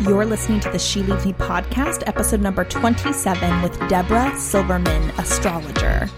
You're 0.00 0.26
listening 0.26 0.58
to 0.60 0.70
the 0.70 0.78
She 0.80 1.02
Leads 1.02 1.24
Me 1.24 1.32
podcast, 1.32 2.02
episode 2.06 2.40
number 2.40 2.64
27 2.64 3.62
with 3.62 3.78
Debra 3.88 4.36
Silverman, 4.36 5.10
astrologer. 5.18 6.08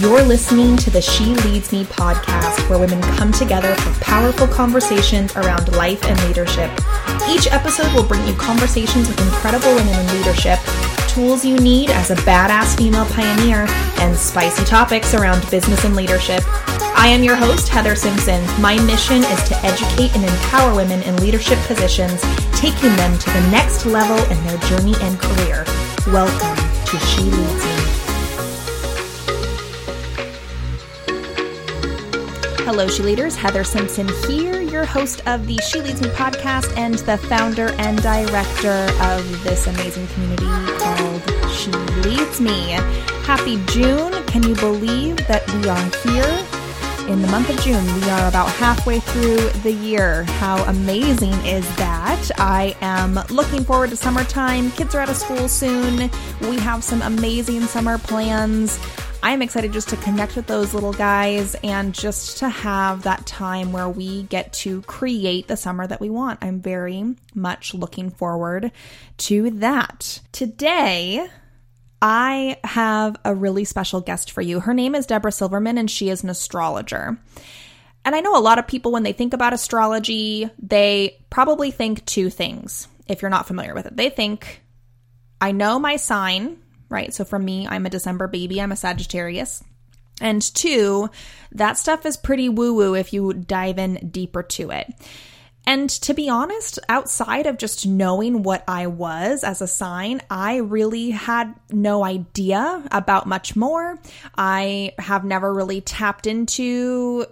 You're 0.00 0.22
listening 0.22 0.76
to 0.78 0.90
the 0.90 1.00
She 1.00 1.26
Leads 1.26 1.70
Me 1.70 1.84
podcast, 1.84 2.68
where 2.68 2.80
women 2.80 3.00
come 3.16 3.30
together 3.30 3.72
for 3.76 4.04
powerful 4.04 4.48
conversations 4.48 5.34
around 5.36 5.76
life 5.76 6.04
and 6.04 6.20
leadership. 6.26 6.70
Each 7.28 7.50
episode 7.50 7.92
will 7.94 8.04
bring 8.04 8.26
you 8.26 8.34
conversations 8.34 9.08
with 9.08 9.20
incredible 9.20 9.74
women 9.74 9.98
in 9.98 10.18
leadership, 10.18 10.58
tools 11.08 11.44
you 11.44 11.56
need 11.58 11.90
as 11.90 12.10
a 12.10 12.16
badass 12.16 12.76
female 12.76 13.06
pioneer, 13.06 13.66
and 13.98 14.16
spicy 14.16 14.64
topics 14.64 15.14
around 15.14 15.48
business 15.50 15.84
and 15.84 15.96
leadership. 15.96 16.42
I 16.96 17.08
am 17.08 17.22
your 17.22 17.36
host, 17.36 17.68
Heather 17.68 17.96
Simpson. 17.96 18.44
My 18.60 18.78
mission 18.82 19.24
is 19.24 19.48
to 19.48 19.56
educate 19.64 20.14
and 20.14 20.24
empower 20.24 20.74
women 20.74 21.02
in 21.02 21.16
leadership 21.16 21.58
positions, 21.60 22.20
taking 22.52 22.94
them 22.96 23.18
to 23.18 23.30
the 23.30 23.48
next 23.50 23.86
level 23.86 24.18
in 24.30 24.44
their 24.44 24.58
journey 24.68 24.94
and 25.00 25.18
career. 25.18 25.64
Welcome 26.06 26.56
to 26.86 26.98
She 26.98 27.22
Leads 27.22 27.64
Me. 27.64 27.73
Hello, 32.64 32.88
She 32.88 33.02
Leaders. 33.02 33.36
Heather 33.36 33.62
Simpson 33.62 34.08
here, 34.26 34.62
your 34.62 34.86
host 34.86 35.20
of 35.26 35.46
the 35.46 35.58
She 35.58 35.82
Leads 35.82 36.00
Me 36.00 36.08
podcast 36.08 36.74
and 36.78 36.94
the 36.94 37.18
founder 37.18 37.72
and 37.72 38.00
director 38.00 38.88
of 39.02 39.44
this 39.44 39.66
amazing 39.66 40.06
community 40.08 40.46
called 40.78 41.22
She 41.50 41.70
Leads 42.08 42.40
Me. 42.40 42.70
Happy 43.26 43.62
June. 43.66 44.12
Can 44.28 44.44
you 44.44 44.54
believe 44.54 45.18
that 45.28 45.46
we 45.52 45.68
are 45.68 45.84
here 46.08 47.12
in 47.12 47.20
the 47.20 47.28
month 47.28 47.50
of 47.50 47.60
June? 47.60 47.84
We 48.00 48.08
are 48.08 48.28
about 48.28 48.48
halfway 48.52 48.98
through 48.98 49.50
the 49.60 49.72
year. 49.72 50.24
How 50.24 50.64
amazing 50.64 51.34
is 51.44 51.68
that? 51.76 52.30
I 52.38 52.74
am 52.80 53.16
looking 53.28 53.62
forward 53.62 53.90
to 53.90 53.96
summertime. 53.96 54.70
Kids 54.70 54.94
are 54.94 55.00
out 55.00 55.10
of 55.10 55.16
school 55.16 55.48
soon. 55.48 56.10
We 56.40 56.56
have 56.60 56.82
some 56.82 57.02
amazing 57.02 57.64
summer 57.64 57.98
plans. 57.98 58.78
I'm 59.24 59.40
excited 59.40 59.72
just 59.72 59.88
to 59.88 59.96
connect 59.96 60.36
with 60.36 60.46
those 60.46 60.74
little 60.74 60.92
guys 60.92 61.56
and 61.64 61.94
just 61.94 62.36
to 62.40 62.48
have 62.50 63.04
that 63.04 63.24
time 63.24 63.72
where 63.72 63.88
we 63.88 64.24
get 64.24 64.52
to 64.52 64.82
create 64.82 65.48
the 65.48 65.56
summer 65.56 65.86
that 65.86 65.98
we 65.98 66.10
want. 66.10 66.40
I'm 66.42 66.60
very 66.60 67.16
much 67.34 67.72
looking 67.72 68.10
forward 68.10 68.70
to 69.16 69.50
that. 69.52 70.20
Today, 70.32 71.26
I 72.02 72.58
have 72.64 73.16
a 73.24 73.34
really 73.34 73.64
special 73.64 74.02
guest 74.02 74.30
for 74.30 74.42
you. 74.42 74.60
Her 74.60 74.74
name 74.74 74.94
is 74.94 75.06
Debra 75.06 75.32
Silverman, 75.32 75.78
and 75.78 75.90
she 75.90 76.10
is 76.10 76.22
an 76.22 76.28
astrologer. 76.28 77.18
And 78.04 78.14
I 78.14 78.20
know 78.20 78.36
a 78.36 78.44
lot 78.44 78.58
of 78.58 78.66
people, 78.66 78.92
when 78.92 79.04
they 79.04 79.14
think 79.14 79.32
about 79.32 79.54
astrology, 79.54 80.50
they 80.62 81.24
probably 81.30 81.70
think 81.70 82.04
two 82.04 82.28
things 82.28 82.88
if 83.08 83.22
you're 83.22 83.30
not 83.30 83.46
familiar 83.46 83.72
with 83.72 83.86
it. 83.86 83.96
They 83.96 84.10
think, 84.10 84.60
I 85.40 85.52
know 85.52 85.78
my 85.78 85.96
sign, 85.96 86.58
right? 86.88 87.12
So 87.12 87.24
for 87.24 87.38
me, 87.38 87.66
I'm 87.68 87.86
a 87.86 87.90
December 87.90 88.28
baby, 88.28 88.60
I'm 88.60 88.72
a 88.72 88.76
Sagittarius. 88.76 89.62
And 90.20 90.42
two, 90.42 91.10
that 91.52 91.76
stuff 91.76 92.06
is 92.06 92.16
pretty 92.16 92.48
woo 92.48 92.74
woo 92.74 92.94
if 92.94 93.12
you 93.12 93.32
dive 93.32 93.78
in 93.78 94.10
deeper 94.10 94.42
to 94.42 94.70
it. 94.70 94.92
And 95.66 95.88
to 95.88 96.12
be 96.12 96.28
honest, 96.28 96.78
outside 96.88 97.46
of 97.46 97.56
just 97.56 97.86
knowing 97.86 98.42
what 98.42 98.64
I 98.68 98.86
was 98.86 99.42
as 99.44 99.62
a 99.62 99.66
sign, 99.66 100.20
I 100.28 100.56
really 100.56 101.10
had 101.10 101.54
no 101.70 102.04
idea 102.04 102.86
about 102.92 103.26
much 103.26 103.56
more. 103.56 103.98
I 104.36 104.92
have 104.98 105.24
never 105.24 105.52
really 105.52 105.80
tapped 105.80 106.26
into 106.26 107.24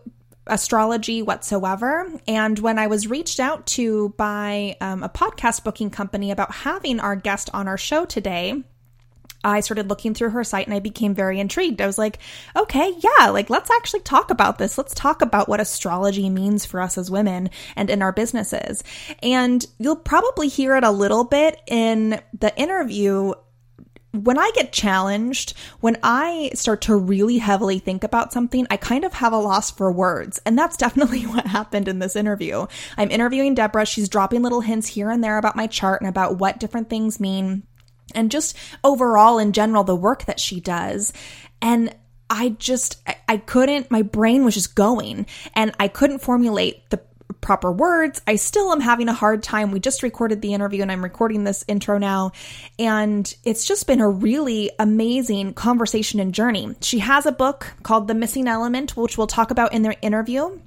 astrology 0.47 1.23
whatsoever. 1.23 2.11
And 2.27 2.59
when 2.59 2.79
I 2.79 2.87
was 2.87 3.07
reached 3.07 3.39
out 3.39 3.67
to 3.69 4.11
by 4.17 4.77
um, 4.81 5.03
a 5.03 5.09
podcast 5.09 5.63
booking 5.63 5.91
company 5.91 6.31
about 6.31 6.53
having 6.53 7.01
our 7.01 7.15
guest 7.15 7.51
on 7.53 7.69
our 7.69 7.79
show 7.79 8.07
today, 8.07 8.65
I 9.45 9.61
started 9.61 9.89
looking 9.89 10.15
through 10.15 10.31
her 10.31 10.45
site 10.45 10.67
and 10.67 10.75
I 10.75 10.81
became 10.81 11.15
very 11.15 11.41
intrigued. 11.41 11.81
I 11.81 11.87
was 11.87 11.99
like, 11.99 12.19
okay, 12.57 12.95
yeah, 12.99 13.31
like 13.31 13.51
let's 13.51 13.71
actually 13.71 14.01
talk 14.01 14.31
about 14.31 14.59
this. 14.59 14.79
Let's 14.79 14.95
talk 14.95 15.23
about 15.23 15.49
what 15.49 15.61
astrology 15.61 16.31
means 16.31 16.65
for 16.65 16.81
us 16.81 16.97
as 16.97 17.11
women 17.11 17.51
and 17.77 17.91
in 17.91 18.03
our 18.03 18.13
businesses. 18.13 18.85
And 19.23 19.65
you'll 19.79 19.97
probably 19.97 20.49
hear 20.49 20.77
it 20.77 20.85
a 20.85 20.91
little 20.91 21.25
bit 21.25 21.61
in 21.67 22.21
the 22.39 22.57
interview 22.57 23.35
when 24.13 24.39
I 24.39 24.51
get 24.55 24.73
challenged, 24.73 25.55
when 25.81 25.97
I 26.03 26.51
start 26.55 26.83
to 26.83 26.97
really 26.97 27.39
heavily 27.39 27.79
think 27.79 28.05
about 28.05 28.33
something, 28.33 28.67
I 28.71 28.77
kind 28.77 29.05
of 29.05 29.15
have 29.15 29.33
a 29.33 29.39
loss 29.39 29.71
for 29.71 29.91
words. 29.91 30.39
And 30.45 30.59
that's 30.59 30.77
definitely 30.83 31.23
what 31.23 31.47
happened 31.47 31.89
in 31.89 31.99
this 31.99 32.15
interview. 32.15 32.67
I'm 32.97 33.11
interviewing 33.11 33.55
Debra. 33.55 33.87
She's 33.87 34.09
dropping 34.09 34.43
little 34.43 34.61
hints 34.61 34.87
here 34.87 35.11
and 35.11 35.25
there 35.25 35.39
about 35.39 35.57
my 35.57 35.67
chart 35.67 36.03
and 36.03 36.09
about 36.09 36.39
what 36.39 36.61
different 36.61 36.91
things 36.91 37.19
mean 37.19 37.63
and 38.15 38.31
just 38.31 38.57
overall 38.85 39.39
in 39.39 39.53
general 39.53 39.85
the 39.85 39.97
work 39.97 40.25
that 40.27 40.41
she 40.41 40.61
does. 40.61 41.13
And 41.61 41.95
i 42.31 42.49
just 42.49 43.03
i 43.29 43.37
couldn't 43.37 43.91
my 43.91 44.01
brain 44.01 44.43
was 44.43 44.55
just 44.55 44.75
going 44.75 45.27
and 45.55 45.71
i 45.79 45.87
couldn't 45.87 46.21
formulate 46.21 46.89
the 46.89 46.99
proper 47.43 47.71
words. 47.71 48.23
I 48.27 48.37
still 48.37 48.73
am 48.73 48.81
having 48.81 49.09
a 49.09 49.13
hard 49.13 49.43
time. 49.43 49.73
We 49.73 49.81
just 49.81 50.03
recorded 50.03 50.41
the 50.41 50.55
interview 50.55 50.81
and 50.81 50.91
i'm 50.91 51.03
recording 51.03 51.45
this 51.45 51.65
intro 51.69 51.99
now. 51.99 52.33
And 52.79 53.33
it's 53.45 53.67
just 53.67 53.87
been 53.87 54.01
a 54.01 54.09
really 54.09 54.71
amazing 54.79 55.55
conversation 55.55 56.21
and 56.21 56.33
journey. 56.33 56.75
She 56.81 57.01
has 57.01 57.27
a 57.27 57.33
book 57.33 57.75
called 57.83 58.09
the 58.09 58.15
missing 58.15 58.49
element 58.49 58.97
which 58.97 59.19
we'll 59.19 59.27
talk 59.27 59.51
about 59.51 59.75
in 59.75 59.83
their 59.83 59.97
interview 60.01 60.59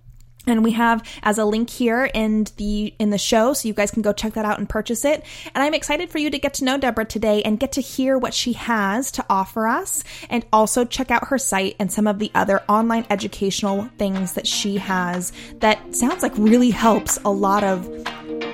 and 0.48 0.64
we 0.64 0.72
have 0.72 1.04
as 1.24 1.38
a 1.38 1.46
link 1.46 1.70
here 1.70 2.06
in 2.14 2.48
the 2.58 2.94
in 3.00 3.10
the 3.10 3.18
show 3.18 3.54
so 3.54 3.68
you 3.68 3.74
guys 3.74 3.92
can 3.92 4.02
go 4.02 4.14
check 4.14 4.34
that 4.34 4.46
out 4.46 4.60
and 4.60 4.70
purchase 4.70 5.06
it. 5.06 5.24
And 5.54 5.64
i'm 5.64 5.74
excited 5.74 6.10
for 6.10 6.18
you 6.18 6.30
to 6.30 6.40
get 6.40 6.54
to 6.56 6.66
know 6.66 6.78
debra 6.78 7.06
today 7.06 7.42
and 7.44 7.60
get 7.60 7.74
to 7.74 7.82
hear 7.82 8.18
what 8.18 8.34
she 8.34 8.54
has 8.54 9.12
to 9.14 9.26
offer 9.30 9.68
us. 9.68 10.04
And 10.30 10.46
also 10.52 10.86
check 10.86 11.12
out 11.12 11.28
her 11.28 11.38
site 11.38 11.76
and 11.80 11.92
some 11.92 12.08
of 12.08 12.20
the 12.20 12.32
other 12.36 12.62
online 12.70 13.06
educational 13.10 13.90
things 13.98 14.34
that 14.34 14.48
she 14.48 14.78
has 14.78 15.32
that 15.60 15.96
sounds 15.96 16.24
like 16.24 16.34
really 16.38 16.72
helps 16.72 17.18
a 17.26 17.32
lot 17.32 17.64
of 17.64 17.90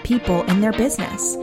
people 0.03 0.43
in 0.43 0.61
their 0.61 0.73
business. 0.73 1.33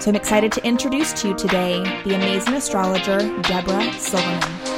So 0.00 0.10
i'm 0.10 0.16
excited 0.16 0.52
to 0.52 0.64
introduce 0.64 1.12
to 1.22 1.28
you 1.28 1.34
today 1.34 1.82
the 2.04 2.14
amazing 2.14 2.54
astrologer 2.54 3.18
debra 3.42 3.92
silverman 3.94 4.77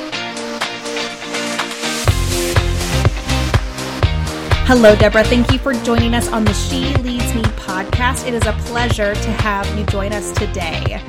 Hello, 4.73 4.95
Debra. 4.95 5.25
Thank 5.25 5.51
you 5.51 5.59
for 5.59 5.73
joining 5.73 6.15
us 6.15 6.29
on 6.29 6.45
the 6.45 6.53
She 6.53 6.95
Leads 6.99 7.35
Me 7.35 7.43
podcast. 7.43 8.25
It 8.25 8.35
is 8.35 8.47
a 8.47 8.53
pleasure 8.53 9.17
to 9.17 9.31
have 9.33 9.67
you 9.77 9.85
join 9.87 10.13
us 10.13 10.31
today. 10.31 11.03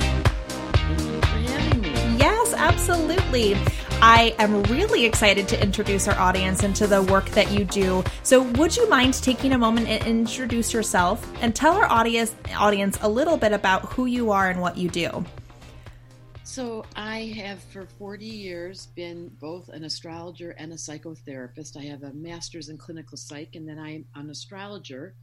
Yes, 2.18 2.56
absolutely. 2.56 3.54
I 4.02 4.34
am 4.40 4.64
really 4.64 5.06
excited 5.06 5.48
to 5.50 5.62
introduce 5.62 6.08
our 6.08 6.18
audience 6.18 6.64
into 6.64 6.88
the 6.88 7.04
work 7.04 7.30
that 7.30 7.52
you 7.52 7.64
do. 7.64 8.04
So, 8.24 8.42
would 8.42 8.76
you 8.76 8.90
mind 8.90 9.14
taking 9.22 9.54
a 9.54 9.60
moment 9.60 9.88
and 9.88 10.08
introduce 10.08 10.74
yourself 10.74 11.32
and 11.44 11.54
tell 11.54 11.76
our 11.76 11.86
audience 11.86 12.34
audience 12.58 12.98
a 13.04 13.10
little 13.10 13.38
bit 13.38 13.54
about 13.54 13.86
who 13.94 14.08
you 14.08 14.32
are 14.32 14.50
and 14.50 14.60
what 14.60 14.76
you 14.76 14.90
do? 14.90 15.24
So, 16.52 16.84
I 16.98 17.34
have 17.38 17.64
for 17.64 17.86
40 17.86 18.26
years 18.26 18.88
been 18.88 19.32
both 19.40 19.70
an 19.70 19.86
astrologer 19.86 20.52
and 20.52 20.74
a 20.74 20.76
psychotherapist. 20.76 21.78
I 21.78 21.84
have 21.84 22.04
a 22.04 22.12
master's 22.12 22.68
in 22.68 22.78
clinical 22.78 23.16
psych, 23.16 23.56
and 23.56 23.66
then 23.66 23.80
I'm 23.80 24.04
an 24.16 24.30
astrologer 24.30 25.16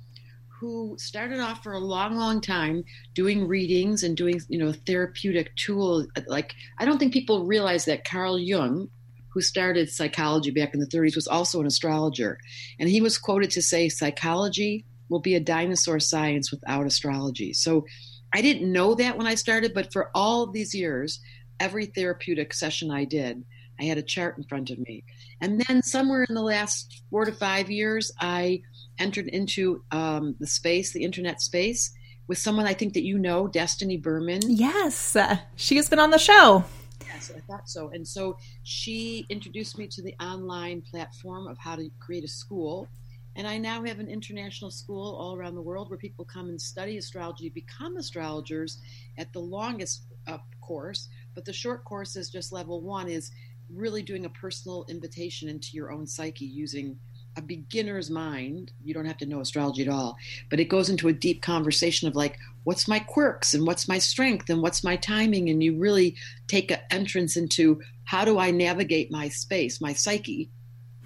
who 0.59 0.97
started 0.99 1.39
off 1.39 1.63
for 1.63 1.75
a 1.75 1.79
long, 1.79 2.17
long 2.17 2.41
time 2.41 2.83
doing 3.13 3.47
readings 3.47 4.05
and 4.05 4.17
doing, 4.17 4.41
you 4.49 4.59
know, 4.59 4.73
therapeutic 4.73 5.55
tools. 5.57 6.07
Like, 6.27 6.55
I 6.79 6.87
don't 6.87 6.97
think 6.97 7.13
people 7.13 7.45
realize 7.45 7.85
that 7.85 8.07
Carl 8.07 8.39
Jung, 8.39 8.89
who 9.29 9.43
started 9.43 9.91
psychology 9.91 10.51
back 10.51 10.73
in 10.73 10.81
the 10.81 10.87
30s, 10.87 11.15
was 11.15 11.29
also 11.29 11.61
an 11.61 11.67
astrologer. 11.67 12.39
And 12.81 12.89
he 12.89 13.03
was 13.03 13.19
quoted 13.19 13.51
to 13.51 13.61
say, 13.61 13.91
psychology 13.91 14.87
will 15.11 15.21
be 15.21 15.35
a 15.35 15.41
dinosaur 15.41 16.01
science 16.01 16.51
without 16.51 16.87
astrology. 16.87 17.53
So, 17.53 17.85
I 18.33 18.43
didn't 18.43 18.71
know 18.71 18.95
that 18.95 19.17
when 19.17 19.27
I 19.27 19.35
started, 19.35 19.75
but 19.75 19.93
for 19.93 20.11
all 20.15 20.47
these 20.47 20.75
years, 20.75 21.21
every 21.61 21.87
therapeutic 21.87 22.53
session 22.53 22.91
I 22.91 23.05
did, 23.05 23.45
I 23.81 23.85
had 23.85 23.99
a 23.99 24.03
chart 24.03 24.37
in 24.37 24.45
front 24.45 24.71
of 24.71 24.79
me. 24.79 25.05
And 25.41 25.61
then 25.61 25.83
somewhere 25.83 26.25
in 26.25 26.35
the 26.35 26.43
last 26.43 27.03
four 27.11 27.25
to 27.25 27.33
five 27.33 27.71
years, 27.71 28.13
I 28.21 28.63
entered 28.99 29.29
into 29.29 29.83
um, 29.91 30.35
the 30.41 30.47
space, 30.47 30.93
the 30.93 31.05
internet 31.05 31.41
space, 31.41 31.93
with 32.27 32.39
someone 32.39 32.67
I 32.67 32.75
think 32.75 32.95
that 32.95 33.05
you 33.05 33.19
know, 33.19 33.49
Destiny 33.49 33.97
Berman. 33.97 34.41
Yes, 34.47 35.17
uh, 35.17 35.39
she 35.57 35.77
has 35.77 35.89
been 35.89 35.99
on 35.99 36.11
the 36.11 36.19
show. 36.19 36.65
Yes, 37.07 37.33
I 37.35 37.41
thought 37.41 37.69
so. 37.69 37.91
And 37.91 38.07
so 38.07 38.37
she 38.65 39.25
introduced 39.31 39.79
me 39.79 39.87
to 39.89 40.03
the 40.03 40.15
online 40.21 40.83
platform 40.83 41.47
of 41.47 41.57
how 41.57 41.77
to 41.77 41.91
create 41.99 42.25
a 42.25 42.29
school. 42.29 42.89
And 43.39 43.47
I 43.47 43.57
now 43.57 43.85
have 43.85 44.01
an 44.01 44.09
international 44.09 44.73
school 44.73 45.15
all 45.15 45.37
around 45.37 45.55
the 45.55 45.63
world 45.63 45.89
where 45.89 45.97
people 45.97 46.25
come 46.25 46.49
and 46.49 46.61
study 46.61 46.99
astrology, 46.99 47.49
become 47.49 47.97
astrologers 47.97 48.79
at 49.17 49.33
the 49.33 49.39
longest 49.39 50.03
uh, 50.27 50.39
course. 50.61 51.09
But 51.37 51.45
the 51.45 51.53
short 51.53 51.85
course 51.85 52.17
is 52.17 52.31
just 52.31 52.53
level 52.53 52.83
one, 52.83 53.09
is 53.09 53.31
really 53.73 54.03
doing 54.03 54.25
a 54.25 54.31
personal 54.31 54.85
invitation 54.89 55.49
into 55.49 55.69
your 55.75 55.93
own 55.93 56.05
psyche 56.05 56.47
using 56.47 56.99
a 57.37 57.41
beginner's 57.41 58.11
mind. 58.11 58.73
You 58.83 58.93
don't 58.93 59.05
have 59.05 59.19
to 59.19 59.27
know 59.27 59.41
astrology 59.41 59.83
at 59.83 59.89
all, 59.89 60.17
but 60.51 60.59
it 60.59 60.65
goes 60.65 60.91
into 60.91 61.07
a 61.07 61.13
deep 61.13 61.41
conversation 61.41 62.09
of 62.09 62.17
like, 62.17 62.41
what's 62.65 62.89
my 62.89 62.99
quirks 62.99 63.55
and 63.55 63.65
what's 63.65 63.87
my 63.87 64.01
strength 64.01 64.51
and 64.51 64.63
what's 64.63 64.83
my 64.83 64.97
timing? 64.97 65.49
And 65.49 65.63
you 65.63 65.79
really 65.79 66.17
take 66.49 66.73
an 66.73 66.81
entrance 66.91 67.37
into 67.37 67.81
how 68.03 68.25
do 68.25 68.37
I 68.37 68.51
navigate 68.51 69.13
my 69.13 69.29
space, 69.29 69.81
my 69.81 69.93
psyche. 69.93 70.51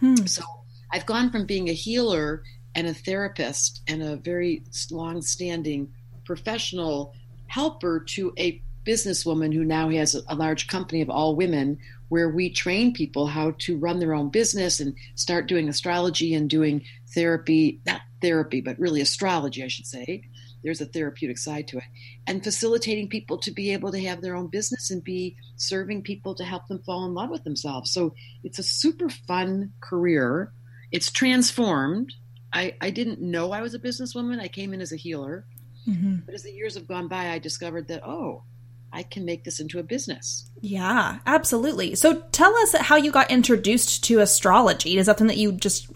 Hmm. 0.00 0.24
So 0.24 0.44
I've 0.92 1.06
gone 1.06 1.30
from 1.30 1.46
being 1.46 1.68
a 1.68 1.74
healer 1.74 2.42
and 2.74 2.86
a 2.86 2.94
therapist 2.94 3.82
and 3.88 4.02
a 4.02 4.16
very 4.16 4.62
long 4.90 5.22
standing 5.22 5.88
professional 6.24 7.14
helper 7.46 8.00
to 8.00 8.32
a 8.38 8.62
businesswoman 8.86 9.54
who 9.54 9.64
now 9.64 9.88
has 9.90 10.14
a, 10.14 10.34
large 10.34 10.66
company 10.66 11.02
of 11.02 11.10
all 11.10 11.36
women 11.36 11.78
where 12.08 12.28
we 12.28 12.50
train 12.50 12.92
people 12.92 13.26
how 13.26 13.54
to 13.58 13.78
run 13.78 14.00
their 14.00 14.14
own 14.14 14.28
business 14.28 14.80
and 14.80 14.94
start 15.14 15.48
doing 15.48 15.68
astrology 15.68 16.34
and 16.34 16.50
doing 16.50 16.82
therapy, 17.14 17.80
not 17.86 18.00
therapy, 18.20 18.60
but 18.60 18.78
really 18.78 19.00
astrology, 19.00 19.62
I 19.62 19.68
should 19.68 19.86
say. 19.86 20.22
There's 20.62 20.80
a 20.80 20.86
therapeutic 20.86 21.38
side 21.38 21.68
to 21.68 21.78
it. 21.78 21.84
And 22.26 22.44
facilitating 22.44 23.08
people 23.08 23.38
to 23.38 23.50
be 23.50 23.72
able 23.72 23.92
to 23.92 24.00
have 24.02 24.20
their 24.20 24.36
own 24.36 24.48
business 24.48 24.90
and 24.90 25.02
be 25.02 25.36
serving 25.56 26.02
people 26.02 26.34
to 26.36 26.44
help 26.44 26.66
them 26.68 26.82
fall 26.84 27.04
in 27.06 27.14
love 27.14 27.30
with 27.30 27.44
themselves. 27.44 27.92
So 27.92 28.14
it's 28.44 28.58
a 28.58 28.64
super 28.64 29.08
fun 29.08 29.72
career. 29.80 30.52
It's 30.92 31.10
transformed. 31.10 32.12
I, 32.52 32.74
I 32.80 32.90
didn't 32.90 33.20
know 33.20 33.50
I 33.50 33.62
was 33.62 33.74
a 33.74 33.78
businesswoman. 33.78 34.40
I 34.40 34.48
came 34.48 34.74
in 34.74 34.80
as 34.80 34.92
a 34.92 34.96
healer. 34.96 35.46
Mm-hmm. 35.88 36.16
But 36.26 36.34
as 36.34 36.42
the 36.42 36.52
years 36.52 36.74
have 36.74 36.86
gone 36.86 37.08
by, 37.08 37.30
I 37.30 37.38
discovered 37.38 37.88
that, 37.88 38.06
oh, 38.06 38.44
I 38.92 39.02
can 39.02 39.24
make 39.24 39.42
this 39.42 39.58
into 39.58 39.78
a 39.78 39.82
business. 39.82 40.50
Yeah, 40.60 41.20
absolutely. 41.26 41.94
So 41.94 42.20
tell 42.30 42.54
us 42.58 42.74
how 42.74 42.96
you 42.96 43.10
got 43.10 43.30
introduced 43.30 44.04
to 44.04 44.20
astrology. 44.20 44.98
Is 44.98 45.06
that 45.06 45.18
something 45.18 45.28
that 45.28 45.38
you 45.38 45.52
just 45.52 45.88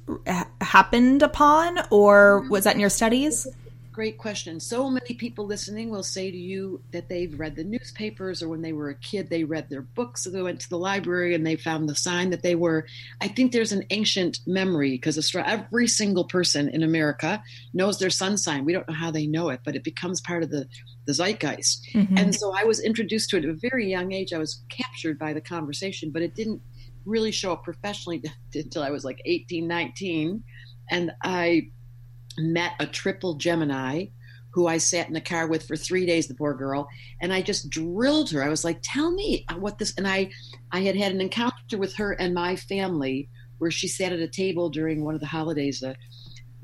happened 0.62 1.22
upon, 1.22 1.78
or 1.90 2.48
was 2.48 2.64
that 2.64 2.74
in 2.74 2.80
your 2.80 2.88
studies? 2.88 3.46
Great 3.96 4.18
question. 4.18 4.60
So 4.60 4.90
many 4.90 5.14
people 5.14 5.46
listening 5.46 5.88
will 5.88 6.02
say 6.02 6.30
to 6.30 6.36
you 6.36 6.82
that 6.90 7.08
they've 7.08 7.40
read 7.40 7.56
the 7.56 7.64
newspapers 7.64 8.42
or 8.42 8.48
when 8.50 8.60
they 8.60 8.74
were 8.74 8.90
a 8.90 8.94
kid, 8.94 9.30
they 9.30 9.42
read 9.42 9.70
their 9.70 9.80
books, 9.80 10.22
so 10.22 10.28
they 10.28 10.42
went 10.42 10.60
to 10.60 10.68
the 10.68 10.76
library 10.76 11.34
and 11.34 11.46
they 11.46 11.56
found 11.56 11.88
the 11.88 11.94
sign 11.94 12.28
that 12.28 12.42
they 12.42 12.54
were. 12.54 12.84
I 13.22 13.28
think 13.28 13.52
there's 13.52 13.72
an 13.72 13.86
ancient 13.88 14.40
memory 14.46 14.90
because 14.90 15.34
every 15.34 15.88
single 15.88 16.24
person 16.24 16.68
in 16.68 16.82
America 16.82 17.42
knows 17.72 17.98
their 17.98 18.10
sun 18.10 18.36
sign. 18.36 18.66
We 18.66 18.74
don't 18.74 18.86
know 18.86 18.94
how 18.94 19.10
they 19.10 19.26
know 19.26 19.48
it, 19.48 19.60
but 19.64 19.76
it 19.76 19.82
becomes 19.82 20.20
part 20.20 20.42
of 20.42 20.50
the, 20.50 20.68
the 21.06 21.14
zeitgeist. 21.14 21.88
Mm-hmm. 21.94 22.18
And 22.18 22.34
so 22.34 22.52
I 22.54 22.64
was 22.64 22.80
introduced 22.80 23.30
to 23.30 23.38
it 23.38 23.44
at 23.44 23.50
a 23.50 23.54
very 23.54 23.90
young 23.90 24.12
age. 24.12 24.34
I 24.34 24.38
was 24.38 24.62
captured 24.68 25.18
by 25.18 25.32
the 25.32 25.40
conversation, 25.40 26.10
but 26.10 26.20
it 26.20 26.34
didn't 26.34 26.60
really 27.06 27.32
show 27.32 27.52
up 27.52 27.64
professionally 27.64 28.22
until 28.54 28.82
I 28.82 28.90
was 28.90 29.06
like 29.06 29.22
18, 29.24 29.66
19. 29.66 30.44
And 30.90 31.12
I 31.24 31.70
met 32.38 32.72
a 32.80 32.86
triple 32.86 33.34
Gemini 33.34 34.06
who 34.50 34.66
I 34.66 34.78
sat 34.78 35.06
in 35.06 35.12
the 35.12 35.20
car 35.20 35.46
with 35.46 35.68
for 35.68 35.76
three 35.76 36.06
days, 36.06 36.28
the 36.28 36.34
poor 36.34 36.54
girl, 36.54 36.88
and 37.20 37.30
I 37.30 37.42
just 37.42 37.68
drilled 37.68 38.30
her. 38.30 38.42
I 38.42 38.48
was 38.48 38.64
like, 38.64 38.78
"Tell 38.82 39.10
me 39.10 39.44
uh, 39.48 39.56
what 39.56 39.78
this." 39.78 39.92
And 39.98 40.08
I, 40.08 40.30
I 40.72 40.80
had 40.80 40.96
had 40.96 41.12
an 41.12 41.20
encounter 41.20 41.76
with 41.76 41.94
her 41.96 42.12
and 42.12 42.32
my 42.32 42.56
family 42.56 43.28
where 43.58 43.70
she 43.70 43.86
sat 43.86 44.12
at 44.12 44.18
a 44.18 44.28
table 44.28 44.70
during 44.70 45.04
one 45.04 45.14
of 45.14 45.20
the 45.20 45.26
holidays, 45.26 45.80
the 45.80 45.94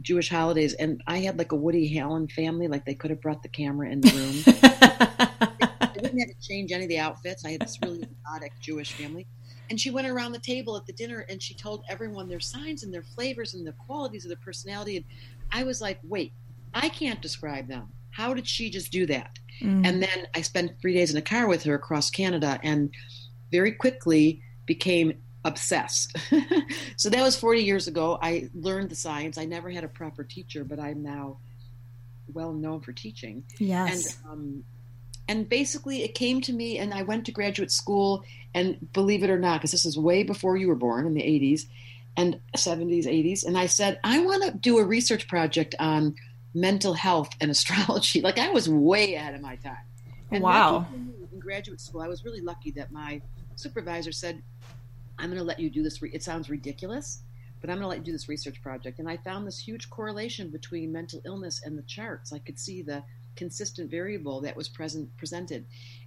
Jewish 0.00 0.30
holidays, 0.30 0.72
and 0.74 1.02
I 1.06 1.18
had 1.18 1.38
like 1.38 1.52
a 1.52 1.56
Woody 1.56 1.98
Allen 1.98 2.28
family, 2.28 2.66
like 2.66 2.86
they 2.86 2.94
could 2.94 3.10
have 3.10 3.20
brought 3.20 3.42
the 3.42 3.50
camera 3.50 3.90
in 3.90 4.00
the 4.00 4.10
room. 4.10 4.58
I 5.82 5.88
didn't 5.92 6.18
have 6.18 6.28
to 6.28 6.46
change 6.48 6.72
any 6.72 6.84
of 6.84 6.88
the 6.88 6.98
outfits. 6.98 7.44
I 7.44 7.50
had 7.50 7.60
this 7.60 7.78
really 7.82 8.02
exotic 8.02 8.52
Jewish 8.60 8.92
family. 8.92 9.26
And 9.70 9.80
she 9.80 9.90
went 9.90 10.06
around 10.06 10.32
the 10.32 10.38
table 10.38 10.76
at 10.76 10.84
the 10.86 10.92
dinner 10.92 11.24
and 11.30 11.40
she 11.42 11.54
told 11.54 11.84
everyone 11.88 12.28
their 12.28 12.40
signs 12.40 12.82
and 12.82 12.92
their 12.92 13.02
flavors 13.02 13.54
and 13.54 13.66
the 13.66 13.72
qualities 13.72 14.24
of 14.24 14.28
their 14.28 14.38
personality. 14.44 14.96
And 14.96 15.04
I 15.52 15.64
was 15.64 15.80
like, 15.80 16.00
wait, 16.02 16.32
I 16.74 16.88
can't 16.88 17.20
describe 17.20 17.68
them. 17.68 17.88
How 18.10 18.34
did 18.34 18.46
she 18.46 18.70
just 18.70 18.90
do 18.90 19.06
that? 19.06 19.38
Mm. 19.60 19.86
And 19.86 20.02
then 20.02 20.26
I 20.34 20.42
spent 20.42 20.80
three 20.80 20.94
days 20.94 21.10
in 21.10 21.16
a 21.16 21.22
car 21.22 21.46
with 21.46 21.62
her 21.64 21.74
across 21.74 22.10
Canada 22.10 22.58
and 22.62 22.90
very 23.50 23.72
quickly 23.72 24.42
became 24.66 25.14
obsessed. 25.44 26.16
so 26.96 27.10
that 27.10 27.22
was 27.22 27.36
40 27.38 27.62
years 27.62 27.88
ago. 27.88 28.18
I 28.22 28.48
learned 28.54 28.90
the 28.90 28.96
science. 28.96 29.38
I 29.38 29.44
never 29.44 29.70
had 29.70 29.84
a 29.84 29.88
proper 29.88 30.24
teacher, 30.24 30.64
but 30.64 30.78
I'm 30.78 31.02
now 31.02 31.38
well 32.32 32.52
known 32.52 32.80
for 32.80 32.92
teaching. 32.92 33.44
Yes. 33.58 34.18
And, 34.24 34.32
um, 34.32 34.64
and 35.28 35.48
basically, 35.48 36.02
it 36.02 36.14
came 36.14 36.40
to 36.42 36.52
me, 36.52 36.78
and 36.78 36.92
I 36.92 37.02
went 37.02 37.26
to 37.26 37.32
graduate 37.32 37.70
school. 37.70 38.24
And 38.54 38.92
believe 38.92 39.22
it 39.22 39.30
or 39.30 39.38
not, 39.38 39.60
because 39.60 39.70
this 39.70 39.86
is 39.86 39.98
way 39.98 40.22
before 40.22 40.56
you 40.56 40.68
were 40.68 40.74
born 40.74 41.06
in 41.06 41.14
the 41.14 41.22
80s, 41.22 41.62
and 42.16 42.38
70s, 42.56 43.06
80s. 43.06 43.44
And 43.44 43.56
I 43.56 43.66
said, 43.66 43.98
I 44.04 44.20
want 44.20 44.44
to 44.44 44.50
do 44.52 44.78
a 44.78 44.84
research 44.84 45.28
project 45.28 45.74
on 45.78 46.14
mental 46.54 46.94
health 46.94 47.30
and 47.40 47.50
astrology. 47.50 48.20
Like 48.20 48.38
I 48.38 48.50
was 48.50 48.68
way 48.68 49.14
ahead 49.14 49.34
of 49.34 49.40
my 49.40 49.56
time. 49.56 49.76
And 50.30 50.42
wow. 50.42 50.86
In 51.32 51.38
graduate 51.38 51.80
school, 51.80 52.00
I 52.00 52.08
was 52.08 52.24
really 52.24 52.40
lucky 52.40 52.70
that 52.72 52.92
my 52.92 53.20
supervisor 53.56 54.12
said, 54.12 54.42
I'm 55.18 55.28
going 55.28 55.38
to 55.38 55.44
let 55.44 55.60
you 55.60 55.70
do 55.70 55.82
this. 55.82 56.00
Re- 56.00 56.10
it 56.12 56.22
sounds 56.22 56.48
ridiculous, 56.48 57.22
but 57.60 57.68
I'm 57.68 57.76
going 57.76 57.84
to 57.84 57.88
let 57.88 57.98
you 57.98 58.04
do 58.04 58.12
this 58.12 58.28
research 58.28 58.62
project. 58.62 58.98
And 58.98 59.08
I 59.08 59.18
found 59.18 59.46
this 59.46 59.58
huge 59.58 59.90
correlation 59.90 60.50
between 60.50 60.92
mental 60.92 61.20
illness 61.24 61.62
and 61.64 61.76
the 61.76 61.82
charts. 61.82 62.32
I 62.32 62.38
could 62.38 62.58
see 62.58 62.82
the 62.82 63.02
consistent 63.36 63.90
variable 63.90 64.40
that 64.42 64.56
was 64.56 64.68
present 64.68 65.14
presented 65.16 65.64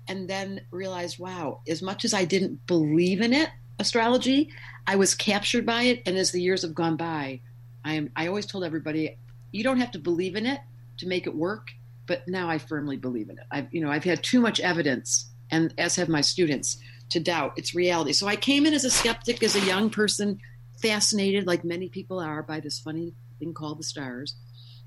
and 0.07 0.29
then 0.29 0.61
realized 0.71 1.19
wow 1.19 1.59
as 1.67 1.81
much 1.81 2.05
as 2.05 2.13
i 2.13 2.23
didn't 2.23 2.65
believe 2.67 3.21
in 3.21 3.33
it 3.33 3.49
astrology. 3.79 4.51
I 4.87 4.95
was 4.95 5.15
captured 5.15 5.65
by 5.65 5.83
it, 5.83 6.03
and 6.05 6.17
as 6.17 6.31
the 6.31 6.41
years 6.41 6.61
have 6.61 6.75
gone 6.75 6.95
by, 6.95 7.41
I 7.83 7.93
am. 7.93 8.11
I 8.15 8.27
always 8.27 8.45
told 8.45 8.63
everybody, 8.63 9.17
you 9.51 9.63
don't 9.63 9.79
have 9.79 9.91
to 9.91 9.99
believe 9.99 10.35
in 10.35 10.45
it 10.45 10.59
to 10.97 11.07
make 11.07 11.27
it 11.27 11.35
work. 11.35 11.71
But 12.07 12.27
now 12.27 12.49
I 12.49 12.59
firmly 12.59 12.97
believe 12.97 13.29
in 13.29 13.39
it. 13.39 13.45
I've, 13.49 13.73
you 13.73 13.81
know, 13.81 13.89
I've 13.89 14.03
had 14.03 14.23
too 14.23 14.39
much 14.39 14.59
evidence, 14.59 15.29
and 15.49 15.73
as 15.77 15.95
have 15.95 16.09
my 16.09 16.21
students, 16.21 16.77
to 17.09 17.19
doubt 17.19 17.57
its 17.57 17.73
reality. 17.73 18.13
So 18.13 18.27
I 18.27 18.35
came 18.35 18.65
in 18.65 18.73
as 18.73 18.85
a 18.85 18.91
skeptic, 18.91 19.41
as 19.41 19.55
a 19.55 19.65
young 19.65 19.89
person, 19.89 20.39
fascinated, 20.81 21.47
like 21.47 21.63
many 21.63 21.89
people 21.89 22.19
are, 22.19 22.43
by 22.43 22.59
this 22.59 22.79
funny 22.79 23.13
thing 23.39 23.53
called 23.53 23.79
the 23.79 23.83
stars, 23.83 24.35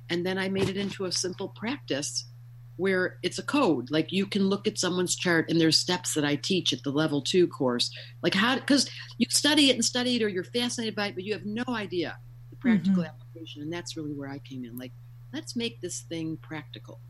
and 0.08 0.24
then 0.24 0.38
I 0.38 0.48
made 0.48 0.68
it 0.68 0.76
into 0.76 1.04
a 1.04 1.12
simple 1.12 1.48
practice 1.48 2.26
where 2.78 3.18
it's 3.22 3.38
a 3.38 3.42
code. 3.42 3.90
Like 3.90 4.12
you 4.12 4.24
can 4.24 4.48
look 4.48 4.66
at 4.66 4.78
someone's 4.78 5.14
chart 5.14 5.50
and 5.50 5.60
there's 5.60 5.76
steps 5.76 6.14
that 6.14 6.24
I 6.24 6.36
teach 6.36 6.72
at 6.72 6.82
the 6.84 6.90
level 6.90 7.20
two 7.20 7.46
course. 7.48 7.90
Like 8.22 8.34
how, 8.34 8.54
because 8.54 8.88
you 9.18 9.26
study 9.28 9.68
it 9.68 9.74
and 9.74 9.84
study 9.84 10.16
it 10.16 10.22
or 10.22 10.28
you're 10.28 10.44
fascinated 10.44 10.94
by 10.94 11.08
it, 11.08 11.14
but 11.14 11.24
you 11.24 11.34
have 11.34 11.44
no 11.44 11.64
idea 11.68 12.16
the 12.50 12.56
practical 12.56 13.02
mm-hmm. 13.02 13.10
application. 13.10 13.62
And 13.62 13.72
that's 13.72 13.96
really 13.96 14.12
where 14.12 14.30
I 14.30 14.38
came 14.38 14.64
in. 14.64 14.78
Like, 14.78 14.92
let's 15.34 15.56
make 15.56 15.80
this 15.80 16.02
thing 16.08 16.38
practical. 16.40 17.00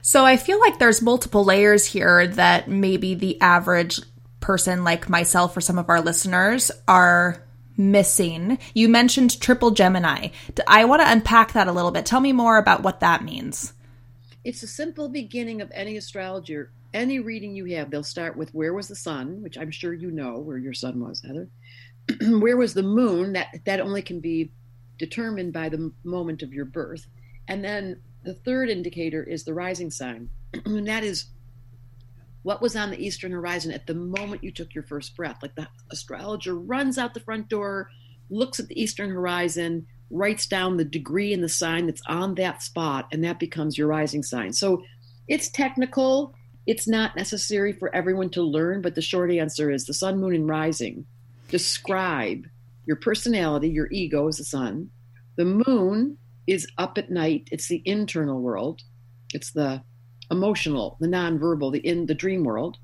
So 0.00 0.24
I 0.24 0.38
feel 0.38 0.58
like 0.58 0.78
there's 0.78 1.02
multiple 1.02 1.44
layers 1.44 1.84
here 1.84 2.26
that 2.26 2.66
maybe 2.66 3.14
the 3.14 3.40
average 3.40 4.00
person 4.40 4.84
like 4.84 5.08
myself 5.08 5.56
or 5.56 5.60
some 5.60 5.78
of 5.78 5.90
our 5.90 6.00
listeners 6.00 6.70
are 6.88 7.44
missing. 7.76 8.58
You 8.72 8.88
mentioned 8.88 9.38
triple 9.38 9.70
Gemini. 9.70 10.28
I 10.66 10.86
want 10.86 11.02
to 11.02 11.10
unpack 11.10 11.52
that 11.52 11.68
a 11.68 11.72
little 11.72 11.90
bit. 11.90 12.06
Tell 12.06 12.20
me 12.20 12.32
more 12.32 12.56
about 12.56 12.82
what 12.82 13.00
that 13.00 13.22
means. 13.22 13.73
It's 14.44 14.62
a 14.62 14.68
simple 14.68 15.08
beginning 15.08 15.62
of 15.62 15.72
any 15.74 15.96
astrologer, 15.96 16.70
any 16.92 17.18
reading 17.18 17.56
you 17.56 17.64
have. 17.76 17.90
They'll 17.90 18.02
start 18.02 18.36
with 18.36 18.54
where 18.54 18.74
was 18.74 18.88
the 18.88 18.96
sun, 18.96 19.42
which 19.42 19.56
I'm 19.56 19.70
sure 19.70 19.94
you 19.94 20.10
know 20.10 20.38
where 20.38 20.58
your 20.58 20.74
sun 20.74 21.00
was, 21.00 21.22
Heather. 21.22 21.48
where 22.40 22.58
was 22.58 22.74
the 22.74 22.82
moon? 22.82 23.32
That 23.32 23.48
that 23.64 23.80
only 23.80 24.02
can 24.02 24.20
be 24.20 24.52
determined 24.98 25.54
by 25.54 25.70
the 25.70 25.90
moment 26.04 26.42
of 26.42 26.52
your 26.52 26.66
birth. 26.66 27.06
And 27.48 27.64
then 27.64 28.00
the 28.22 28.34
third 28.34 28.68
indicator 28.68 29.22
is 29.22 29.44
the 29.44 29.54
rising 29.54 29.90
sign, 29.90 30.28
and 30.66 30.86
that 30.86 31.04
is 31.04 31.26
what 32.42 32.60
was 32.60 32.76
on 32.76 32.90
the 32.90 33.02
eastern 33.02 33.32
horizon 33.32 33.72
at 33.72 33.86
the 33.86 33.94
moment 33.94 34.44
you 34.44 34.52
took 34.52 34.74
your 34.74 34.84
first 34.84 35.16
breath. 35.16 35.38
Like 35.40 35.54
the 35.54 35.66
astrologer 35.90 36.54
runs 36.54 36.98
out 36.98 37.14
the 37.14 37.20
front 37.20 37.48
door, 37.48 37.88
looks 38.28 38.60
at 38.60 38.68
the 38.68 38.80
eastern 38.80 39.08
horizon, 39.08 39.86
writes 40.14 40.46
down 40.46 40.76
the 40.76 40.84
degree 40.84 41.32
and 41.32 41.42
the 41.42 41.48
sign 41.48 41.86
that's 41.86 42.02
on 42.06 42.34
that 42.36 42.62
spot, 42.62 43.08
and 43.12 43.24
that 43.24 43.38
becomes 43.38 43.76
your 43.76 43.88
rising 43.88 44.22
sign. 44.22 44.52
So 44.52 44.82
it's 45.28 45.48
technical. 45.48 46.34
It's 46.66 46.88
not 46.88 47.16
necessary 47.16 47.72
for 47.72 47.94
everyone 47.94 48.30
to 48.30 48.42
learn, 48.42 48.80
but 48.80 48.94
the 48.94 49.02
short 49.02 49.30
answer 49.30 49.70
is 49.70 49.84
the 49.84 49.94
sun, 49.94 50.18
moon, 50.18 50.34
and 50.34 50.48
rising 50.48 51.04
describe 51.48 52.46
your 52.86 52.96
personality, 52.96 53.68
your 53.68 53.88
ego 53.90 54.28
is 54.28 54.38
the 54.38 54.44
sun. 54.44 54.90
The 55.36 55.44
moon 55.44 56.18
is 56.46 56.66
up 56.78 56.98
at 56.98 57.10
night, 57.10 57.48
it's 57.50 57.68
the 57.68 57.82
internal 57.84 58.40
world, 58.40 58.82
it's 59.32 59.52
the 59.52 59.82
emotional, 60.30 60.96
the 61.00 61.06
nonverbal, 61.06 61.72
the 61.72 61.78
in 61.78 62.06
the 62.06 62.14
dream 62.14 62.44
world. 62.44 62.76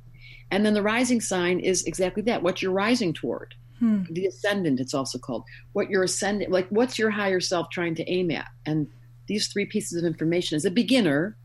And 0.50 0.64
then 0.64 0.74
the 0.74 0.82
rising 0.82 1.20
sign 1.20 1.60
is 1.60 1.84
exactly 1.84 2.22
that, 2.24 2.42
what 2.42 2.62
you're 2.62 2.72
rising 2.72 3.12
toward. 3.12 3.54
Hmm. 3.80 4.02
The 4.10 4.26
ascendant, 4.26 4.78
it's 4.78 4.94
also 4.94 5.18
called. 5.18 5.44
What 5.72 5.90
your 5.90 6.04
ascendant, 6.04 6.52
like 6.52 6.68
what's 6.68 6.98
your 6.98 7.10
higher 7.10 7.40
self 7.40 7.68
trying 7.70 7.96
to 7.96 8.08
aim 8.08 8.30
at? 8.30 8.46
And 8.64 8.86
these 9.26 9.48
three 9.48 9.66
pieces 9.66 10.00
of 10.00 10.06
information, 10.06 10.56
as 10.56 10.64
a 10.64 10.70
beginner, 10.70 11.36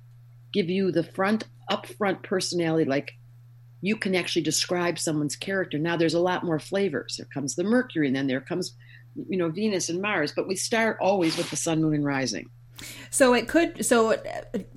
give 0.53 0.69
you 0.69 0.91
the 0.91 1.03
front, 1.03 1.45
upfront 1.71 2.23
personality, 2.23 2.89
like 2.89 3.11
you 3.81 3.95
can 3.95 4.15
actually 4.15 4.41
describe 4.41 4.99
someone's 4.99 5.35
character. 5.35 5.77
Now 5.77 5.95
there's 5.95 6.13
a 6.13 6.19
lot 6.19 6.43
more 6.43 6.59
flavors. 6.59 7.17
There 7.17 7.27
comes 7.33 7.55
the 7.55 7.63
Mercury, 7.63 8.07
and 8.07 8.15
then 8.15 8.27
there 8.27 8.41
comes, 8.41 8.75
you 9.29 9.37
know, 9.37 9.49
Venus 9.49 9.89
and 9.89 10.01
Mars. 10.01 10.33
But 10.35 10.47
we 10.47 10.55
start 10.55 10.97
always 11.01 11.37
with 11.37 11.49
the 11.49 11.55
Sun, 11.55 11.81
Moon, 11.81 11.93
and 11.93 12.05
Rising. 12.05 12.49
So 13.09 13.33
it 13.33 13.47
could. 13.47 13.85
So 13.85 14.21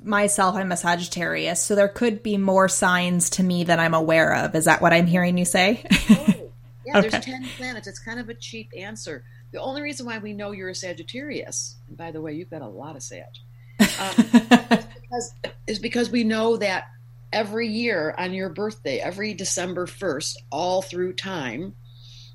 myself, 0.04 0.54
I'm 0.54 0.70
a 0.70 0.76
Sagittarius. 0.76 1.62
So 1.62 1.74
there 1.74 1.88
could 1.88 2.22
be 2.22 2.36
more 2.36 2.68
signs 2.68 3.30
to 3.30 3.42
me 3.42 3.64
that 3.64 3.80
I'm 3.80 3.94
aware 3.94 4.34
of. 4.34 4.54
Is 4.54 4.66
that 4.66 4.80
what 4.80 4.92
I'm 4.92 5.06
hearing 5.06 5.38
you 5.38 5.44
say? 5.44 5.84
Yeah, 6.88 6.98
okay. 6.98 7.08
there's 7.08 7.24
ten 7.24 7.46
planets. 7.56 7.86
It's 7.86 7.98
kind 7.98 8.18
of 8.18 8.28
a 8.28 8.34
cheap 8.34 8.70
answer. 8.76 9.24
The 9.52 9.60
only 9.60 9.82
reason 9.82 10.06
why 10.06 10.18
we 10.18 10.32
know 10.32 10.52
you're 10.52 10.70
a 10.70 10.74
Sagittarius, 10.74 11.76
and 11.88 11.96
by 11.96 12.10
the 12.10 12.20
way, 12.20 12.32
you've 12.32 12.50
got 12.50 12.62
a 12.62 12.68
lot 12.68 12.96
of 12.96 13.02
Sag, 13.02 13.24
um, 13.80 13.86
is, 14.18 14.86
because, 15.00 15.34
is 15.66 15.78
because 15.78 16.10
we 16.10 16.24
know 16.24 16.56
that 16.56 16.84
every 17.32 17.68
year 17.68 18.14
on 18.18 18.32
your 18.32 18.48
birthday, 18.48 18.98
every 18.98 19.34
December 19.34 19.86
1st, 19.86 20.34
all 20.50 20.82
through 20.82 21.12
time, 21.14 21.74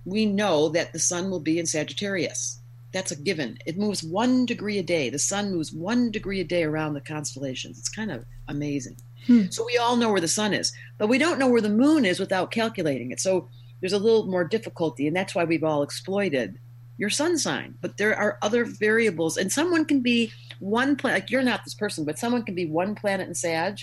we 0.06 0.26
know 0.26 0.70
that 0.70 0.94
the 0.94 1.00
sun 1.00 1.32
will 1.32 1.40
be 1.40 1.58
in 1.60 1.66
Sagittarius. 1.66 2.60
That's 2.92 3.12
a 3.12 3.16
given. 3.16 3.58
It 3.66 3.78
moves 3.78 4.04
one 4.04 4.46
degree 4.46 4.78
a 4.78 4.84
day. 4.84 5.10
The 5.10 5.18
sun 5.18 5.52
moves 5.52 5.74
one 5.74 6.12
degree 6.12 6.42
a 6.42 6.44
day 6.44 6.64
around 6.64 6.94
the 6.94 7.02
constellations. 7.02 7.80
It's 7.80 7.90
kind 7.90 8.12
of 8.12 8.24
amazing. 8.48 8.98
Hmm. 9.26 9.46
So 9.50 9.66
we 9.66 9.78
all 9.78 9.96
know 9.96 10.12
where 10.12 10.22
the 10.22 10.28
sun 10.28 10.54
is, 10.54 10.72
but 11.00 11.08
we 11.08 11.18
don't 11.18 11.40
know 11.40 11.48
where 11.48 11.62
the 11.62 11.70
moon 11.70 12.06
is 12.06 12.20
without 12.20 12.52
calculating 12.52 13.12
it. 13.12 13.20
So 13.20 13.50
there's 13.84 13.92
a 13.92 14.00
little 14.00 14.28
more 14.28 14.46
difficulty, 14.46 15.08
and 15.08 15.16
that's 15.16 15.36
why 15.36 15.44
we've 15.44 15.66
all 15.66 15.84
exploited 15.84 16.58
your 16.98 17.10
sun 17.10 17.38
sign. 17.38 17.76
But 17.82 17.98
there 17.98 18.16
are 18.16 18.40
other 18.42 18.64
variables, 18.64 19.36
and 19.36 19.52
someone 19.52 19.84
can 19.84 20.00
be 20.00 20.32
one 20.60 20.96
planet, 20.96 21.24
like 21.24 21.32
you're 21.32 21.44
not 21.44 21.66
this 21.66 21.74
person, 21.74 22.06
but 22.06 22.18
someone 22.18 22.44
can 22.44 22.56
be 22.56 22.66
one 22.66 22.96
planet 22.96 23.28
in 23.28 23.36
Sag 23.36 23.82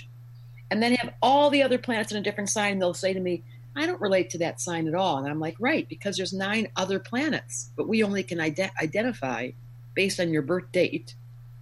and 0.70 0.82
then 0.82 0.94
have 0.94 1.12
all 1.20 1.50
the 1.50 1.62
other 1.62 1.76
planets 1.76 2.12
in 2.12 2.16
a 2.16 2.22
different 2.22 2.48
sign. 2.48 2.78
They'll 2.78 2.94
say 2.94 3.12
to 3.12 3.20
me, 3.20 3.44
I 3.76 3.84
don't 3.84 4.00
relate 4.00 4.30
to 4.30 4.38
that 4.38 4.58
sign 4.58 4.88
at 4.88 4.94
all. 4.94 5.18
And 5.18 5.28
I'm 5.28 5.38
like, 5.38 5.56
right, 5.60 5.86
because 5.86 6.16
there's 6.16 6.32
nine 6.32 6.68
other 6.76 6.98
planets, 6.98 7.68
but 7.76 7.86
we 7.86 8.02
only 8.02 8.22
can 8.22 8.40
ide- 8.40 8.70
identify 8.80 9.50
based 9.92 10.18
on 10.18 10.32
your 10.32 10.40
birth 10.40 10.72
date 10.72 11.14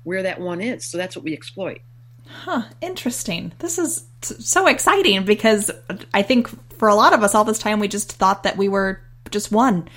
where 0.04 0.22
that 0.22 0.40
one 0.40 0.60
is. 0.60 0.84
So 0.84 0.96
that's 0.96 1.16
what 1.16 1.24
we 1.24 1.32
exploit. 1.32 1.80
Huh, 2.28 2.62
interesting. 2.80 3.50
This 3.58 3.78
is 3.78 4.04
so 4.22 4.68
exciting 4.68 5.24
because 5.24 5.72
I 6.14 6.22
think 6.22 6.48
for 6.78 6.88
a 6.88 6.94
lot 6.94 7.12
of 7.12 7.22
us 7.22 7.34
all 7.34 7.44
this 7.44 7.58
time 7.58 7.80
we 7.80 7.88
just 7.88 8.12
thought 8.12 8.42
that 8.44 8.56
we 8.56 8.68
were 8.68 9.00
just 9.30 9.52
one. 9.52 9.88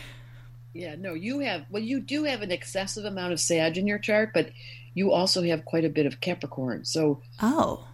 Yeah, 0.74 0.96
no, 0.98 1.14
you 1.14 1.40
have, 1.40 1.66
well, 1.70 1.84
you 1.84 2.00
do 2.00 2.24
have 2.24 2.42
an 2.42 2.52
excessive 2.52 3.04
amount 3.04 3.34
of 3.34 3.40
Sag 3.40 3.78
in 3.78 3.88
your 3.88 4.00
chart, 4.00 4.32
but 4.34 4.52
you 4.94 5.12
also 5.12 5.42
have 5.44 5.66
quite 5.66 5.84
a 5.84 5.90
bit 5.90 6.06
of 6.06 6.22
Capricorn. 6.22 6.86
So, 6.86 7.22
oh, 7.42 7.86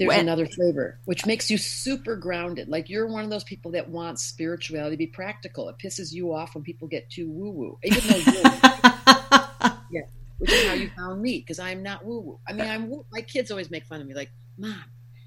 there's 0.00 0.08
when, 0.08 0.20
another 0.20 0.46
flavor, 0.46 0.98
which 1.04 1.24
uh, 1.24 1.26
makes 1.26 1.50
you 1.50 1.58
super 1.58 2.16
grounded. 2.16 2.68
Like 2.68 2.88
you're 2.88 3.06
one 3.06 3.22
of 3.22 3.30
those 3.30 3.44
people 3.44 3.72
that 3.72 3.90
wants 3.90 4.22
spirituality 4.22 4.96
to 4.96 4.98
be 4.98 5.06
practical. 5.06 5.68
It 5.68 5.76
pisses 5.76 6.10
you 6.10 6.32
off 6.32 6.54
when 6.54 6.64
people 6.64 6.88
get 6.88 7.10
too 7.10 7.28
woo 7.28 7.50
woo, 7.50 7.78
even 7.82 8.00
though 8.08 8.16
you're, 8.16 8.42
yeah, 9.90 10.02
which 10.38 10.50
is 10.52 10.66
how 10.66 10.74
you 10.74 10.90
found 10.96 11.20
me 11.20 11.40
because 11.40 11.58
I'm 11.58 11.82
not 11.82 12.02
woo 12.02 12.20
woo. 12.20 12.40
I 12.48 12.54
mean, 12.54 12.66
I'm 12.66 12.90
my 13.12 13.20
kids 13.20 13.50
always 13.50 13.70
make 13.70 13.84
fun 13.84 14.00
of 14.00 14.06
me, 14.06 14.14
like, 14.14 14.30
"Mom, 14.56 14.82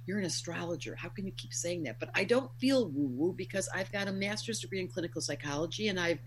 you're 0.05 0.19
an 0.19 0.25
astrologer. 0.25 0.95
How 0.95 1.09
can 1.09 1.25
you 1.25 1.31
keep 1.31 1.53
saying 1.53 1.83
that?" 1.83 1.99
But 1.99 2.09
I 2.13 2.23
don't 2.23 2.51
feel 2.59 2.87
woo 2.89 3.07
woo 3.07 3.33
because 3.33 3.69
I've 3.73 3.91
got 3.91 4.07
a 4.07 4.11
master's 4.11 4.59
degree 4.59 4.79
in 4.79 4.87
clinical 4.87 5.21
psychology 5.21 5.87
and 5.87 5.99
I've 5.99 6.19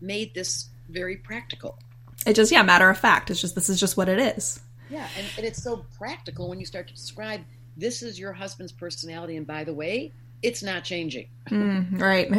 made 0.00 0.34
this 0.34 0.68
very 0.88 1.16
practical. 1.16 1.78
It 2.26 2.34
just 2.34 2.52
yeah, 2.52 2.62
matter 2.62 2.88
of 2.90 2.98
fact. 2.98 3.30
It's 3.30 3.40
just 3.40 3.54
this 3.54 3.68
is 3.68 3.80
just 3.80 3.96
what 3.96 4.08
it 4.08 4.18
is. 4.18 4.60
Yeah, 4.90 5.06
and, 5.16 5.26
and 5.38 5.46
it's 5.46 5.62
so 5.62 5.86
practical 5.96 6.48
when 6.48 6.60
you 6.60 6.66
start 6.66 6.86
to 6.88 6.94
describe 6.94 7.40
this 7.76 8.02
is 8.02 8.18
your 8.18 8.32
husband's 8.32 8.72
personality. 8.72 9.36
And 9.36 9.46
by 9.46 9.64
the 9.64 9.72
way, 9.72 10.12
it's 10.42 10.62
not 10.62 10.84
changing. 10.84 11.28
Mm, 11.50 12.00
right. 12.00 12.30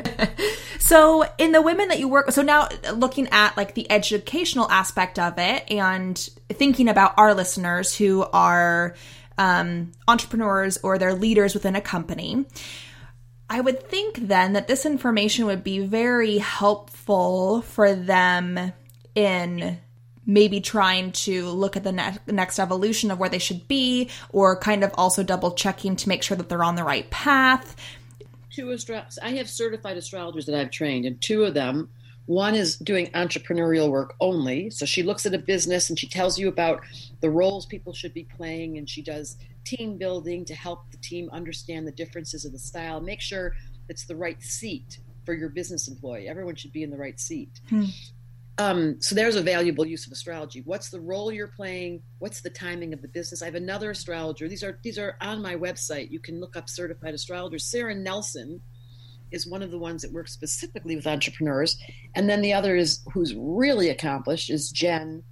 so, 0.80 1.26
in 1.38 1.52
the 1.52 1.62
women 1.62 1.90
that 1.90 2.00
you 2.00 2.08
work 2.08 2.32
so 2.32 2.42
now 2.42 2.70
looking 2.96 3.28
at 3.30 3.56
like 3.58 3.76
the 3.76 3.92
educational 3.92 4.72
aspect 4.72 5.20
of 5.20 5.38
it 5.38 5.70
and 5.70 6.18
thinking 6.50 6.88
about 6.88 7.14
our 7.18 7.36
listeners 7.36 7.96
who 7.96 8.26
are 8.34 8.96
um, 9.38 9.92
entrepreneurs 10.08 10.78
or 10.84 10.98
they're 10.98 11.14
leaders 11.14 11.54
within 11.54 11.76
a 11.76 11.82
company, 11.82 12.46
I 13.50 13.62
would 13.62 13.88
think 13.90 14.28
then 14.28 14.54
that 14.54 14.68
this 14.68 14.86
information 14.86 15.46
would 15.46 15.64
be 15.64 15.80
very 15.80 16.38
helpful 16.38 17.62
for 17.62 17.94
them 17.94 18.74
in 19.16 19.80
maybe 20.26 20.62
trying 20.62 21.12
to 21.12 21.50
look 21.50 21.76
at 21.76 21.84
the 21.84 21.92
ne- 21.92 22.18
next 22.28 22.58
evolution 22.58 23.12
of 23.12 23.20
where 23.20 23.30
they 23.30 23.40
should 23.40 23.68
be 23.68 24.10
or 24.32 24.58
kind 24.58 24.84
of 24.84 24.92
also 24.96 25.22
double 25.22 25.52
checking 25.52 25.96
to 25.98 26.10
make 26.10 26.24
sure 26.24 26.38
that 26.38 26.48
they're 26.48 26.64
on 26.64 26.76
the 26.76 26.84
right 26.84 27.10
path. 27.10 27.76
Two 28.50 28.72
astro- 28.72 29.04
i 29.22 29.32
have 29.32 29.50
certified 29.50 29.98
astrologers 29.98 30.46
that 30.46 30.56
i've 30.56 30.70
trained 30.70 31.06
and 31.06 31.20
two 31.22 31.44
of 31.44 31.56
them 31.56 31.90
one 32.26 32.56
is 32.56 32.78
doing 32.78 33.08
entrepreneurial 33.08 33.90
work 33.90 34.16
only. 34.20 34.70
So 34.70 34.86
she 34.86 35.04
looks 35.04 35.26
at 35.26 35.34
a 35.34 35.38
business 35.38 35.90
and 35.90 36.00
she 36.00 36.08
tells 36.08 36.40
you 36.40 36.48
about 36.48 36.82
the 37.24 37.30
roles 37.30 37.66
people 37.66 37.94
should 37.94 38.14
be 38.14 38.26
playing 38.26 38.78
and 38.78 38.88
she 38.88 39.02
does 39.02 39.38
team 39.64 39.98
building 39.98 40.44
to 40.44 40.54
help 40.54 40.92
the 40.92 40.98
team 40.98 41.30
understand 41.32 41.88
the 41.88 41.92
differences 41.94 42.44
of 42.44 42.52
the 42.52 42.60
style 42.60 43.00
make 43.00 43.22
sure 43.22 43.56
it's 43.88 44.06
the 44.06 44.16
right 44.16 44.44
seat 44.44 45.00
for 45.26 45.34
your 45.34 45.48
business 45.48 45.88
employee 45.88 46.28
everyone 46.28 46.54
should 46.54 46.74
be 46.74 46.84
in 46.84 46.92
the 46.92 46.98
right 46.98 47.20
seat 47.20 47.62
hmm. 47.70 47.86
Um, 48.60 49.02
so 49.02 49.16
there's 49.16 49.36
a 49.36 49.42
valuable 49.42 49.84
use 49.84 50.06
of 50.06 50.12
astrology. 50.12 50.62
What's 50.64 50.92
the 50.92 51.02
role 51.02 51.32
you're 51.32 51.48
playing? 51.48 52.04
What's 52.20 52.42
the 52.42 52.52
timing 52.52 52.94
of 52.94 53.02
the 53.02 53.08
business? 53.08 53.42
I 53.42 53.46
have 53.46 53.56
another 53.56 53.90
astrologer. 53.90 54.48
These 54.48 54.64
are 54.64 54.80
these 54.84 55.00
are 55.00 55.18
on 55.22 55.42
my 55.42 55.56
website. 55.56 56.12
You 56.12 56.20
can 56.20 56.40
look 56.40 56.56
up 56.56 56.70
certified 56.70 57.16
astrologers. 57.16 57.66
Sarah 57.66 57.96
Nelson 57.96 58.62
is 59.32 59.48
one 59.48 59.64
of 59.64 59.72
the 59.72 59.80
ones 59.80 60.04
that 60.04 60.14
works 60.14 60.34
specifically 60.34 60.96
with 60.96 61.08
entrepreneurs, 61.08 61.80
and 62.14 62.30
then 62.30 62.44
the 62.44 62.54
other 62.54 62.76
is 62.76 63.00
who's 63.12 63.34
really 63.36 63.90
accomplished 63.90 64.52
is 64.52 64.70
Jen. 64.70 65.24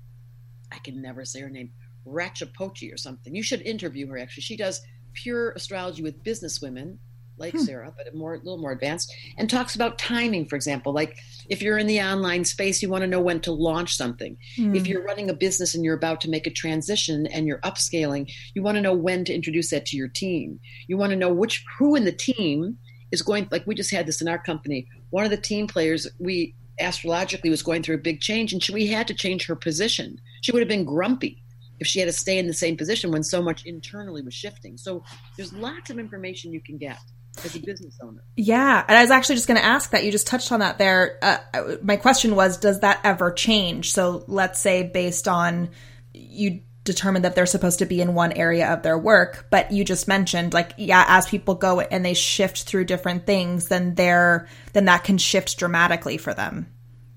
I 0.71 0.79
can 0.79 1.01
never 1.01 1.25
say 1.25 1.41
her 1.41 1.49
name, 1.49 1.71
Ratchapochi 2.05 2.93
or 2.93 2.97
something. 2.97 3.35
You 3.35 3.43
should 3.43 3.61
interview 3.61 4.07
her. 4.07 4.17
Actually, 4.17 4.43
she 4.43 4.57
does 4.57 4.81
pure 5.13 5.51
astrology 5.51 6.03
with 6.03 6.23
business 6.23 6.61
women 6.61 6.99
like 7.37 7.53
hmm. 7.53 7.59
Sarah, 7.59 7.93
but 7.97 8.07
a 8.07 8.15
more 8.15 8.35
a 8.35 8.37
little 8.37 8.59
more 8.59 8.71
advanced, 8.71 9.13
and 9.37 9.49
talks 9.49 9.75
about 9.75 9.97
timing, 9.97 10.45
for 10.45 10.55
example. 10.55 10.93
Like 10.93 11.17
if 11.49 11.61
you're 11.61 11.77
in 11.77 11.87
the 11.87 12.01
online 12.01 12.45
space, 12.45 12.81
you 12.81 12.89
want 12.89 13.01
to 13.01 13.07
know 13.07 13.19
when 13.19 13.41
to 13.41 13.51
launch 13.51 13.95
something. 13.95 14.37
Hmm. 14.55 14.75
If 14.75 14.87
you're 14.87 15.03
running 15.03 15.29
a 15.29 15.33
business 15.33 15.75
and 15.75 15.83
you're 15.83 15.95
about 15.95 16.21
to 16.21 16.29
make 16.29 16.47
a 16.47 16.51
transition 16.51 17.27
and 17.27 17.47
you're 17.47 17.59
upscaling, 17.59 18.31
you 18.53 18.61
want 18.61 18.75
to 18.75 18.81
know 18.81 18.93
when 18.93 19.25
to 19.25 19.33
introduce 19.33 19.71
that 19.71 19.85
to 19.87 19.97
your 19.97 20.07
team. 20.07 20.59
You 20.87 20.97
want 20.97 21.09
to 21.09 21.17
know 21.17 21.33
which 21.33 21.65
who 21.77 21.95
in 21.95 22.05
the 22.05 22.11
team 22.11 22.77
is 23.11 23.21
going 23.21 23.47
like 23.51 23.67
we 23.67 23.75
just 23.75 23.91
had 23.91 24.05
this 24.05 24.21
in 24.21 24.29
our 24.29 24.41
company. 24.41 24.87
One 25.09 25.25
of 25.25 25.31
the 25.31 25.37
team 25.37 25.67
players 25.67 26.07
we 26.19 26.55
astrologically 26.79 27.49
was 27.49 27.61
going 27.61 27.83
through 27.83 27.95
a 27.95 27.99
big 27.99 28.21
change 28.21 28.53
and 28.53 28.63
she, 28.63 28.73
we 28.73 28.87
had 28.87 29.07
to 29.07 29.13
change 29.13 29.45
her 29.45 29.55
position. 29.55 30.19
She 30.41 30.51
would 30.51 30.61
have 30.61 30.69
been 30.69 30.85
grumpy 30.85 31.43
if 31.79 31.87
she 31.87 31.99
had 31.99 32.05
to 32.05 32.13
stay 32.13 32.37
in 32.37 32.47
the 32.47 32.53
same 32.53 32.77
position 32.77 33.11
when 33.11 33.23
so 33.23 33.41
much 33.41 33.65
internally 33.65 34.21
was 34.21 34.33
shifting. 34.33 34.77
So 34.77 35.03
there's 35.35 35.51
lots 35.51 35.89
of 35.89 35.97
information 35.97 36.53
you 36.53 36.61
can 36.61 36.77
get 36.77 36.99
as 37.43 37.55
a 37.55 37.59
business 37.59 37.97
owner. 38.03 38.23
Yeah, 38.35 38.83
and 38.87 38.97
I 38.97 39.01
was 39.01 39.11
actually 39.11 39.35
just 39.35 39.47
going 39.47 39.59
to 39.59 39.65
ask 39.65 39.91
that. 39.91 40.03
You 40.03 40.11
just 40.11 40.27
touched 40.27 40.51
on 40.51 40.59
that 40.59 40.77
there. 40.77 41.17
Uh, 41.21 41.75
my 41.81 41.95
question 41.95 42.35
was, 42.35 42.57
does 42.57 42.81
that 42.81 42.99
ever 43.03 43.31
change? 43.31 43.93
So 43.93 44.23
let's 44.27 44.59
say 44.59 44.83
based 44.83 45.27
on 45.27 45.69
you 46.13 46.61
determine 46.83 47.21
that 47.21 47.35
they're 47.35 47.45
supposed 47.45 47.79
to 47.79 47.85
be 47.85 48.01
in 48.01 48.13
one 48.13 48.31
area 48.33 48.71
of 48.73 48.81
their 48.81 48.97
work, 48.97 49.47
but 49.49 49.71
you 49.71 49.85
just 49.85 50.07
mentioned 50.07 50.53
like 50.53 50.73
yeah, 50.77 51.05
as 51.07 51.27
people 51.27 51.55
go 51.55 51.79
and 51.79 52.03
they 52.03 52.13
shift 52.13 52.63
through 52.63 52.85
different 52.85 53.25
things, 53.25 53.67
then 53.67 53.95
they're 53.95 54.47
then 54.73 54.85
that 54.85 55.03
can 55.03 55.17
shift 55.17 55.57
dramatically 55.57 56.17
for 56.17 56.33
them. 56.33 56.67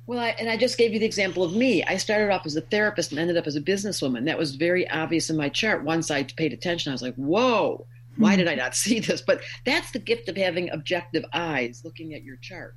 Well, 0.06 0.18
I, 0.18 0.34
and 0.38 0.50
I 0.50 0.56
just 0.56 0.76
gave 0.76 0.92
you 0.92 0.98
the 0.98 1.06
example 1.06 1.42
of 1.42 1.54
me. 1.54 1.82
I 1.84 1.96
started 1.96 2.30
off 2.30 2.44
as 2.44 2.56
a 2.56 2.60
therapist 2.60 3.10
and 3.10 3.18
ended 3.18 3.38
up 3.38 3.46
as 3.46 3.56
a 3.56 3.60
businesswoman. 3.60 4.26
That 4.26 4.36
was 4.36 4.54
very 4.54 4.88
obvious 4.90 5.30
in 5.30 5.36
my 5.36 5.48
chart. 5.48 5.82
Once 5.82 6.10
I 6.10 6.24
paid 6.24 6.52
attention, 6.52 6.90
I 6.90 6.94
was 6.94 7.00
like, 7.00 7.14
"Whoa, 7.14 7.86
why 8.16 8.36
did 8.36 8.48
I 8.48 8.52
hmm. 8.52 8.58
not 8.58 8.74
see 8.74 9.00
this? 9.00 9.22
But 9.22 9.40
that's 9.64 9.90
the 9.90 9.98
gift 9.98 10.28
of 10.28 10.36
having 10.36 10.70
objective 10.70 11.24
eyes 11.32 11.82
looking 11.84 12.14
at 12.14 12.24
your 12.24 12.36
chart 12.36 12.74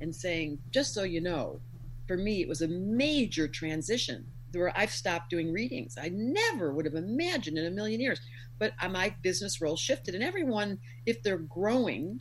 and 0.00 0.14
saying, 0.14 0.58
just 0.70 0.94
so 0.94 1.04
you 1.04 1.20
know, 1.20 1.60
for 2.08 2.16
me, 2.16 2.40
it 2.42 2.48
was 2.48 2.62
a 2.62 2.68
major 2.68 3.46
transition 3.46 4.26
where 4.52 4.72
I've 4.76 4.90
stopped 4.90 5.30
doing 5.30 5.52
readings. 5.52 5.96
I 6.00 6.10
never 6.12 6.72
would 6.72 6.84
have 6.84 6.94
imagined 6.94 7.56
in 7.56 7.66
a 7.66 7.70
million 7.70 8.00
years. 8.00 8.20
But 8.58 8.72
uh, 8.80 8.88
my 8.88 9.14
business 9.22 9.60
role 9.60 9.76
shifted, 9.76 10.14
and 10.14 10.22
everyone, 10.22 10.78
if 11.06 11.22
they're 11.22 11.38
growing, 11.38 12.20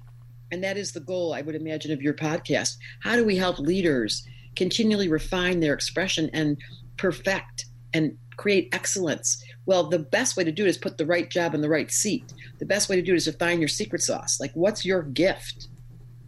and 0.51 0.63
that 0.63 0.77
is 0.77 0.91
the 0.91 1.00
goal, 1.01 1.34
I 1.34 1.41
would 1.41 1.55
imagine, 1.55 1.91
of 1.91 2.01
your 2.01 2.13
podcast, 2.13 2.77
how 3.01 3.15
do 3.15 3.25
we 3.25 3.36
help 3.36 3.60
leaders 3.60 4.25
continually 4.55 5.08
refine 5.08 5.60
their 5.60 5.74
expression 5.74 6.29
and 6.34 6.58
perfect 6.98 7.65
and 7.93 8.17
create 8.38 8.70
excellence? 8.74 9.43
Well, 9.65 9.89
the 9.89 10.00
best 10.00 10.36
way 10.36 10.43
to 10.43 10.51
do 10.51 10.65
it 10.65 10.70
is 10.70 10.77
put 10.77 10.98
the 10.98 11.05
right 11.05 11.29
job 11.29 11.53
in 11.53 11.62
the 11.62 11.70
right 11.70 11.91
seat. 11.91 12.34
The 12.60 12.65
best 12.65 12.89
way 12.89 12.96
to 12.96 13.01
do 13.01 13.13
it 13.13 13.17
is 13.17 13.25
to 13.25 13.34
find 13.34 13.60
your 13.60 13.67
secret 13.67 14.01
sauce. 14.01 14.39
Like, 14.39 14.51
what's 14.53 14.86
your 14.86 15.03
gift? 15.03 15.67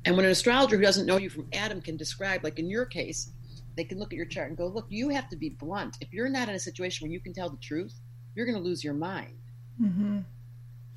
And 0.05 0.15
when 0.15 0.25
an 0.25 0.31
astrologer 0.31 0.75
who 0.75 0.83
doesn't 0.83 1.05
know 1.05 1.17
you 1.17 1.29
from 1.29 1.47
Adam 1.53 1.81
can 1.81 1.97
describe, 1.97 2.43
like 2.43 2.59
in 2.59 2.69
your 2.69 2.85
case, 2.85 3.31
they 3.75 3.83
can 3.83 3.97
look 3.97 4.13
at 4.13 4.17
your 4.17 4.25
chart 4.25 4.49
and 4.49 4.57
go, 4.57 4.67
look, 4.67 4.85
you 4.89 5.09
have 5.09 5.29
to 5.29 5.35
be 5.35 5.49
blunt. 5.49 5.97
If 6.01 6.13
you're 6.13 6.29
not 6.29 6.49
in 6.49 6.55
a 6.55 6.59
situation 6.59 7.05
where 7.05 7.11
you 7.11 7.19
can 7.19 7.33
tell 7.33 7.49
the 7.49 7.57
truth, 7.57 7.93
you're 8.35 8.45
going 8.45 8.57
to 8.57 8.63
lose 8.63 8.83
your 8.83 8.93
mind. 8.93 9.37
Mm-hmm. 9.81 10.19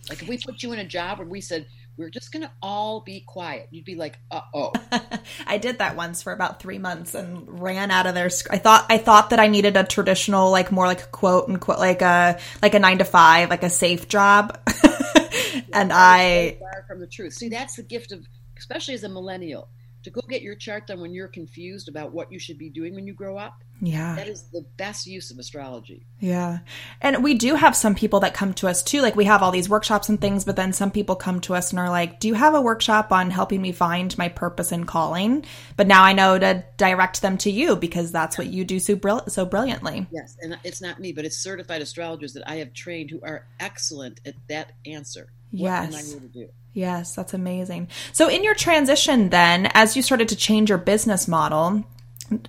Like 0.08 0.22
if 0.22 0.28
we 0.28 0.38
put 0.38 0.62
you 0.62 0.72
in 0.72 0.80
a 0.80 0.84
job 0.84 1.18
where 1.18 1.26
we 1.26 1.40
said, 1.40 1.66
we're 1.96 2.10
just 2.10 2.32
going 2.32 2.42
to 2.42 2.50
all 2.60 3.00
be 3.00 3.20
quiet, 3.20 3.68
you'd 3.70 3.84
be 3.84 3.94
like, 3.94 4.18
uh 4.30 4.42
oh. 4.54 4.72
I 5.46 5.58
did 5.58 5.78
that 5.78 5.96
once 5.96 6.22
for 6.22 6.32
about 6.32 6.60
three 6.60 6.78
months 6.78 7.14
and 7.14 7.60
ran 7.60 7.90
out 7.90 8.06
of 8.06 8.14
there. 8.14 8.30
I 8.50 8.58
thought 8.58 8.86
I 8.90 8.98
thought 8.98 9.30
that 9.30 9.40
I 9.40 9.46
needed 9.46 9.76
a 9.76 9.84
traditional, 9.84 10.50
like 10.50 10.70
more 10.70 10.86
like 10.86 11.02
a 11.02 11.06
quote 11.06 11.48
and 11.48 11.60
quote, 11.60 11.78
like 11.78 12.02
a 12.02 12.38
like 12.62 12.74
a 12.74 12.78
nine 12.78 12.98
to 12.98 13.04
five, 13.04 13.50
like 13.50 13.62
a 13.62 13.70
safe 13.70 14.08
job. 14.08 14.58
and 15.72 15.92
I 15.92 16.58
far 16.60 16.84
from 16.86 17.00
the 17.00 17.06
truth. 17.06 17.34
See, 17.34 17.48
that's 17.48 17.76
the 17.76 17.82
gift 17.82 18.12
of, 18.12 18.26
especially 18.58 18.94
as 18.94 19.04
a 19.04 19.08
millennial, 19.08 19.68
to 20.06 20.10
go 20.10 20.20
get 20.28 20.40
your 20.40 20.54
chart 20.54 20.86
done 20.86 21.00
when 21.00 21.12
you're 21.12 21.26
confused 21.26 21.88
about 21.88 22.12
what 22.12 22.30
you 22.30 22.38
should 22.38 22.58
be 22.58 22.70
doing 22.70 22.94
when 22.94 23.08
you 23.08 23.12
grow 23.12 23.36
up. 23.36 23.64
Yeah. 23.80 24.14
That 24.14 24.28
is 24.28 24.44
the 24.52 24.64
best 24.76 25.04
use 25.08 25.32
of 25.32 25.38
astrology. 25.38 26.06
Yeah. 26.20 26.60
And 27.00 27.24
we 27.24 27.34
do 27.34 27.56
have 27.56 27.74
some 27.74 27.96
people 27.96 28.20
that 28.20 28.32
come 28.32 28.54
to 28.54 28.68
us 28.68 28.84
too. 28.84 29.02
Like 29.02 29.16
we 29.16 29.24
have 29.24 29.42
all 29.42 29.50
these 29.50 29.68
workshops 29.68 30.08
and 30.08 30.20
things, 30.20 30.44
but 30.44 30.54
then 30.54 30.72
some 30.72 30.92
people 30.92 31.16
come 31.16 31.40
to 31.40 31.56
us 31.56 31.70
and 31.70 31.80
are 31.80 31.90
like, 31.90 32.20
Do 32.20 32.28
you 32.28 32.34
have 32.34 32.54
a 32.54 32.60
workshop 32.60 33.10
on 33.10 33.30
helping 33.30 33.60
me 33.60 33.72
find 33.72 34.16
my 34.16 34.28
purpose 34.28 34.70
and 34.70 34.86
calling? 34.86 35.44
But 35.76 35.88
now 35.88 36.04
I 36.04 36.12
know 36.12 36.38
to 36.38 36.64
direct 36.76 37.20
them 37.20 37.36
to 37.38 37.50
you 37.50 37.74
because 37.74 38.12
that's 38.12 38.38
what 38.38 38.46
you 38.46 38.64
do 38.64 38.78
so, 38.78 38.94
brill- 38.94 39.26
so 39.26 39.44
brilliantly. 39.44 40.06
Yes. 40.12 40.36
And 40.40 40.56
it's 40.62 40.80
not 40.80 41.00
me, 41.00 41.10
but 41.10 41.24
it's 41.24 41.36
certified 41.36 41.82
astrologers 41.82 42.32
that 42.34 42.48
I 42.48 42.56
have 42.56 42.72
trained 42.72 43.10
who 43.10 43.20
are 43.22 43.44
excellent 43.58 44.20
at 44.24 44.34
that 44.48 44.70
answer. 44.86 45.32
What 45.50 45.62
yes. 45.62 45.88
am 45.88 45.94
I 45.94 46.02
here 46.02 46.20
to 46.20 46.28
do? 46.28 46.48
Yes, 46.76 47.14
that's 47.14 47.32
amazing. 47.32 47.88
So, 48.12 48.28
in 48.28 48.44
your 48.44 48.54
transition, 48.54 49.30
then, 49.30 49.70
as 49.72 49.96
you 49.96 50.02
started 50.02 50.28
to 50.28 50.36
change 50.36 50.68
your 50.68 50.76
business 50.76 51.26
model, 51.26 51.86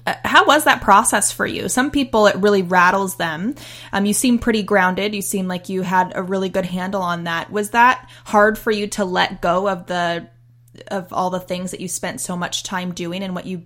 uh, 0.06 0.16
how 0.26 0.46
was 0.46 0.66
that 0.66 0.82
process 0.82 1.32
for 1.32 1.46
you? 1.46 1.70
Some 1.70 1.92
people, 1.92 2.28
it 2.28 2.36
really 2.36 2.62
rattles 2.62 3.16
them. 3.16 3.56
Um, 3.94 4.06
you 4.06 4.12
seem 4.12 4.38
pretty 4.38 4.64
grounded. 4.64 5.16
You 5.16 5.22
seem 5.22 5.48
like 5.48 5.70
you 5.70 5.82
had 5.82 6.12
a 6.14 6.22
really 6.22 6.50
good 6.50 6.66
handle 6.66 7.02
on 7.02 7.24
that. 7.24 7.50
Was 7.54 7.70
that 7.70 8.10
hard 8.26 8.58
for 8.58 8.70
you 8.70 8.88
to 8.88 9.06
let 9.06 9.42
go 9.42 9.70
of 9.70 9.88
the 9.88 10.28
of 10.90 11.14
all 11.14 11.30
the 11.30 11.40
things 11.40 11.72
that 11.72 11.80
you 11.80 11.88
spent 11.88 12.20
so 12.20 12.36
much 12.36 12.64
time 12.64 12.94
doing 12.94 13.24
and 13.24 13.34
what 13.34 13.46
you 13.46 13.64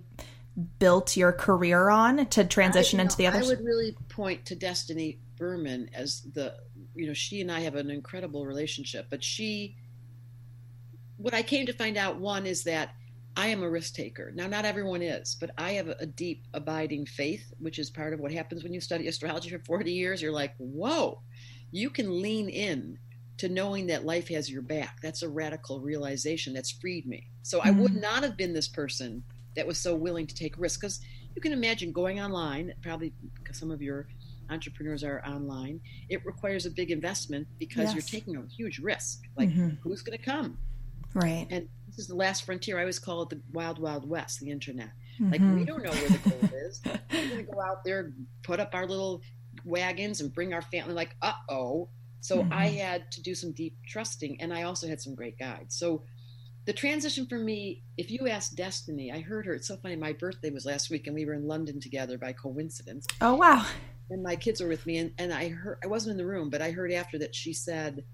built 0.78 1.16
your 1.16 1.32
career 1.32 1.90
on 1.90 2.24
to 2.26 2.44
transition 2.44 3.00
I, 3.00 3.02
into 3.02 3.16
the 3.16 3.26
other? 3.26 3.40
I 3.40 3.46
would 3.48 3.64
really 3.64 3.96
point 4.10 4.46
to 4.46 4.54
Destiny 4.54 5.18
Berman 5.36 5.90
as 5.92 6.20
the 6.20 6.54
you 6.94 7.08
know 7.08 7.14
she 7.14 7.40
and 7.40 7.50
I 7.50 7.62
have 7.62 7.74
an 7.74 7.90
incredible 7.90 8.46
relationship, 8.46 9.08
but 9.10 9.24
she 9.24 9.74
what 11.22 11.34
I 11.34 11.42
came 11.42 11.66
to 11.66 11.72
find 11.72 11.96
out 11.96 12.18
one 12.18 12.46
is 12.46 12.64
that 12.64 12.90
I 13.36 13.46
am 13.48 13.62
a 13.62 13.70
risk 13.70 13.94
taker. 13.94 14.32
Now, 14.34 14.46
not 14.46 14.64
everyone 14.64 15.00
is, 15.00 15.36
but 15.40 15.50
I 15.56 15.72
have 15.72 15.88
a 15.88 16.04
deep, 16.04 16.44
abiding 16.52 17.06
faith, 17.06 17.52
which 17.58 17.78
is 17.78 17.88
part 17.88 18.12
of 18.12 18.20
what 18.20 18.32
happens 18.32 18.62
when 18.62 18.74
you 18.74 18.80
study 18.80 19.08
astrology 19.08 19.48
for 19.48 19.60
40 19.60 19.90
years. 19.90 20.20
You're 20.20 20.32
like, 20.32 20.54
whoa, 20.58 21.22
you 21.70 21.88
can 21.88 22.20
lean 22.20 22.50
in 22.50 22.98
to 23.38 23.48
knowing 23.48 23.86
that 23.86 24.04
life 24.04 24.28
has 24.28 24.50
your 24.50 24.62
back. 24.62 24.98
That's 25.00 25.22
a 25.22 25.28
radical 25.28 25.80
realization 25.80 26.52
that's 26.52 26.72
freed 26.72 27.06
me. 27.06 27.28
So 27.42 27.58
mm-hmm. 27.58 27.68
I 27.68 27.70
would 27.70 27.92
mm-hmm. 27.92 28.00
not 28.00 28.22
have 28.22 28.36
been 28.36 28.52
this 28.52 28.68
person 28.68 29.24
that 29.56 29.66
was 29.66 29.78
so 29.78 29.94
willing 29.94 30.26
to 30.26 30.34
take 30.34 30.58
risks 30.58 30.80
because 30.80 31.00
you 31.34 31.40
can 31.40 31.52
imagine 31.52 31.92
going 31.92 32.20
online, 32.20 32.74
probably 32.82 33.14
some 33.52 33.70
of 33.70 33.80
your 33.80 34.08
entrepreneurs 34.50 35.02
are 35.02 35.22
online, 35.26 35.80
it 36.10 36.24
requires 36.26 36.66
a 36.66 36.70
big 36.70 36.90
investment 36.90 37.46
because 37.58 37.86
yes. 37.86 37.94
you're 37.94 38.20
taking 38.20 38.36
a 38.36 38.42
huge 38.54 38.78
risk. 38.80 39.22
Like, 39.36 39.48
mm-hmm. 39.48 39.76
who's 39.82 40.02
going 40.02 40.18
to 40.18 40.22
come? 40.22 40.58
Right. 41.14 41.46
And 41.50 41.68
this 41.86 41.98
is 41.98 42.08
the 42.08 42.16
last 42.16 42.44
frontier. 42.44 42.78
I 42.78 42.82
always 42.82 42.98
call 42.98 43.22
it 43.22 43.30
the 43.30 43.40
wild, 43.52 43.78
wild 43.78 44.08
west, 44.08 44.40
the 44.40 44.50
internet. 44.50 44.90
Mm-hmm. 45.20 45.32
Like 45.32 45.40
we 45.40 45.64
don't 45.64 45.82
know 45.82 45.90
where 45.90 46.08
the 46.08 46.30
gold 46.30 46.52
is. 46.66 46.80
We're 46.84 47.28
going 47.28 47.46
to 47.46 47.52
go 47.52 47.60
out 47.60 47.84
there, 47.84 48.12
put 48.42 48.60
up 48.60 48.70
our 48.74 48.86
little 48.86 49.22
wagons, 49.64 50.20
and 50.20 50.32
bring 50.32 50.54
our 50.54 50.62
family. 50.62 50.94
Like, 50.94 51.16
uh 51.20 51.32
oh. 51.48 51.88
So 52.20 52.38
mm-hmm. 52.38 52.52
I 52.52 52.66
had 52.68 53.10
to 53.12 53.22
do 53.22 53.34
some 53.34 53.52
deep 53.52 53.76
trusting, 53.86 54.40
and 54.40 54.54
I 54.54 54.62
also 54.62 54.86
had 54.88 55.00
some 55.00 55.14
great 55.14 55.38
guides. 55.38 55.76
So 55.76 56.04
the 56.64 56.72
transition 56.72 57.26
for 57.26 57.38
me, 57.38 57.82
if 57.98 58.10
you 58.10 58.28
ask 58.28 58.54
Destiny, 58.54 59.10
I 59.10 59.20
heard 59.20 59.46
her. 59.46 59.54
It's 59.54 59.66
so 59.66 59.76
funny. 59.76 59.96
My 59.96 60.12
birthday 60.12 60.50
was 60.50 60.64
last 60.64 60.90
week, 60.90 61.06
and 61.06 61.14
we 61.14 61.24
were 61.24 61.34
in 61.34 61.48
London 61.48 61.80
together 61.80 62.18
by 62.18 62.32
coincidence. 62.32 63.06
Oh 63.20 63.34
wow! 63.34 63.66
And 64.10 64.22
my 64.22 64.36
kids 64.36 64.60
were 64.60 64.68
with 64.68 64.86
me, 64.86 64.98
and, 64.98 65.12
and 65.18 65.32
I 65.32 65.48
heard 65.48 65.78
I 65.82 65.88
wasn't 65.88 66.12
in 66.12 66.16
the 66.18 66.26
room, 66.26 66.48
but 66.48 66.62
I 66.62 66.70
heard 66.70 66.92
after 66.92 67.18
that 67.18 67.34
she 67.34 67.52
said 67.52 68.04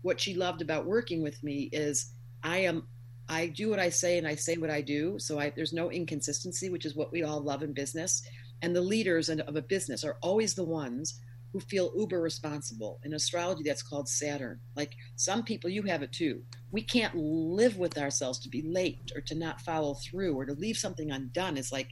what 0.00 0.18
she 0.18 0.34
loved 0.34 0.62
about 0.62 0.86
working 0.86 1.22
with 1.22 1.42
me 1.44 1.68
is 1.72 2.12
I 2.42 2.58
am 2.58 2.86
I 3.28 3.46
do 3.46 3.70
what 3.70 3.78
I 3.78 3.88
say 3.88 4.18
and 4.18 4.26
I 4.26 4.34
say 4.34 4.56
what 4.56 4.70
I 4.70 4.82
do. 4.82 5.18
So 5.18 5.38
I, 5.38 5.50
there's 5.50 5.72
no 5.72 5.90
inconsistency, 5.90 6.68
which 6.70 6.84
is 6.84 6.94
what 6.94 7.12
we 7.12 7.22
all 7.22 7.40
love 7.40 7.62
in 7.62 7.72
business. 7.72 8.22
And 8.60 8.76
the 8.76 8.80
leaders 8.82 9.30
of 9.30 9.56
a 9.56 9.62
business 9.62 10.04
are 10.04 10.18
always 10.20 10.54
the 10.54 10.64
ones 10.64 11.20
who 11.52 11.60
feel 11.60 11.92
uber 11.96 12.20
responsible. 12.20 13.00
In 13.04 13.14
astrology, 13.14 13.62
that's 13.62 13.82
called 13.82 14.08
Saturn. 14.08 14.60
Like 14.76 14.94
some 15.16 15.42
people, 15.42 15.70
you 15.70 15.82
have 15.82 16.02
it 16.02 16.12
too. 16.12 16.42
We 16.70 16.82
can't 16.82 17.14
live 17.14 17.76
with 17.76 17.98
ourselves 17.98 18.38
to 18.40 18.48
be 18.48 18.62
late 18.62 19.12
or 19.14 19.20
to 19.22 19.34
not 19.34 19.60
follow 19.60 19.94
through 19.94 20.34
or 20.34 20.46
to 20.46 20.54
leave 20.54 20.76
something 20.76 21.10
undone. 21.10 21.56
It's 21.56 21.72
like, 21.72 21.88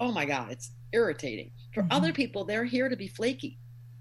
oh 0.00 0.12
my 0.12 0.24
God, 0.24 0.52
it's 0.52 0.72
irritating. 0.92 1.50
For 1.74 1.82
mm-hmm. 1.82 1.92
other 1.92 2.12
people, 2.12 2.44
they're 2.44 2.64
here 2.64 2.88
to 2.88 2.96
be 2.96 3.08
flaky. 3.08 3.58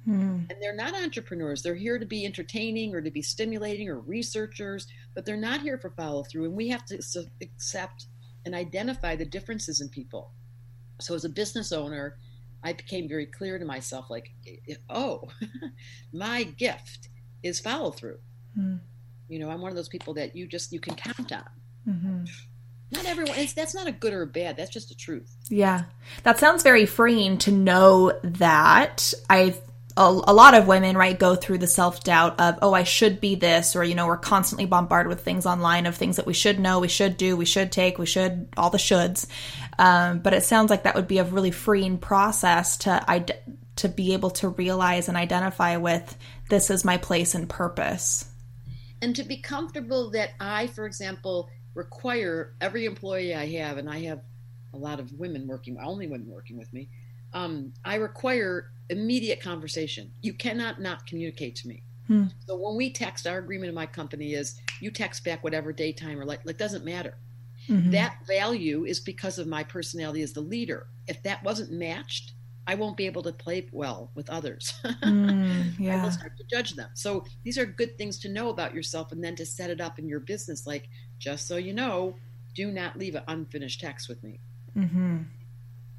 Mm. 0.07 0.49
And 0.49 0.55
they're 0.61 0.75
not 0.75 0.95
entrepreneurs. 0.95 1.61
They're 1.61 1.75
here 1.75 1.99
to 1.99 2.05
be 2.05 2.25
entertaining 2.25 2.95
or 2.95 3.01
to 3.01 3.11
be 3.11 3.21
stimulating 3.21 3.89
or 3.89 3.99
researchers, 3.99 4.87
but 5.13 5.25
they're 5.25 5.35
not 5.35 5.61
here 5.61 5.77
for 5.77 5.89
follow 5.89 6.23
through. 6.23 6.45
And 6.45 6.53
we 6.53 6.69
have 6.69 6.85
to 6.85 6.99
accept 7.41 8.07
and 8.45 8.55
identify 8.55 9.15
the 9.15 9.25
differences 9.25 9.81
in 9.81 9.89
people. 9.89 10.31
So, 10.99 11.13
as 11.13 11.25
a 11.25 11.29
business 11.29 11.71
owner, 11.71 12.17
I 12.63 12.73
became 12.73 13.07
very 13.07 13.25
clear 13.25 13.59
to 13.59 13.65
myself 13.65 14.09
like, 14.09 14.31
oh, 14.89 15.29
my 16.13 16.43
gift 16.43 17.09
is 17.43 17.59
follow 17.59 17.91
through. 17.91 18.17
Mm. 18.57 18.79
You 19.27 19.39
know, 19.39 19.49
I'm 19.49 19.61
one 19.61 19.69
of 19.69 19.75
those 19.75 19.89
people 19.89 20.13
that 20.15 20.35
you 20.35 20.47
just 20.47 20.71
you 20.71 20.79
can 20.79 20.95
count 20.95 21.31
on. 21.31 21.43
Mm-hmm. 21.87 22.23
Not 22.91 23.05
everyone. 23.05 23.35
that's 23.55 23.75
not 23.75 23.87
a 23.87 23.91
good 23.91 24.13
or 24.13 24.21
a 24.21 24.27
bad. 24.27 24.55
That's 24.55 24.71
just 24.71 24.89
the 24.89 24.95
truth. 24.95 25.35
Yeah, 25.49 25.83
that 26.23 26.39
sounds 26.39 26.63
very 26.63 26.85
freeing 26.85 27.37
to 27.39 27.51
know 27.51 28.17
that. 28.23 29.13
I 29.29 29.55
a, 29.97 30.21
a 30.27 30.33
lot 30.33 30.53
of 30.53 30.67
women, 30.67 30.95
right, 30.95 31.17
go 31.17 31.35
through 31.35 31.57
the 31.57 31.67
self 31.67 32.03
doubt 32.03 32.39
of, 32.39 32.59
oh, 32.61 32.73
I 32.73 32.83
should 32.83 33.19
be 33.19 33.35
this, 33.35 33.75
or, 33.75 33.83
you 33.83 33.95
know, 33.95 34.05
we're 34.05 34.17
constantly 34.17 34.65
bombarded 34.67 35.09
with 35.09 35.21
things 35.21 35.45
online 35.45 35.87
of 35.87 35.95
things 35.95 36.17
that 36.17 36.27
we 36.27 36.33
should 36.33 36.59
know, 36.59 36.79
we 36.79 36.87
should 36.87 37.17
do, 37.17 37.35
we 37.35 37.45
should 37.45 37.71
take, 37.71 37.97
we 37.97 38.05
should, 38.05 38.47
all 38.55 38.69
the 38.69 38.77
shoulds. 38.77 39.25
Um, 39.79 40.19
but 40.19 40.33
it 40.33 40.43
sounds 40.43 40.69
like 40.69 40.83
that 40.83 40.95
would 40.95 41.07
be 41.07 41.17
a 41.17 41.23
really 41.23 41.51
freeing 41.51 41.97
process 41.97 42.77
to, 42.77 43.25
to 43.77 43.89
be 43.89 44.13
able 44.13 44.29
to 44.31 44.49
realize 44.49 45.07
and 45.07 45.17
identify 45.17 45.77
with 45.77 46.15
this 46.49 46.69
is 46.69 46.85
my 46.85 46.97
place 46.97 47.33
and 47.33 47.49
purpose. 47.49 48.29
And 49.01 49.15
to 49.15 49.23
be 49.23 49.37
comfortable 49.37 50.11
that 50.11 50.29
I, 50.39 50.67
for 50.67 50.85
example, 50.85 51.49
require 51.73 52.53
every 52.61 52.85
employee 52.85 53.33
I 53.33 53.47
have, 53.57 53.77
and 53.77 53.89
I 53.89 54.01
have 54.03 54.21
a 54.73 54.77
lot 54.77 54.99
of 54.99 55.11
women 55.13 55.47
working, 55.47 55.77
only 55.83 56.07
women 56.07 56.29
working 56.29 56.57
with 56.57 56.71
me, 56.71 56.89
um, 57.37 57.73
I 57.85 57.95
require 57.95 58.71
immediate 58.89 59.41
conversation. 59.41 60.11
You 60.21 60.33
cannot 60.33 60.81
not 60.81 61.05
communicate 61.05 61.55
to 61.57 61.67
me. 61.67 61.83
Hmm. 62.07 62.25
So 62.47 62.55
when 62.55 62.75
we 62.75 62.91
text, 62.91 63.27
our 63.27 63.37
agreement 63.37 63.69
in 63.69 63.75
my 63.75 63.85
company 63.85 64.33
is 64.33 64.59
you 64.81 64.91
text 64.91 65.23
back 65.23 65.43
whatever 65.43 65.71
daytime 65.71 66.19
or 66.19 66.25
like, 66.25 66.41
like 66.45 66.57
doesn't 66.57 66.85
matter. 66.85 67.17
Mm-hmm. 67.69 67.91
That 67.91 68.19
value 68.25 68.85
is 68.85 68.99
because 68.99 69.37
of 69.39 69.47
my 69.47 69.63
personality 69.63 70.21
as 70.21 70.33
the 70.33 70.41
leader. 70.41 70.87
If 71.07 71.21
that 71.23 71.43
wasn't 71.43 71.71
matched, 71.71 72.33
I 72.65 72.75
won't 72.75 72.97
be 72.97 73.05
able 73.05 73.23
to 73.23 73.33
play 73.33 73.67
well 73.71 74.11
with 74.15 74.29
others. 74.29 74.73
Mm, 75.03 75.79
yeah. 75.79 75.99
I 75.99 76.03
will 76.03 76.11
start 76.11 76.37
to 76.37 76.43
judge 76.49 76.73
them. 76.75 76.89
So 76.93 77.23
these 77.43 77.57
are 77.57 77.65
good 77.65 77.97
things 77.97 78.19
to 78.19 78.29
know 78.29 78.49
about 78.49 78.73
yourself 78.73 79.11
and 79.11 79.23
then 79.23 79.35
to 79.35 79.45
set 79.45 79.69
it 79.69 79.79
up 79.79 79.99
in 79.99 80.07
your 80.07 80.19
business. 80.19 80.67
Like, 80.67 80.89
just 81.17 81.47
so 81.47 81.55
you 81.57 81.73
know, 81.73 82.15
do 82.55 82.71
not 82.71 82.97
leave 82.97 83.15
an 83.15 83.23
unfinished 83.27 83.79
text 83.79 84.09
with 84.09 84.21
me. 84.23 84.39
Mm-hmm. 84.75 85.17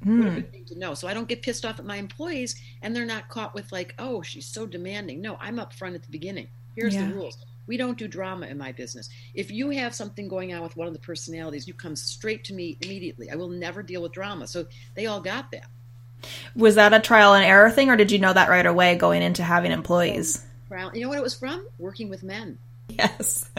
Mm. 0.05 0.19
What 0.19 0.27
a 0.27 0.31
good 0.31 0.51
thing 0.51 0.65
to 0.65 0.79
know. 0.79 0.93
So 0.93 1.07
I 1.07 1.13
don't 1.13 1.27
get 1.27 1.41
pissed 1.41 1.65
off 1.65 1.79
at 1.79 1.85
my 1.85 1.97
employees 1.97 2.55
and 2.81 2.95
they're 2.95 3.05
not 3.05 3.29
caught 3.29 3.53
with 3.53 3.71
like, 3.71 3.95
oh, 3.99 4.21
she's 4.21 4.45
so 4.45 4.65
demanding. 4.65 5.21
No, 5.21 5.37
I'm 5.39 5.59
up 5.59 5.73
front 5.73 5.95
at 5.95 6.03
the 6.03 6.11
beginning. 6.11 6.47
Here's 6.75 6.95
yeah. 6.95 7.07
the 7.07 7.13
rules. 7.13 7.37
We 7.67 7.77
don't 7.77 7.97
do 7.97 8.07
drama 8.07 8.47
in 8.47 8.57
my 8.57 8.71
business. 8.71 9.09
If 9.35 9.51
you 9.51 9.69
have 9.69 9.93
something 9.93 10.27
going 10.27 10.53
on 10.53 10.63
with 10.63 10.75
one 10.75 10.87
of 10.87 10.93
the 10.93 10.99
personalities, 10.99 11.67
you 11.67 11.73
come 11.73 11.95
straight 11.95 12.43
to 12.45 12.53
me 12.53 12.77
immediately. 12.81 13.29
I 13.29 13.35
will 13.35 13.49
never 13.49 13.83
deal 13.83 14.01
with 14.01 14.11
drama. 14.11 14.47
So 14.47 14.65
they 14.95 15.05
all 15.05 15.21
got 15.21 15.51
that. 15.51 15.67
Was 16.55 16.75
that 16.75 16.93
a 16.93 16.99
trial 16.99 17.33
and 17.33 17.45
error 17.45 17.69
thing, 17.69 17.89
or 17.89 17.95
did 17.95 18.11
you 18.11 18.19
know 18.19 18.33
that 18.33 18.49
right 18.49 18.65
away 18.65 18.95
going 18.95 19.21
into 19.21 19.43
having 19.43 19.71
employees? 19.71 20.43
You 20.71 21.01
know 21.01 21.09
what 21.09 21.17
it 21.17 21.23
was 21.23 21.35
from? 21.35 21.67
Working 21.77 22.09
with 22.09 22.23
men. 22.23 22.57
Yes. 22.87 23.49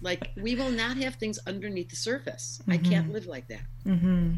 like, 0.00 0.30
we 0.40 0.54
will 0.54 0.70
not 0.70 0.96
have 0.96 1.16
things 1.16 1.38
underneath 1.46 1.90
the 1.90 1.96
surface. 1.96 2.58
Mm-hmm. 2.62 2.72
I 2.72 2.78
can't 2.78 3.12
live 3.12 3.26
like 3.26 3.48
that. 3.48 3.60
Mm-hmm. 3.84 4.34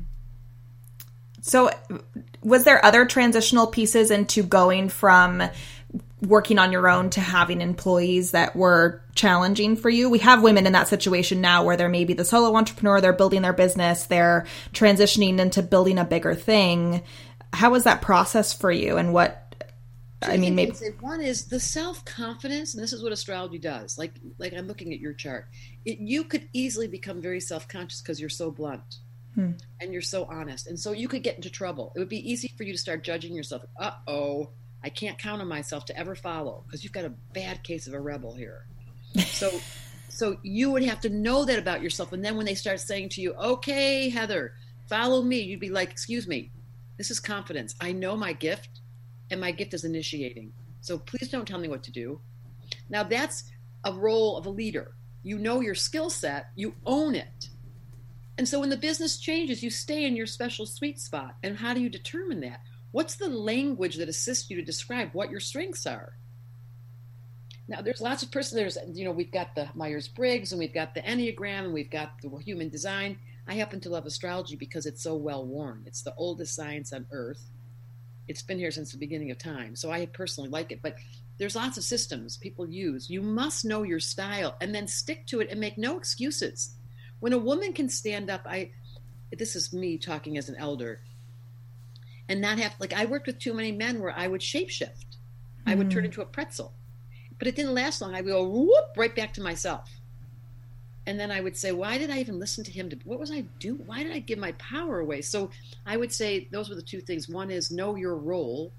So, 1.41 1.71
was 2.43 2.65
there 2.65 2.85
other 2.85 3.05
transitional 3.05 3.67
pieces 3.67 4.11
into 4.11 4.43
going 4.43 4.89
from 4.89 5.43
working 6.21 6.59
on 6.59 6.73
your 6.73 6.89
own 6.89 7.11
to 7.11 7.21
having 7.21 7.61
employees 7.61 8.33
that 8.33 8.57
were 8.57 9.03
challenging 9.15 9.77
for 9.77 9.89
you. 9.89 10.11
We 10.11 10.19
have 10.21 10.43
women 10.43 10.67
in 10.67 10.73
that 10.73 10.89
situation 10.89 11.41
now 11.41 11.65
where 11.65 11.77
they're 11.77 11.89
maybe 11.89 12.13
the 12.13 12.25
solo 12.25 12.57
entrepreneur, 12.57 13.01
they're 13.01 13.13
building 13.13 13.43
their 13.43 13.53
business, 13.53 14.07
they're 14.07 14.47
transitioning 14.73 15.39
into 15.39 15.63
building 15.63 15.99
a 15.99 16.05
bigger 16.05 16.35
thing. 16.35 17.03
How 17.53 17.71
was 17.71 17.85
that 17.85 18.03
process 18.03 18.53
for 18.53 18.71
you 18.71 18.97
and 18.97 19.13
what 19.13 19.45
I 20.21 20.37
mean, 20.37 20.57
maybe 20.57 20.75
one 20.99 21.21
is 21.21 21.47
the 21.47 21.61
self 21.61 22.05
confidence, 22.05 22.75
and 22.75 22.83
this 22.83 22.93
is 22.93 23.05
what 23.05 23.13
astrology 23.13 23.61
does. 23.61 23.97
Like, 23.97 24.15
like 24.37 24.53
I'm 24.53 24.67
looking 24.67 24.93
at 24.93 24.99
your 24.99 25.13
chart. 25.13 25.47
It, 25.85 26.01
you 26.01 26.25
could 26.25 26.49
easily 26.53 26.89
become 26.89 27.23
very 27.23 27.39
self 27.39 27.69
conscious 27.69 28.03
because 28.03 28.19
you're 28.19 28.29
so 28.29 28.51
blunt 28.51 28.97
hmm. 29.35 29.53
and 29.81 29.93
you're 29.93 30.03
so 30.03 30.25
honest, 30.25 30.67
and 30.67 30.79
so 30.79 30.93
you 30.93 31.09
could 31.09 31.23
get 31.23 31.37
into 31.37 31.51
trouble. 31.51 31.93
It 31.95 31.99
would 31.99 32.09
be 32.09 32.31
easy 32.31 32.53
for 32.57 32.65
you 32.65 32.73
to 32.73 32.79
start 32.79 33.05
judging 33.05 33.35
yourself. 33.35 33.63
Uh 33.79 33.93
oh, 34.07 34.51
I 34.83 34.89
can't 34.89 35.19
count 35.19 35.41
on 35.41 35.49
myself 35.49 35.85
to 35.87 35.99
ever 35.99 36.15
follow 36.15 36.65
because 36.67 36.85
you've 36.85 36.93
got 36.93 37.05
a 37.05 37.15
bad 37.33 37.63
case 37.63 37.87
of 37.87 37.95
a 37.95 38.01
rebel 38.01 38.35
here. 38.35 38.67
So, 39.17 39.51
so 40.09 40.39
you 40.43 40.71
would 40.71 40.85
have 40.85 41.01
to 41.01 41.09
know 41.09 41.45
that 41.45 41.59
about 41.59 41.83
yourself, 41.83 42.13
and 42.13 42.25
then 42.25 42.37
when 42.37 42.47
they 42.47 42.55
start 42.55 42.81
saying 42.81 43.11
to 43.11 43.21
you, 43.21 43.35
"Okay, 43.35 44.09
Heather, 44.09 44.55
follow 44.89 45.23
me," 45.23 45.41
you'd 45.41 45.61
be 45.61 45.71
like, 45.71 45.91
"Excuse 45.91 46.27
me, 46.27 46.51
this 46.97 47.11
is 47.11 47.21
confidence. 47.21 47.75
I 47.81 47.93
know 47.93 48.17
my 48.17 48.33
gift." 48.33 48.81
and 49.31 49.41
my 49.41 49.51
gift 49.51 49.75
is 49.75 49.85
initiating. 49.85 50.53
So 50.81 50.99
please 50.99 51.29
don't 51.29 51.47
tell 51.47 51.59
me 51.59 51.69
what 51.69 51.83
to 51.85 51.93
do. 51.93 52.21
Now 52.89 53.03
that's 53.03 53.45
a 53.85 53.93
role 53.93 54.37
of 54.37 54.47
a 54.47 54.51
leader. 54.51 54.93
You 55.23 55.39
know 55.39 55.61
your 55.61 55.75
skill 55.75 56.11
set, 56.11 56.51
you 56.55 56.75
own 56.87 57.15
it. 57.15 57.49
And 58.39 58.49
so 58.49 58.61
when 58.61 58.71
the 58.71 58.77
business 58.77 59.19
changes, 59.19 59.63
you 59.63 59.71
stay 59.71 60.05
in 60.05 60.17
your 60.17 60.27
special 60.27 60.65
sweet 60.65 61.01
spot. 61.01 61.35
And 61.43 61.59
how 61.59 61.75
do 61.75 61.81
you 61.81 61.91
determine 61.91 62.41
that? 62.41 62.63
What's 62.93 63.17
the 63.17 63.29
language 63.29 63.97
that 63.97 64.09
assists 64.09 64.49
you 64.49 64.57
to 64.57 64.63
describe 64.63 65.11
what 65.13 65.31
your 65.31 65.41
strengths 65.41 65.87
are? 65.87 66.15
Now, 67.67 67.83
there's 67.83 68.01
lots 68.01 68.23
of 68.23 68.31
person. 68.31 68.57
There's, 68.57 68.79
you 68.95 69.05
know, 69.05 69.11
we've 69.11 69.33
got 69.33 69.55
the 69.55 69.69
Myers 69.75 70.09
Briggs 70.09 70.53
and 70.53 70.59
we've 70.59 70.73
got 70.73 70.95
the 70.95 71.03
Enneagram 71.03 71.65
and 71.65 71.75
we've 71.75 71.91
got 71.91 72.13
the 72.23 72.31
human 72.39 72.71
design. 72.71 73.19
I 73.47 73.55
happen 73.55 73.81
to 73.81 73.91
love 73.91 74.07
astrology 74.07 74.57
because 74.57 74.87
it's 74.87 75.03
so 75.03 75.17
well 75.17 75.45
worn. 75.45 75.83
It's 75.85 76.03
the 76.03 76.15
oldest 76.17 76.55
science 76.55 76.93
on 76.93 77.07
earth 77.11 77.51
it's 78.29 78.43
been 78.43 78.59
here 78.59 78.71
since 78.71 78.93
the 78.93 78.99
beginning 78.99 79.31
of 79.31 79.39
time. 79.39 79.75
So 79.75 79.91
I 79.91 80.07
personally 80.07 80.51
like 80.51 80.71
it. 80.71 80.81
But 80.83 80.97
there's 81.39 81.57
lots 81.57 81.79
of 81.79 81.85
systems 81.85 82.37
people 82.37 82.69
use. 82.69 83.09
You 83.11 83.23
must 83.23 83.65
know 83.65 83.83
your 83.83 84.01
style 84.01 84.57
and 84.61 84.75
then 84.75 84.87
stick 84.87 85.27
to 85.29 85.41
it 85.41 85.51
and 85.51 85.59
make 85.59 85.79
no 85.79 85.97
excuses. 85.97 86.75
When 87.21 87.33
a 87.33 87.39
woman 87.39 87.73
can 87.73 87.89
stand 87.89 88.31
up, 88.31 88.43
I 88.47 88.71
this 89.37 89.57
is 89.57 89.73
me 89.73 89.99
talking 89.99 90.39
as 90.39 90.49
an 90.49 90.57
elder, 90.57 91.01
and 92.29 92.41
not 92.41 92.59
have 92.59 92.75
like 92.79 92.93
I 92.93 93.05
worked 93.05 93.27
with 93.27 93.39
too 93.39 93.55
many 93.55 93.73
men 93.73 94.01
where 94.01 94.17
I 94.17 94.29
would 94.29 94.41
shapeshift. 94.41 95.05
Mm. 95.05 95.67
I 95.67 95.75
would 95.75 95.91
turn 95.91 96.03
hmm. 96.03 96.07
into 96.07 96.23
a 96.23 96.27
pretzel. 96.27 96.73
But 97.39 97.47
it 97.47 97.55
didn't 97.55 97.75
last 97.75 98.01
long. 98.01 98.15
I 98.15 98.21
would 98.21 98.31
go 98.31 98.49
whoop 98.49 98.97
right 98.97 99.15
back 99.15 99.33
to 99.35 99.41
myself 99.41 99.99
and 101.09 101.19
then 101.19 101.31
I 101.31 101.41
would 101.41 101.57
say, 101.57 101.73
why 101.73 101.97
did 101.97 102.11
I 102.11 102.19
even 102.19 102.39
listen 102.39 102.63
to 102.65 102.71
him? 102.71 102.91
To, 102.91 102.99
what 103.05 103.19
was 103.19 103.31
I 103.33 103.41
do? 103.61 103.77
Why 103.87 104.03
did 104.03 104.13
I 104.13 104.19
give 104.19 104.39
my 104.39 104.53
power 104.53 105.01
away? 105.01 105.23
So 105.23 105.49
I 105.87 105.97
would 105.97 106.13
say 106.13 106.49
those 106.53 106.69
were 106.69 106.75
the 106.75 106.83
two 106.83 107.01
things. 107.01 107.31
One 107.31 107.51
is 107.51 107.71
know 107.71 107.95
your 107.95 108.17
role, 108.17 108.75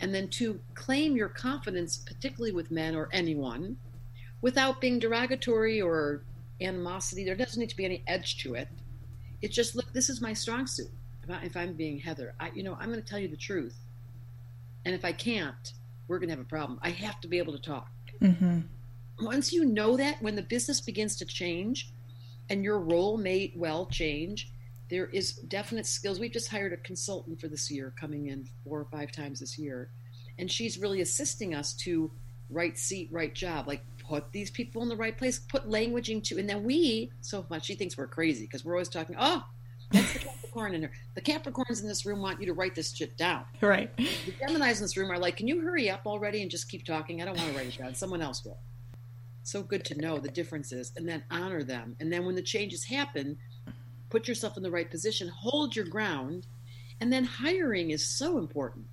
and 0.00 0.14
then 0.14 0.28
two, 0.28 0.58
claim 0.72 1.14
your 1.14 1.28
confidence, 1.28 1.98
particularly 1.98 2.52
with 2.52 2.70
men 2.70 2.96
or 2.96 3.10
anyone, 3.12 3.76
without 4.40 4.80
being 4.80 4.98
derogatory 4.98 5.82
or 5.82 6.22
animosity. 6.60 7.24
There 7.24 7.34
doesn't 7.34 7.58
need 7.58 7.70
to 7.70 7.76
be 7.76 7.84
any 7.84 8.02
edge 8.06 8.38
to 8.38 8.54
it. 8.54 8.68
It's 9.42 9.54
just 9.54 9.74
look, 9.74 9.92
this 9.92 10.08
is 10.08 10.20
my 10.20 10.32
strong 10.32 10.66
suit. 10.66 10.90
If, 11.26 11.56
I, 11.56 11.62
am 11.62 11.72
being 11.72 11.98
Heather, 11.98 12.34
I, 12.38 12.50
you 12.54 12.62
know, 12.62 12.76
I'm 12.78 12.90
going 12.90 13.00
to 13.00 13.06
tell 13.06 13.18
you 13.18 13.28
the 13.28 13.36
truth, 13.36 13.76
and 14.84 14.94
if 14.94 15.06
I 15.06 15.12
can't, 15.12 15.72
we're 16.06 16.18
going 16.18 16.28
to 16.28 16.34
have 16.34 16.44
a 16.44 16.48
problem. 16.48 16.78
I 16.82 16.90
have 16.90 17.18
to 17.22 17.28
be 17.28 17.38
able 17.38 17.54
to 17.54 17.62
talk. 17.62 17.88
Mm-hmm 18.20 18.60
once 19.20 19.52
you 19.52 19.64
know 19.64 19.96
that, 19.96 20.20
when 20.22 20.34
the 20.34 20.42
business 20.42 20.80
begins 20.80 21.16
to 21.16 21.24
change 21.24 21.92
and 22.50 22.64
your 22.64 22.78
role 22.78 23.16
may 23.16 23.52
well 23.56 23.86
change, 23.86 24.50
there 24.90 25.06
is 25.06 25.34
definite 25.34 25.86
skills. 25.86 26.18
We've 26.18 26.32
just 26.32 26.50
hired 26.50 26.72
a 26.72 26.76
consultant 26.78 27.40
for 27.40 27.48
this 27.48 27.70
year 27.70 27.92
coming 27.98 28.26
in 28.26 28.46
four 28.64 28.80
or 28.80 28.86
five 28.86 29.12
times 29.12 29.40
this 29.40 29.58
year. 29.58 29.90
And 30.38 30.50
she's 30.50 30.78
really 30.78 31.00
assisting 31.00 31.54
us 31.54 31.74
to 31.74 32.10
right 32.50 32.76
seat, 32.76 33.08
right 33.10 33.34
job, 33.34 33.66
like 33.66 33.84
put 34.06 34.32
these 34.32 34.50
people 34.50 34.82
in 34.82 34.88
the 34.88 34.96
right 34.96 35.16
place, 35.16 35.38
put 35.38 35.68
languaging 35.68 36.22
to, 36.24 36.38
and 36.38 36.48
then 36.48 36.62
we, 36.62 37.10
so 37.20 37.46
much, 37.50 37.64
she 37.64 37.74
thinks 37.74 37.96
we're 37.96 38.06
crazy 38.06 38.44
because 38.44 38.64
we're 38.64 38.74
always 38.74 38.88
talking, 38.88 39.16
oh, 39.18 39.44
that's 39.90 40.12
the 40.12 40.18
Capricorn 40.20 40.74
in 40.74 40.80
there. 40.80 40.92
The 41.14 41.20
Capricorns 41.20 41.82
in 41.82 41.88
this 41.88 42.04
room 42.04 42.20
want 42.20 42.40
you 42.40 42.46
to 42.46 42.54
write 42.54 42.74
this 42.74 42.94
shit 42.94 43.16
down. 43.16 43.44
Right. 43.60 43.94
The 43.96 44.32
Geminis 44.32 44.76
in 44.76 44.82
this 44.82 44.96
room 44.96 45.10
are 45.10 45.18
like, 45.18 45.36
can 45.36 45.48
you 45.48 45.60
hurry 45.60 45.90
up 45.90 46.02
already 46.06 46.42
and 46.42 46.50
just 46.50 46.68
keep 46.68 46.84
talking? 46.84 47.22
I 47.22 47.24
don't 47.24 47.36
want 47.36 47.50
to 47.50 47.56
write 47.56 47.68
it 47.68 47.78
down. 47.78 47.94
Someone 47.94 48.20
else 48.20 48.44
will 48.44 48.58
so 49.44 49.62
good 49.62 49.84
to 49.84 50.00
know 50.00 50.18
the 50.18 50.28
differences 50.28 50.92
and 50.96 51.08
then 51.08 51.22
honor 51.30 51.62
them. 51.62 51.96
And 52.00 52.12
then 52.12 52.24
when 52.24 52.34
the 52.34 52.42
changes 52.42 52.84
happen, 52.84 53.36
put 54.10 54.26
yourself 54.26 54.56
in 54.56 54.62
the 54.62 54.70
right 54.70 54.90
position, 54.90 55.28
hold 55.28 55.76
your 55.76 55.84
ground, 55.84 56.46
and 57.00 57.12
then 57.12 57.24
hiring 57.24 57.90
is 57.90 58.06
so 58.06 58.38
important. 58.38 58.86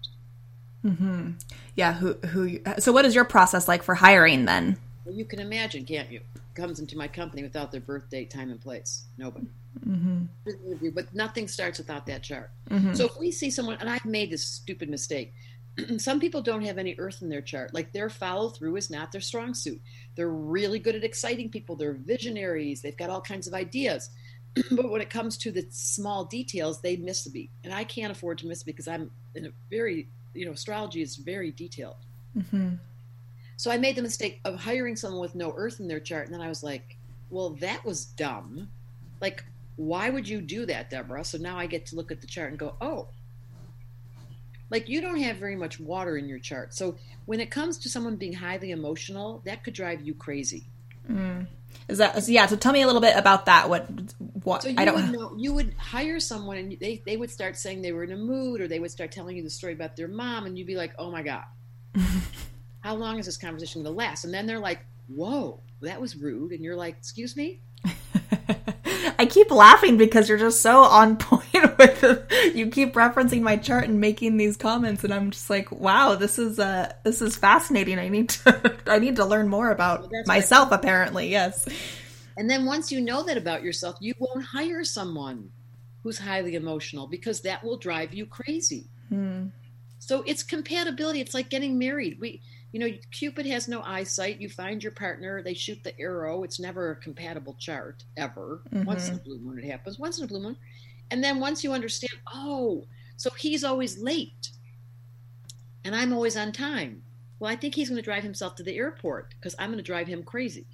Mm-hmm. 0.85 1.31
Yeah. 1.75 1.93
Who? 1.93 2.13
Who? 2.13 2.59
So, 2.79 2.91
what 2.91 3.05
is 3.05 3.13
your 3.13 3.23
process 3.23 3.67
like 3.67 3.83
for 3.83 3.95
hiring 3.95 4.45
then? 4.45 4.77
Well, 5.05 5.15
you 5.15 5.25
can 5.25 5.39
imagine, 5.39 5.85
can't 5.85 6.11
you? 6.11 6.21
Comes 6.53 6.79
into 6.79 6.97
my 6.97 7.07
company 7.07 7.43
without 7.43 7.71
their 7.71 7.81
birth 7.81 8.09
date, 8.09 8.29
time, 8.29 8.51
and 8.51 8.61
place. 8.61 9.05
Nobody. 9.17 9.47
Mm-hmm. 9.87 10.89
But 10.93 11.13
nothing 11.13 11.47
starts 11.47 11.79
without 11.79 12.05
that 12.07 12.23
chart. 12.23 12.51
Mm-hmm. 12.69 12.93
So 12.93 13.05
if 13.05 13.17
we 13.17 13.31
see 13.31 13.49
someone, 13.49 13.77
and 13.79 13.89
I've 13.89 14.05
made 14.05 14.31
this 14.31 14.45
stupid 14.45 14.89
mistake, 14.89 15.33
some 15.97 16.19
people 16.19 16.41
don't 16.41 16.63
have 16.63 16.77
any 16.77 16.95
earth 16.97 17.21
in 17.21 17.29
their 17.29 17.41
chart. 17.41 17.73
Like 17.73 17.93
their 17.93 18.09
follow 18.09 18.49
through 18.49 18.75
is 18.75 18.89
not 18.89 19.11
their 19.11 19.21
strong 19.21 19.53
suit. 19.53 19.81
They're 20.15 20.29
really 20.29 20.79
good 20.79 20.95
at 20.95 21.03
exciting 21.03 21.49
people. 21.49 21.75
They're 21.75 21.93
visionaries. 21.93 22.81
They've 22.81 22.97
got 22.97 23.09
all 23.09 23.21
kinds 23.21 23.47
of 23.47 23.53
ideas. 23.53 24.09
but 24.71 24.89
when 24.89 25.01
it 25.01 25.09
comes 25.09 25.37
to 25.37 25.51
the 25.51 25.65
small 25.69 26.25
details, 26.25 26.81
they 26.81 26.97
miss 26.97 27.23
the 27.23 27.29
beat. 27.29 27.51
And 27.63 27.73
I 27.73 27.83
can't 27.83 28.11
afford 28.11 28.39
to 28.39 28.47
miss 28.47 28.63
because 28.63 28.87
I'm 28.87 29.11
in 29.35 29.45
a 29.45 29.51
very, 29.69 30.09
you 30.33 30.45
know, 30.45 30.51
astrology 30.51 31.01
is 31.01 31.15
very 31.15 31.51
detailed. 31.51 31.95
Mm-hmm. 32.37 32.75
So 33.61 33.69
I 33.69 33.77
made 33.77 33.95
the 33.95 34.01
mistake 34.01 34.41
of 34.43 34.59
hiring 34.59 34.95
someone 34.95 35.21
with 35.21 35.35
no 35.35 35.53
earth 35.55 35.79
in 35.79 35.87
their 35.87 35.99
chart. 35.99 36.25
And 36.25 36.33
then 36.33 36.41
I 36.41 36.47
was 36.47 36.63
like, 36.63 36.97
well, 37.29 37.51
that 37.59 37.85
was 37.85 38.05
dumb. 38.05 38.69
Like, 39.21 39.45
why 39.75 40.09
would 40.09 40.27
you 40.27 40.41
do 40.41 40.65
that, 40.65 40.89
Debra? 40.89 41.23
So 41.25 41.37
now 41.37 41.59
I 41.59 41.67
get 41.67 41.85
to 41.85 41.95
look 41.95 42.11
at 42.11 42.21
the 42.21 42.25
chart 42.25 42.49
and 42.49 42.57
go, 42.57 42.73
oh, 42.81 43.09
like 44.71 44.89
you 44.89 44.99
don't 44.99 45.19
have 45.19 45.35
very 45.35 45.55
much 45.55 45.79
water 45.79 46.17
in 46.17 46.27
your 46.27 46.39
chart. 46.39 46.73
So 46.73 46.95
when 47.27 47.39
it 47.39 47.51
comes 47.51 47.77
to 47.77 47.87
someone 47.87 48.15
being 48.15 48.33
highly 48.33 48.71
emotional, 48.71 49.43
that 49.45 49.63
could 49.63 49.75
drive 49.75 50.01
you 50.01 50.15
crazy. 50.15 50.65
Mm. 51.07 51.45
Is 51.87 51.99
that 51.99 52.27
yeah? 52.27 52.47
So 52.47 52.55
tell 52.55 52.73
me 52.73 52.81
a 52.81 52.87
little 52.87 52.99
bit 52.99 53.15
about 53.15 53.45
that. 53.45 53.69
What 53.69 53.87
what 54.41 54.63
so 54.63 54.73
I 54.75 54.85
don't 54.85 54.95
would 54.95 55.11
know. 55.11 55.35
You 55.37 55.53
would 55.53 55.75
hire 55.77 56.19
someone, 56.19 56.57
and 56.57 56.79
they 56.79 57.03
they 57.05 57.15
would 57.15 57.29
start 57.29 57.57
saying 57.57 57.83
they 57.83 57.91
were 57.91 58.03
in 58.03 58.11
a 58.11 58.17
mood, 58.17 58.59
or 58.59 58.67
they 58.67 58.79
would 58.79 58.91
start 58.91 59.11
telling 59.11 59.37
you 59.37 59.43
the 59.43 59.51
story 59.51 59.73
about 59.73 59.95
their 59.95 60.07
mom, 60.07 60.47
and 60.47 60.57
you'd 60.57 60.67
be 60.67 60.75
like, 60.75 60.93
"Oh 60.97 61.11
my 61.11 61.21
god, 61.21 61.43
how 62.81 62.95
long 62.95 63.17
is 63.19 63.25
this 63.25 63.37
conversation 63.37 63.83
going 63.83 63.93
to 63.93 63.97
last?" 63.97 64.25
And 64.25 64.33
then 64.33 64.45
they're 64.45 64.59
like, 64.59 64.85
"Whoa, 65.07 65.59
that 65.81 66.01
was 66.01 66.15
rude," 66.15 66.51
and 66.51 66.63
you're 66.63 66.75
like, 66.75 66.97
"Excuse 66.97 67.35
me." 67.35 67.61
I 69.21 69.27
keep 69.27 69.51
laughing 69.51 69.97
because 69.97 70.27
you're 70.27 70.37
just 70.37 70.61
so 70.61 70.81
on 70.81 71.15
point 71.17 71.77
with 71.77 72.03
it. 72.03 72.55
You 72.55 72.67
keep 72.67 72.93
referencing 72.93 73.41
my 73.41 73.55
chart 73.55 73.85
and 73.85 73.99
making 73.99 74.37
these 74.37 74.57
comments, 74.57 75.03
and 75.03 75.13
I'm 75.13 75.31
just 75.31 75.49
like, 75.49 75.71
wow, 75.71 76.15
this 76.15 76.39
is 76.39 76.59
uh 76.59 76.91
this 77.03 77.21
is 77.21 77.35
fascinating. 77.35 77.99
I 77.99 78.09
need 78.09 78.29
to 78.29 78.77
I 78.87 78.99
need 78.99 79.17
to 79.17 79.25
learn 79.25 79.47
more 79.47 79.71
about 79.71 80.11
well, 80.11 80.23
myself. 80.25 80.71
Apparently, 80.71 81.29
yes. 81.29 81.67
And 82.37 82.49
then 82.49 82.65
once 82.65 82.91
you 82.91 83.01
know 83.01 83.23
that 83.23 83.37
about 83.37 83.61
yourself, 83.63 83.97
you 83.99 84.15
won't 84.17 84.43
hire 84.43 84.83
someone 84.83 85.51
who's 86.01 86.17
highly 86.17 86.55
emotional 86.55 87.05
because 87.05 87.41
that 87.41 87.63
will 87.63 87.77
drive 87.77 88.13
you 88.13 88.25
crazy. 88.25 88.87
Hmm. 89.09 89.47
So 89.99 90.23
it's 90.25 90.41
compatibility. 90.41 91.21
It's 91.21 91.35
like 91.35 91.49
getting 91.49 91.77
married. 91.77 92.19
We 92.19 92.41
you 92.71 92.79
know, 92.79 92.89
Cupid 93.11 93.45
has 93.45 93.67
no 93.67 93.81
eyesight. 93.81 94.39
You 94.39 94.49
find 94.49 94.81
your 94.81 94.93
partner, 94.93 95.41
they 95.41 95.53
shoot 95.53 95.83
the 95.83 95.99
arrow. 95.99 96.43
It's 96.43 96.59
never 96.59 96.91
a 96.91 96.95
compatible 96.95 97.55
chart 97.59 98.03
ever. 98.17 98.61
Mm-hmm. 98.73 98.85
Once 98.85 99.09
in 99.09 99.15
a 99.15 99.17
blue 99.17 99.39
moon, 99.39 99.59
it 99.59 99.65
happens. 99.69 99.99
Once 99.99 100.19
in 100.19 100.25
a 100.25 100.27
blue 100.27 100.41
moon, 100.41 100.57
and 101.09 101.23
then 101.23 101.39
once 101.39 101.63
you 101.63 101.73
understand, 101.73 102.19
oh, 102.33 102.85
so 103.17 103.29
he's 103.37 103.63
always 103.63 103.97
late, 103.97 104.51
and 105.83 105.95
I'm 105.95 106.13
always 106.13 106.37
on 106.37 106.51
time. 106.51 107.03
Well, 107.39 107.51
I 107.51 107.55
think 107.55 107.75
he's 107.75 107.89
going 107.89 108.01
to 108.01 108.05
drive 108.05 108.23
himself 108.23 108.55
to 108.55 108.63
the 108.63 108.77
airport 108.77 109.33
because 109.39 109.55
I'm 109.59 109.69
going 109.69 109.77
to 109.77 109.83
drive 109.83 110.07
him 110.07 110.23
crazy. 110.23 110.65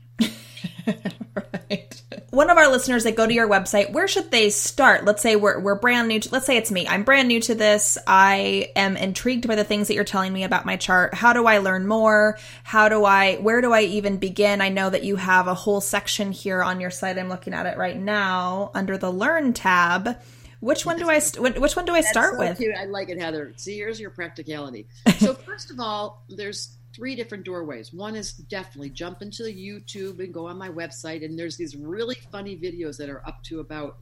right. 1.70 2.02
One 2.32 2.50
of 2.50 2.58
our 2.58 2.70
listeners 2.70 3.04
that 3.04 3.16
go 3.16 3.26
to 3.26 3.34
your 3.34 3.48
website, 3.48 3.92
where 3.92 4.08
should 4.08 4.32
they 4.32 4.50
start? 4.50 5.06
Let's 5.06 5.22
say 5.22 5.36
we're, 5.36 5.60
we're 5.60 5.76
brand 5.76 6.08
new 6.08 6.20
to, 6.20 6.30
let's 6.32 6.46
say 6.46 6.58
it's 6.58 6.72
me. 6.72 6.88
I'm 6.88 7.04
brand 7.04 7.28
new 7.28 7.40
to 7.42 7.56
this. 7.56 7.98
I 8.06 8.72
am 8.76 8.96
intrigued 8.98 9.48
by 9.48 9.56
the 9.56 9.64
things 9.64 9.88
that 9.88 9.96
you're 9.96 10.04
telling 10.04 10.34
me 10.34 10.44
about 10.44 10.66
my 10.66 10.78
chart. 10.78 11.14
How 11.14 11.34
do 11.34 11.46
I 11.48 11.60
learn 11.60 11.88
more? 11.88 12.38
How 12.64 12.90
do 12.90 13.06
I, 13.06 13.36
where 13.36 13.62
do 13.62 13.74
I 13.74 13.82
even 13.82 14.18
begin? 14.18 14.62
I 14.62 14.70
know 14.70 14.90
that 14.90 15.04
you 15.04 15.16
have 15.16 15.48
a 15.48 15.54
whole 15.54 15.82
section 15.82 16.32
here 16.32 16.64
on 16.64 16.80
your 16.80 16.92
site. 16.92 17.18
I'm 17.18 17.30
looking 17.30 17.54
at 17.54 17.66
it 17.66 17.78
right 17.78 17.98
now 17.98 18.72
under 18.74 18.98
the 18.98 19.12
learn 19.12 19.54
tab. 19.54 20.18
Which 20.60 20.86
one 20.88 20.98
do 20.98 21.08
I 21.10 21.20
which 21.20 21.76
one 21.76 21.86
do 21.86 21.94
I 21.94 22.02
start 22.02 22.34
so 22.34 22.40
with? 22.40 22.58
Cute. 22.58 22.76
I 22.76 22.86
like 22.86 23.10
it, 23.10 23.22
Heather. 23.22 23.54
See, 23.58 23.78
here's 23.78 24.00
your 24.00 24.10
practicality. 24.10 24.88
So 25.20 25.34
first 25.46 25.70
of 25.70 25.80
all, 25.80 26.24
there's 26.30 26.78
three 26.98 27.16
different 27.16 27.46
doorways. 27.46 27.94
One 27.94 28.16
is 28.16 28.34
definitely 28.34 28.90
jump 28.90 29.22
into 29.22 29.44
the 29.44 29.54
YouTube 29.54 30.20
and 30.20 30.34
go 30.34 30.48
on 30.48 30.58
my 30.58 30.70
website, 30.70 31.24
and 31.24 31.38
there's 31.38 31.56
these 31.56 31.76
really 31.76 32.16
funny 32.32 32.58
videos 32.58 32.98
that 32.98 33.08
are 33.08 33.26
up 33.28 33.44
to 33.44 33.60
about 33.60 34.00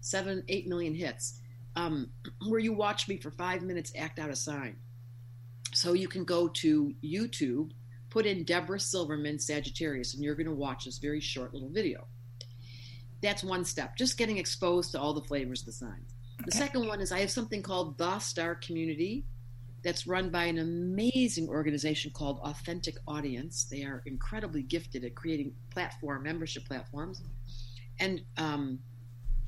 seven, 0.00 0.44
eight 0.48 0.68
million 0.68 0.94
hits, 0.94 1.40
um, 1.74 2.10
where 2.46 2.60
you 2.60 2.74
watch 2.74 3.08
me 3.08 3.16
for 3.16 3.30
five 3.30 3.62
minutes 3.62 3.92
act 3.96 4.18
out 4.18 4.28
a 4.28 4.36
sign. 4.36 4.76
So 5.72 5.94
you 5.94 6.06
can 6.06 6.24
go 6.24 6.48
to 6.48 6.92
YouTube, 7.02 7.70
put 8.10 8.26
in 8.26 8.44
Debra 8.44 8.78
Silverman 8.78 9.38
Sagittarius, 9.38 10.12
and 10.12 10.22
you're 10.22 10.34
going 10.34 10.46
to 10.46 10.54
watch 10.54 10.84
this 10.84 10.98
very 10.98 11.20
short 11.20 11.54
little 11.54 11.70
video. 11.70 12.06
That's 13.22 13.42
one 13.42 13.64
step, 13.64 13.96
just 13.96 14.18
getting 14.18 14.36
exposed 14.36 14.92
to 14.92 15.00
all 15.00 15.14
the 15.14 15.22
flavors 15.22 15.60
of 15.60 15.66
the 15.66 15.72
signs. 15.72 16.14
The 16.44 16.52
second 16.52 16.86
one 16.86 17.00
is 17.00 17.10
I 17.10 17.20
have 17.20 17.30
something 17.30 17.62
called 17.62 17.96
The 17.96 18.18
Star 18.18 18.54
Community 18.54 19.24
that's 19.82 20.06
run 20.06 20.30
by 20.30 20.44
an 20.44 20.58
amazing 20.58 21.48
organization 21.48 22.10
called 22.10 22.40
Authentic 22.40 22.96
Audience. 23.06 23.64
They 23.64 23.84
are 23.84 24.02
incredibly 24.06 24.62
gifted 24.62 25.04
at 25.04 25.14
creating 25.14 25.54
platform 25.70 26.24
membership 26.24 26.64
platforms 26.66 27.22
and 28.00 28.22
um, 28.36 28.80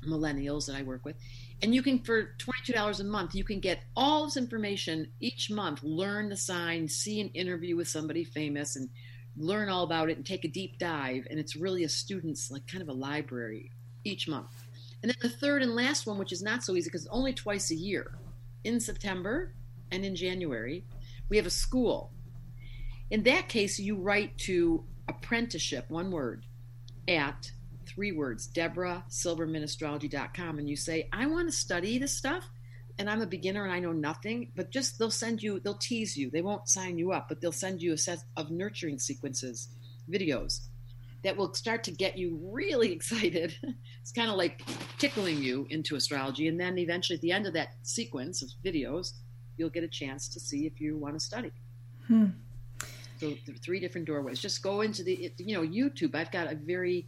millennials 0.07 0.67
that 0.67 0.77
I 0.77 0.83
work 0.83 1.05
with. 1.05 1.17
And 1.63 1.75
you 1.75 1.83
can, 1.83 1.99
for 1.99 2.35
$22 2.39 3.01
a 3.01 3.05
month, 3.05 3.35
you 3.35 3.45
can 3.45 3.61
get 3.61 3.83
all 3.97 4.25
this 4.25 4.37
information 4.37 5.09
each 5.21 5.51
month, 5.51 5.83
learn 5.83 6.29
the 6.29 6.37
sign, 6.37 6.89
see 6.89 7.21
an 7.21 7.29
interview 7.31 7.77
with 7.77 7.89
somebody 7.89 8.25
famous, 8.25 8.77
and 8.77 8.89
learn 9.37 9.69
all 9.69 9.85
about 9.85 10.11
it 10.11 10.17
and 10.17 10.25
take 10.25 10.45
a 10.45 10.49
deep 10.49 10.79
dive. 10.79 11.27
And 11.31 11.39
it's 11.39 11.57
really 11.57 11.85
a 11.85 11.89
student's, 11.89 12.51
like, 12.51 12.67
kind 12.67 12.83
of 12.83 12.89
a 12.89 12.93
library 12.93 13.71
each 14.05 14.29
month. 14.29 14.51
And 15.03 15.11
then 15.11 15.17
the 15.21 15.29
third 15.29 15.63
and 15.63 15.75
last 15.75 16.07
one, 16.07 16.19
which 16.19 16.33
is 16.33 16.43
not 16.43 16.63
so 16.63 16.75
easy 16.75 16.89
because 16.89 17.05
it's 17.05 17.15
only 17.15 17.33
twice 17.33 17.71
a 17.71 17.75
year, 17.75 18.13
in 18.65 18.81
September 18.81 19.53
and 19.91 20.05
in 20.05 20.17
January, 20.17 20.85
we 21.29 21.37
have 21.37 21.47
a 21.47 21.51
school. 21.51 22.13
In 23.11 23.23
that 23.25 23.49
case, 23.49 23.79
you 23.79 23.97
write 23.97 24.37
to 24.39 24.85
apprenticeship, 25.09 25.87
one 25.89 26.11
word, 26.11 26.47
at 27.09 27.51
three 27.87 28.13
words, 28.13 28.47
Debra 28.47 29.05
DebraSilvermanAstrology.com, 29.09 30.59
and 30.59 30.69
you 30.69 30.77
say, 30.77 31.09
I 31.13 31.27
want 31.27 31.49
to 31.49 31.53
study 31.53 31.99
this 31.99 32.17
stuff, 32.17 32.49
and 32.99 33.11
I'm 33.11 33.23
a 33.23 33.27
beginner 33.27 33.65
and 33.65 33.73
I 33.73 33.81
know 33.81 33.93
nothing, 33.93 34.53
but 34.55 34.71
just 34.71 34.99
they'll 34.99 35.11
send 35.11 35.43
you, 35.43 35.59
they'll 35.61 35.75
tease 35.75 36.17
you. 36.17 36.31
They 36.31 36.43
won't 36.43 36.69
sign 36.69 36.99
you 36.99 37.13
up, 37.13 37.29
but 37.29 37.41
they'll 37.41 37.51
send 37.51 37.83
you 37.83 37.93
a 37.93 37.99
set 37.99 38.19
of 38.37 38.51
nurturing 38.51 38.99
sequences, 38.99 39.69
videos 40.11 40.69
that 41.23 41.37
will 41.37 41.53
start 41.55 41.85
to 41.85 41.91
get 41.91 42.17
you 42.17 42.39
really 42.53 42.93
excited. 42.93 43.55
it's 44.01 44.13
kind 44.13 44.31
of 44.31 44.37
like 44.37 44.63
tickling 44.99 45.43
you 45.43 45.67
into 45.71 45.97
astrology. 45.97 46.49
And 46.49 46.59
then 46.59 46.79
eventually, 46.79 47.17
at 47.17 47.23
the 47.23 47.33
end 47.33 47.47
of 47.47 47.55
that 47.55 47.75
sequence 47.83 48.43
of 48.43 48.51
videos, 48.65 49.13
you'll 49.61 49.71
get 49.71 49.85
a 49.85 49.89
chance 49.89 50.27
to 50.31 50.41
see 50.41 50.67
if 50.67 50.81
you 50.81 50.97
want 50.97 51.15
to 51.15 51.21
study. 51.21 51.53
Hmm. 52.09 52.27
So, 53.19 53.29
there 53.47 53.55
are 53.55 53.59
three 53.59 53.79
different 53.79 54.07
doorways. 54.07 54.41
Just 54.41 54.63
go 54.63 54.81
into 54.81 55.05
the, 55.05 55.31
you 55.37 55.55
know, 55.55 55.63
YouTube. 55.63 56.15
I've 56.15 56.33
got 56.33 56.51
a 56.51 56.57
very 56.57 57.07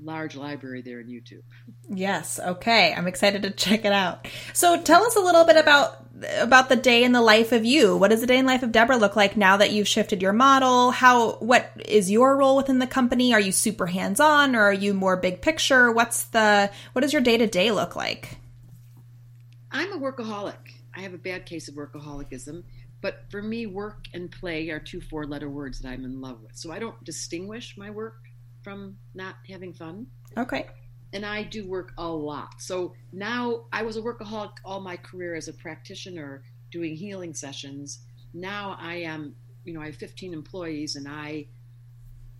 large 0.00 0.36
library 0.36 0.82
there 0.82 1.00
in 1.00 1.08
YouTube. 1.08 1.42
Yes. 1.88 2.38
Okay. 2.38 2.92
I'm 2.94 3.06
excited 3.06 3.42
to 3.42 3.50
check 3.50 3.84
it 3.84 3.92
out. 3.92 4.28
So 4.52 4.80
tell 4.80 5.02
us 5.02 5.16
a 5.16 5.20
little 5.20 5.44
bit 5.44 5.56
about 5.56 6.04
about 6.38 6.68
the 6.68 6.76
day 6.76 7.04
in 7.04 7.12
the 7.12 7.20
life 7.22 7.52
of 7.52 7.64
you. 7.64 7.96
What 7.96 8.08
does 8.08 8.20
the 8.20 8.26
day 8.26 8.38
in 8.38 8.44
the 8.44 8.52
life 8.52 8.62
of 8.62 8.72
Debra 8.72 8.96
look 8.96 9.16
like 9.16 9.36
now 9.36 9.56
that 9.56 9.70
you've 9.70 9.88
shifted 9.88 10.20
your 10.20 10.32
model? 10.32 10.90
How 10.90 11.32
what 11.34 11.70
is 11.84 12.10
your 12.10 12.36
role 12.36 12.56
within 12.56 12.78
the 12.78 12.86
company? 12.86 13.32
Are 13.32 13.40
you 13.40 13.52
super 13.52 13.86
hands-on 13.86 14.54
or 14.54 14.62
are 14.62 14.72
you 14.72 14.94
more 14.94 15.16
big 15.16 15.40
picture? 15.42 15.90
What's 15.90 16.24
the 16.24 16.70
what 16.92 17.02
does 17.02 17.12
your 17.12 17.22
day-to-day 17.22 17.70
look 17.70 17.96
like? 17.96 18.36
I'm 19.70 19.92
a 19.92 19.98
workaholic. 19.98 20.54
I 20.98 21.02
have 21.02 21.14
a 21.14 21.18
bad 21.18 21.46
case 21.46 21.68
of 21.68 21.76
workaholicism. 21.76 22.64
But 23.00 23.22
for 23.30 23.40
me, 23.40 23.66
work 23.66 24.06
and 24.12 24.28
play 24.30 24.68
are 24.70 24.80
two 24.80 25.00
four 25.00 25.24
letter 25.24 25.48
words 25.48 25.78
that 25.78 25.88
I'm 25.88 26.04
in 26.04 26.20
love 26.20 26.40
with. 26.42 26.56
So 26.56 26.72
I 26.72 26.80
don't 26.80 27.02
distinguish 27.04 27.76
my 27.78 27.88
work 27.90 28.16
from 28.64 28.96
not 29.14 29.36
having 29.48 29.72
fun. 29.72 30.08
Okay. 30.36 30.66
and 31.12 31.24
I 31.24 31.42
do 31.44 31.66
work 31.66 31.92
a 31.96 32.06
lot. 32.06 32.60
So 32.60 32.94
now 33.12 33.64
I 33.72 33.82
was 33.82 33.96
a 33.96 34.02
workaholic 34.02 34.52
all 34.64 34.80
my 34.80 34.96
career 34.96 35.36
as 35.36 35.48
a 35.48 35.52
practitioner 35.52 36.42
doing 36.70 36.96
healing 36.96 37.32
sessions. 37.32 38.00
Now 38.34 38.76
I 38.78 38.96
am, 38.96 39.34
you 39.64 39.72
know, 39.72 39.80
I 39.80 39.86
have 39.86 39.96
15 39.96 40.34
employees 40.34 40.96
and 40.96 41.08
I 41.08 41.46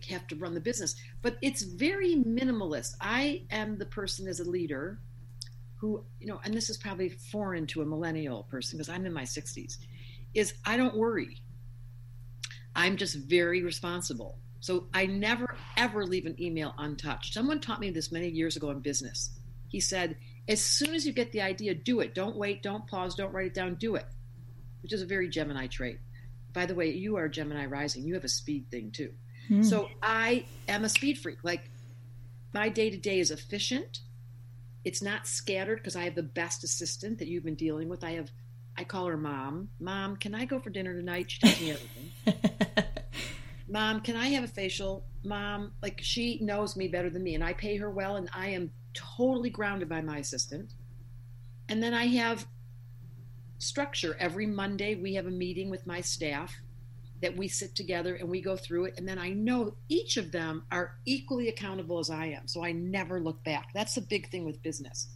have 0.09 0.27
to 0.27 0.35
run 0.35 0.53
the 0.53 0.61
business. 0.61 0.95
But 1.21 1.37
it's 1.41 1.63
very 1.63 2.15
minimalist. 2.15 2.95
I 3.01 3.43
am 3.49 3.77
the 3.77 3.85
person 3.85 4.27
as 4.27 4.39
a 4.39 4.49
leader 4.49 4.99
who, 5.79 6.03
you 6.19 6.27
know, 6.27 6.39
and 6.43 6.53
this 6.53 6.69
is 6.69 6.77
probably 6.77 7.09
foreign 7.09 7.65
to 7.67 7.81
a 7.81 7.85
millennial 7.85 8.43
person 8.43 8.77
because 8.77 8.89
I'm 8.89 9.05
in 9.05 9.13
my 9.13 9.23
60s, 9.23 9.77
is 10.33 10.53
I 10.65 10.77
don't 10.77 10.95
worry. 10.95 11.37
I'm 12.75 12.97
just 12.97 13.15
very 13.15 13.63
responsible. 13.63 14.37
So 14.59 14.87
I 14.93 15.05
never 15.05 15.55
ever 15.77 16.05
leave 16.05 16.25
an 16.25 16.39
email 16.41 16.73
untouched. 16.77 17.33
Someone 17.33 17.61
taught 17.61 17.79
me 17.79 17.91
this 17.91 18.11
many 18.11 18.27
years 18.27 18.57
ago 18.57 18.71
in 18.71 18.79
business. 18.79 19.31
He 19.69 19.79
said, 19.79 20.17
as 20.49 20.61
soon 20.61 20.93
as 20.93 21.05
you 21.05 21.13
get 21.13 21.31
the 21.31 21.41
idea, 21.41 21.73
do 21.73 22.01
it. 22.01 22.13
Don't 22.13 22.35
wait, 22.35 22.61
don't 22.61 22.85
pause, 22.87 23.15
don't 23.15 23.33
write 23.33 23.47
it 23.47 23.53
down, 23.53 23.75
do 23.75 23.95
it. 23.95 24.05
Which 24.81 24.91
is 24.91 25.01
a 25.01 25.05
very 25.05 25.29
Gemini 25.29 25.67
trait. 25.67 25.99
By 26.53 26.65
the 26.65 26.75
way, 26.75 26.89
you 26.91 27.15
are 27.17 27.29
Gemini 27.29 27.65
rising. 27.67 28.03
You 28.03 28.15
have 28.15 28.23
a 28.23 28.29
speed 28.29 28.69
thing 28.69 28.91
too. 28.91 29.13
Hmm. 29.47 29.63
So 29.63 29.89
I 30.01 30.45
am 30.67 30.83
a 30.83 30.89
speed 30.89 31.19
freak. 31.19 31.37
Like 31.43 31.69
my 32.53 32.67
day 32.67 32.89
to 32.89 32.97
day 32.97 33.19
is 33.19 33.31
efficient. 33.31 33.99
It's 34.85 35.01
not 35.01 35.27
scattered 35.27 35.77
because 35.77 35.95
I 35.95 36.03
have 36.03 36.15
the 36.15 36.23
best 36.23 36.63
assistant 36.63 37.19
that 37.19 37.27
you've 37.27 37.43
been 37.43 37.55
dealing 37.55 37.89
with. 37.89 38.03
I 38.03 38.11
have 38.11 38.31
I 38.77 38.85
call 38.85 39.07
her 39.07 39.17
mom. 39.17 39.69
Mom, 39.79 40.15
can 40.15 40.33
I 40.33 40.45
go 40.45 40.57
for 40.57 40.69
dinner 40.69 40.93
tonight? 40.93 41.29
She 41.29 41.39
tells 41.39 41.59
me 41.59 41.71
everything. 41.71 42.85
Mom, 43.67 43.99
can 43.99 44.15
I 44.15 44.27
have 44.29 44.45
a 44.45 44.47
facial? 44.47 45.03
Mom, 45.23 45.73
like 45.81 45.99
she 46.01 46.39
knows 46.41 46.77
me 46.77 46.87
better 46.87 47.09
than 47.09 47.21
me, 47.21 47.35
and 47.35 47.43
I 47.43 47.51
pay 47.53 47.75
her 47.75 47.89
well, 47.89 48.15
and 48.15 48.29
I 48.33 48.49
am 48.49 48.71
totally 48.93 49.49
grounded 49.49 49.89
by 49.89 50.01
my 50.01 50.19
assistant. 50.19 50.71
And 51.67 51.83
then 51.83 51.93
I 51.93 52.05
have 52.05 52.47
structure. 53.57 54.15
Every 54.17 54.47
Monday, 54.47 54.95
we 54.95 55.13
have 55.15 55.27
a 55.27 55.31
meeting 55.31 55.69
with 55.69 55.85
my 55.85 55.99
staff 55.99 56.55
that 57.21 57.35
we 57.35 57.47
sit 57.47 57.75
together 57.75 58.15
and 58.15 58.29
we 58.29 58.41
go 58.41 58.55
through 58.55 58.85
it. 58.85 58.95
And 58.97 59.07
then 59.07 59.19
I 59.19 59.29
know 59.29 59.75
each 59.89 60.17
of 60.17 60.31
them 60.31 60.63
are 60.71 60.95
equally 61.05 61.49
accountable 61.49 61.99
as 61.99 62.09
I 62.09 62.27
am. 62.27 62.47
So 62.47 62.63
I 62.63 62.71
never 62.71 63.19
look 63.19 63.43
back. 63.43 63.69
That's 63.73 63.95
the 63.95 64.01
big 64.01 64.29
thing 64.29 64.45
with 64.45 64.61
business. 64.63 65.09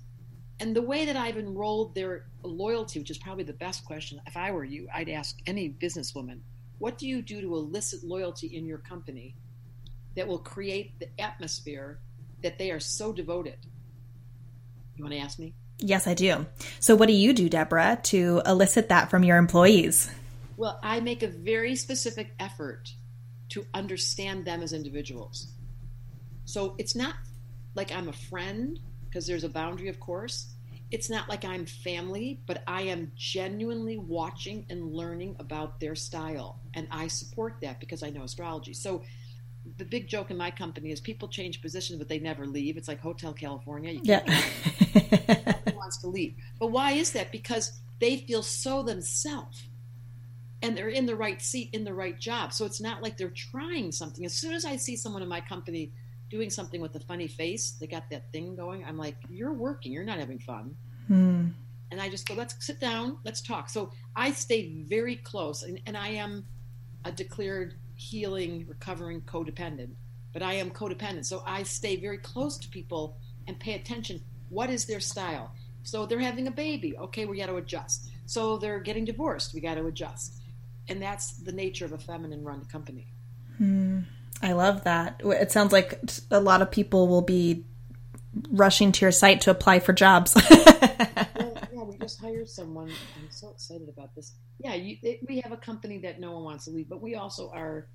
And 0.60 0.76
the 0.76 0.82
way 0.82 1.06
that 1.06 1.16
I've 1.16 1.38
enrolled 1.38 1.96
their 1.96 2.28
loyalty, 2.44 3.00
which 3.00 3.10
is 3.10 3.18
probably 3.18 3.44
the 3.44 3.54
best 3.54 3.86
question, 3.86 4.22
if 4.28 4.38
I 4.38 4.52
were 4.52 4.64
you, 4.64 4.88
I'd 4.94 5.10
ask 5.10 5.38
any 5.46 5.70
businesswoman 5.70 6.40
what 6.80 6.98
do 6.98 7.08
you 7.08 7.22
do 7.22 7.40
to 7.40 7.56
elicit 7.56 8.04
loyalty 8.04 8.48
in 8.48 8.66
your 8.66 8.80
company 8.80 9.36
that 10.16 10.28
will 10.28 10.40
create 10.40 11.00
the 11.00 11.08
atmosphere 11.18 12.00
that 12.42 12.58
they 12.58 12.72
are 12.72 12.80
so 12.80 13.14
devoted? 13.14 13.58
You 14.96 15.06
want 15.06 15.14
to 15.14 15.20
ask 15.20 15.40
me? 15.40 15.54
yes, 15.84 16.08
I 16.08 16.14
do. 16.14 16.46
So 16.80 16.96
what 16.96 17.08
do 17.08 17.14
you 17.14 17.34
do, 17.34 17.50
Debra, 17.50 18.00
to 18.04 18.42
elicit 18.46 18.90
that 18.90 19.10
from 19.10 19.24
your 19.24 19.38
employees? 19.38 20.10
Well, 20.58 20.80
I 20.84 21.00
make 21.00 21.24
a 21.24 21.28
very 21.28 21.76
specific 21.76 22.34
effort 22.40 22.94
to 23.50 23.66
understand 23.74 24.46
them 24.46 24.62
as 24.62 24.74
individuals. 24.74 25.54
So 26.46 26.76
it's 26.78 26.96
not 26.96 27.16
like 27.76 27.92
I'm 27.92 28.08
a 28.08 28.14
friend, 28.14 28.80
because 29.06 29.28
there's 29.28 29.44
a 29.44 29.50
boundary, 29.50 29.90
of 29.90 30.00
course. 30.00 30.54
It's 30.92 31.10
not 31.10 31.28
like 31.28 31.44
I'm 31.44 31.66
family, 31.66 32.42
but 32.46 32.64
I 32.68 32.84
am 32.84 33.12
genuinely 33.16 33.98
watching 33.98 34.66
and 34.70 34.94
learning 34.94 35.36
about 35.40 35.80
their 35.80 35.96
style. 35.96 36.60
And 36.76 36.88
I 36.92 37.08
support 37.08 37.58
that 37.62 37.80
because 37.80 38.04
I 38.04 38.10
know 38.10 38.24
astrology. 38.24 38.74
So 38.74 39.04
the 39.78 39.86
big 39.86 40.08
joke 40.08 40.30
in 40.30 40.38
my 40.38 40.52
company 40.52 40.92
is 40.92 41.00
people 41.00 41.28
change 41.28 41.62
positions, 41.62 41.98
but 41.98 42.10
they 42.10 42.20
never 42.20 42.46
leave. 42.46 42.78
It's 42.78 42.88
like 42.88 43.00
Hotel 43.00 43.34
California. 43.34 43.94
You 43.94 44.02
can't 44.02 44.28
Yeah. 44.28 45.54
wants 45.76 45.98
to 45.98 46.08
leave. 46.08 46.36
But 46.60 46.68
why 46.68 46.92
is 46.92 47.12
that? 47.12 47.32
Because 47.32 47.80
they 48.00 48.18
feel 48.18 48.44
so 48.44 48.84
themselves 48.84 49.64
and 50.64 50.78
they're 50.78 50.90
in 50.90 51.06
the 51.06 51.16
right 51.16 51.42
seat 51.42 51.70
in 51.74 51.84
the 51.84 51.94
right 51.94 52.18
job. 52.18 52.54
So 52.54 52.66
it's 52.66 52.82
not 52.82 53.04
like 53.04 53.18
they're 53.18 53.34
trying 53.52 53.92
something. 53.92 54.26
As 54.26 54.34
soon 54.34 54.54
as 54.54 54.66
I 54.66 54.78
see 54.78 54.96
someone 54.96 55.22
in 55.22 55.28
my 55.28 55.42
company 55.42 55.92
doing 56.30 56.50
something 56.50 56.82
with 56.82 56.96
a 56.96 57.02
funny 57.02 57.28
face, 57.28 57.72
they 57.80 57.86
got 57.86 58.10
that 58.10 58.32
thing 58.32 58.56
going, 58.56 58.84
I'm 58.86 58.98
like, 58.98 59.18
you're 59.30 59.54
working, 59.54 59.92
you're 59.92 60.06
not 60.06 60.20
having 60.20 60.40
fun. 60.40 60.76
Hmm. 61.08 61.48
And 61.92 62.02
I 62.02 62.10
just 62.10 62.28
go, 62.28 62.34
let's 62.34 62.56
sit 62.66 62.80
down, 62.80 63.18
let's 63.26 63.42
talk. 63.42 63.70
So 63.70 63.92
I 64.16 64.32
stay 64.32 64.84
very 64.88 65.18
close, 65.18 65.62
and, 65.64 65.80
and 65.86 65.96
I 65.96 66.08
am 66.08 66.46
a 67.06 67.12
declared 67.12 67.76
healing, 67.96 68.66
recovering 68.68 69.22
codependent, 69.22 69.92
but 70.32 70.42
I 70.42 70.54
am 70.54 70.72
codependent. 70.72 71.26
So 71.26 71.44
I 71.46 71.64
stay 71.64 71.98
very 71.98 72.18
close 72.18 72.58
to 72.60 72.70
people 72.70 73.18
and 73.48 73.60
pay 73.60 73.74
attention. 73.74 74.22
What 74.50 74.70
is 74.70 74.86
their 74.86 75.02
style? 75.02 75.52
So 75.84 76.06
they're 76.06 76.20
having 76.20 76.48
a 76.48 76.52
baby. 76.52 76.98
Okay, 76.98 77.26
we 77.26 77.38
got 77.38 77.48
to 77.48 77.58
adjust. 77.58 78.10
So 78.26 78.58
they're 78.58 78.80
getting 78.80 79.04
divorced. 79.04 79.54
We 79.54 79.60
got 79.60 79.76
to 79.76 79.86
adjust. 79.86 80.43
And 80.90 81.02
that's 81.02 81.34
the 81.34 81.52
nature 81.52 81.86
of 81.86 81.94
a 81.94 81.98
feminine 81.98 82.44
run 82.44 82.66
company. 82.66 83.08
Hmm. 83.58 84.02
I 84.42 84.52
love 84.54 84.84
that. 84.84 85.22
It 85.24 85.52
sounds 85.52 85.72
like 85.72 86.00
a 86.30 86.40
lot 86.40 86.62
of 86.62 86.70
people 86.70 87.08
will 87.08 87.22
be 87.22 87.66
rushing 88.52 88.92
to 88.92 89.06
your 89.06 89.12
site 89.12 89.42
to 89.42 89.52
apply 89.52 89.80
for 89.80 89.94
jobs. 89.94 90.36
well, 90.50 91.58
yeah, 91.74 91.84
we, 91.84 91.98
just 91.98 92.20
hired 92.20 92.50
someone. 92.50 92.90
I'm 92.90 93.30
so 93.30 93.52
excited 93.52 93.88
about 93.88 94.14
this. 94.16 94.34
Yeah, 94.60 94.74
you, 94.74 94.98
it, 95.02 95.20
we 95.28 95.40
have 95.42 95.54
a 95.54 95.58
company 95.58 96.00
that 96.00 96.20
no 96.20 96.34
one 96.34 96.44
wants 96.44 96.66
to 96.66 96.72
leave, 96.72 96.90
but 96.90 97.02
we 97.02 97.16
also 97.16 97.50
are. 97.52 97.88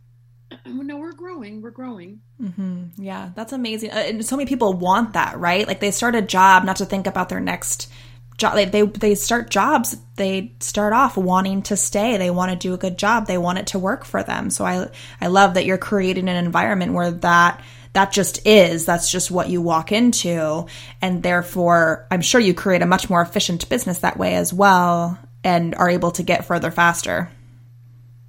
No, 0.64 0.96
we're 0.96 1.12
growing. 1.12 1.60
We're 1.60 1.70
growing. 1.70 2.20
Mm-hmm. 2.40 3.02
Yeah, 3.02 3.32
that's 3.34 3.52
amazing. 3.52 3.90
Uh, 3.90 3.96
and 3.96 4.24
so 4.24 4.36
many 4.36 4.48
people 4.48 4.72
want 4.72 5.12
that, 5.12 5.38
right? 5.38 5.68
Like 5.68 5.80
they 5.80 5.90
start 5.90 6.14
a 6.14 6.22
job 6.22 6.64
not 6.64 6.76
to 6.76 6.86
think 6.86 7.06
about 7.06 7.28
their 7.28 7.40
next 7.40 7.90
job. 8.38 8.54
They, 8.54 8.64
they 8.64 8.82
they 8.82 9.14
start 9.14 9.50
jobs. 9.50 9.96
They 10.16 10.52
start 10.60 10.92
off 10.92 11.16
wanting 11.16 11.62
to 11.62 11.76
stay. 11.76 12.16
They 12.16 12.30
want 12.30 12.52
to 12.52 12.56
do 12.56 12.72
a 12.72 12.78
good 12.78 12.96
job. 12.96 13.26
They 13.26 13.38
want 13.38 13.58
it 13.58 13.68
to 13.68 13.78
work 13.78 14.04
for 14.04 14.22
them. 14.22 14.48
So 14.50 14.64
I 14.64 14.88
I 15.20 15.26
love 15.26 15.54
that 15.54 15.66
you're 15.66 15.78
creating 15.78 16.28
an 16.28 16.36
environment 16.36 16.94
where 16.94 17.10
that 17.10 17.60
that 17.92 18.12
just 18.12 18.46
is 18.46 18.84
that's 18.84 19.10
just 19.10 19.30
what 19.30 19.48
you 19.48 19.60
walk 19.60 19.90
into 19.92 20.66
and 21.00 21.22
therefore 21.22 22.06
i'm 22.10 22.20
sure 22.20 22.40
you 22.40 22.54
create 22.54 22.82
a 22.82 22.86
much 22.86 23.08
more 23.08 23.22
efficient 23.22 23.66
business 23.68 24.00
that 24.00 24.18
way 24.18 24.34
as 24.34 24.52
well 24.52 25.18
and 25.42 25.74
are 25.74 25.88
able 25.88 26.10
to 26.10 26.22
get 26.22 26.44
further 26.44 26.70
faster 26.70 27.30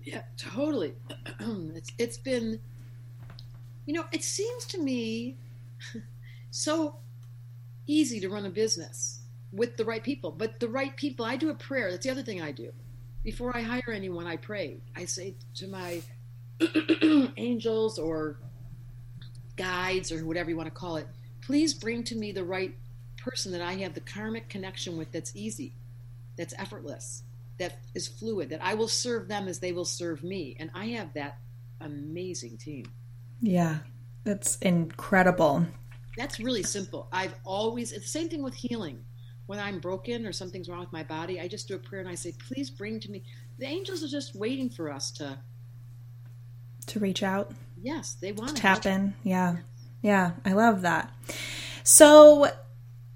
yeah 0.03 0.21
totally 0.37 0.93
it's, 1.75 1.91
it's 1.97 2.17
been 2.17 2.59
you 3.85 3.93
know 3.93 4.05
it 4.11 4.23
seems 4.23 4.65
to 4.65 4.79
me 4.79 5.37
so 6.51 6.95
easy 7.85 8.19
to 8.19 8.29
run 8.29 8.45
a 8.45 8.49
business 8.49 9.18
with 9.51 9.77
the 9.77 9.85
right 9.85 10.03
people 10.03 10.31
but 10.31 10.59
the 10.59 10.69
right 10.69 10.95
people 10.95 11.25
i 11.25 11.35
do 11.35 11.49
a 11.49 11.55
prayer 11.55 11.91
that's 11.91 12.05
the 12.05 12.11
other 12.11 12.21
thing 12.21 12.41
i 12.41 12.51
do 12.51 12.71
before 13.23 13.55
i 13.55 13.61
hire 13.61 13.91
anyone 13.91 14.27
i 14.27 14.37
pray 14.37 14.79
i 14.95 15.05
say 15.05 15.33
to 15.55 15.67
my 15.67 16.01
angels 17.37 17.97
or 17.97 18.37
guides 19.59 20.11
or 20.11 20.25
whatever 20.25 20.49
you 20.49 20.57
want 20.57 20.67
to 20.67 20.71
call 20.71 20.95
it, 20.95 21.07
please 21.41 21.73
bring 21.73 22.03
to 22.05 22.15
me 22.15 22.31
the 22.31 22.43
right 22.43 22.75
person 23.17 23.51
that 23.51 23.61
I 23.61 23.73
have 23.75 23.93
the 23.93 23.99
karmic 23.99 24.49
connection 24.49 24.97
with 24.97 25.11
that's 25.11 25.35
easy, 25.35 25.73
that's 26.37 26.53
effortless, 26.57 27.23
that 27.59 27.79
is 27.93 28.07
fluid, 28.07 28.49
that 28.49 28.63
I 28.63 28.73
will 28.73 28.87
serve 28.87 29.27
them 29.27 29.47
as 29.47 29.59
they 29.59 29.73
will 29.73 29.85
serve 29.85 30.23
me. 30.23 30.55
And 30.59 30.71
I 30.73 30.87
have 30.87 31.13
that 31.13 31.37
amazing 31.81 32.57
team. 32.57 32.85
Yeah, 33.41 33.79
that's 34.23 34.57
incredible. 34.57 35.65
That's 36.17 36.39
really 36.39 36.63
simple. 36.63 37.07
I've 37.11 37.35
always, 37.43 37.91
it's 37.91 38.05
the 38.05 38.19
same 38.19 38.29
thing 38.29 38.43
with 38.43 38.55
healing. 38.55 39.03
When 39.49 39.57
I'm 39.57 39.79
broken 39.79 40.27
or 40.27 40.31
something's 40.31 40.69
wrong 40.69 40.81
with 40.81 40.93
my 40.93 41.01
body, 41.01 41.41
I 41.41 41.47
just 41.47 41.67
do 41.67 41.73
a 41.73 41.79
prayer 41.79 42.01
and 42.01 42.07
I 42.07 42.13
say, 42.13 42.35
please 42.47 42.69
bring 42.69 42.99
to 42.99 43.09
me. 43.09 43.23
The 43.57 43.65
angels 43.65 44.03
are 44.03 44.07
just 44.07 44.35
waiting 44.35 44.69
for 44.69 44.91
us 44.91 45.09
to 45.13 45.39
to 46.85 46.99
reach 46.99 47.23
out. 47.23 47.51
Yes, 47.81 48.15
they 48.21 48.31
want 48.31 48.55
to 48.55 48.61
tap 48.61 48.85
in. 48.85 49.15
Yeah. 49.23 49.57
Yeah, 50.03 50.33
I 50.45 50.53
love 50.53 50.83
that. 50.83 51.11
So, 51.83 52.51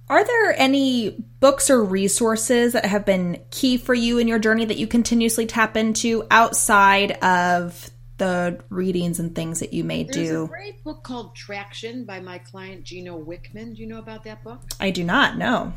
are 0.09 0.25
there 0.25 0.59
any 0.59 1.23
books 1.39 1.69
or 1.69 1.83
resources 1.83 2.73
that 2.73 2.85
have 2.85 3.05
been 3.05 3.39
key 3.51 3.77
for 3.77 3.93
you 3.93 4.17
in 4.17 4.27
your 4.27 4.39
journey 4.39 4.65
that 4.65 4.77
you 4.77 4.87
continuously 4.87 5.45
tap 5.45 5.77
into 5.77 6.25
outside 6.31 7.11
of 7.23 7.91
the 8.17 8.59
readings 8.69 9.19
and 9.19 9.35
things 9.35 9.59
that 9.59 9.71
you 9.71 9.83
may 9.83 10.01
There's 10.03 10.15
do? 10.15 10.23
There's 10.23 10.45
a 10.45 10.47
great 10.47 10.83
book 10.83 11.03
called 11.03 11.35
Traction 11.35 12.05
by 12.05 12.21
my 12.21 12.39
client 12.39 12.85
Gino 12.85 13.23
Wickman. 13.23 13.75
Do 13.75 13.83
you 13.83 13.87
know 13.87 13.99
about 13.99 14.23
that 14.23 14.43
book? 14.43 14.61
I 14.79 14.89
do 14.89 15.03
not 15.03 15.37
know. 15.37 15.73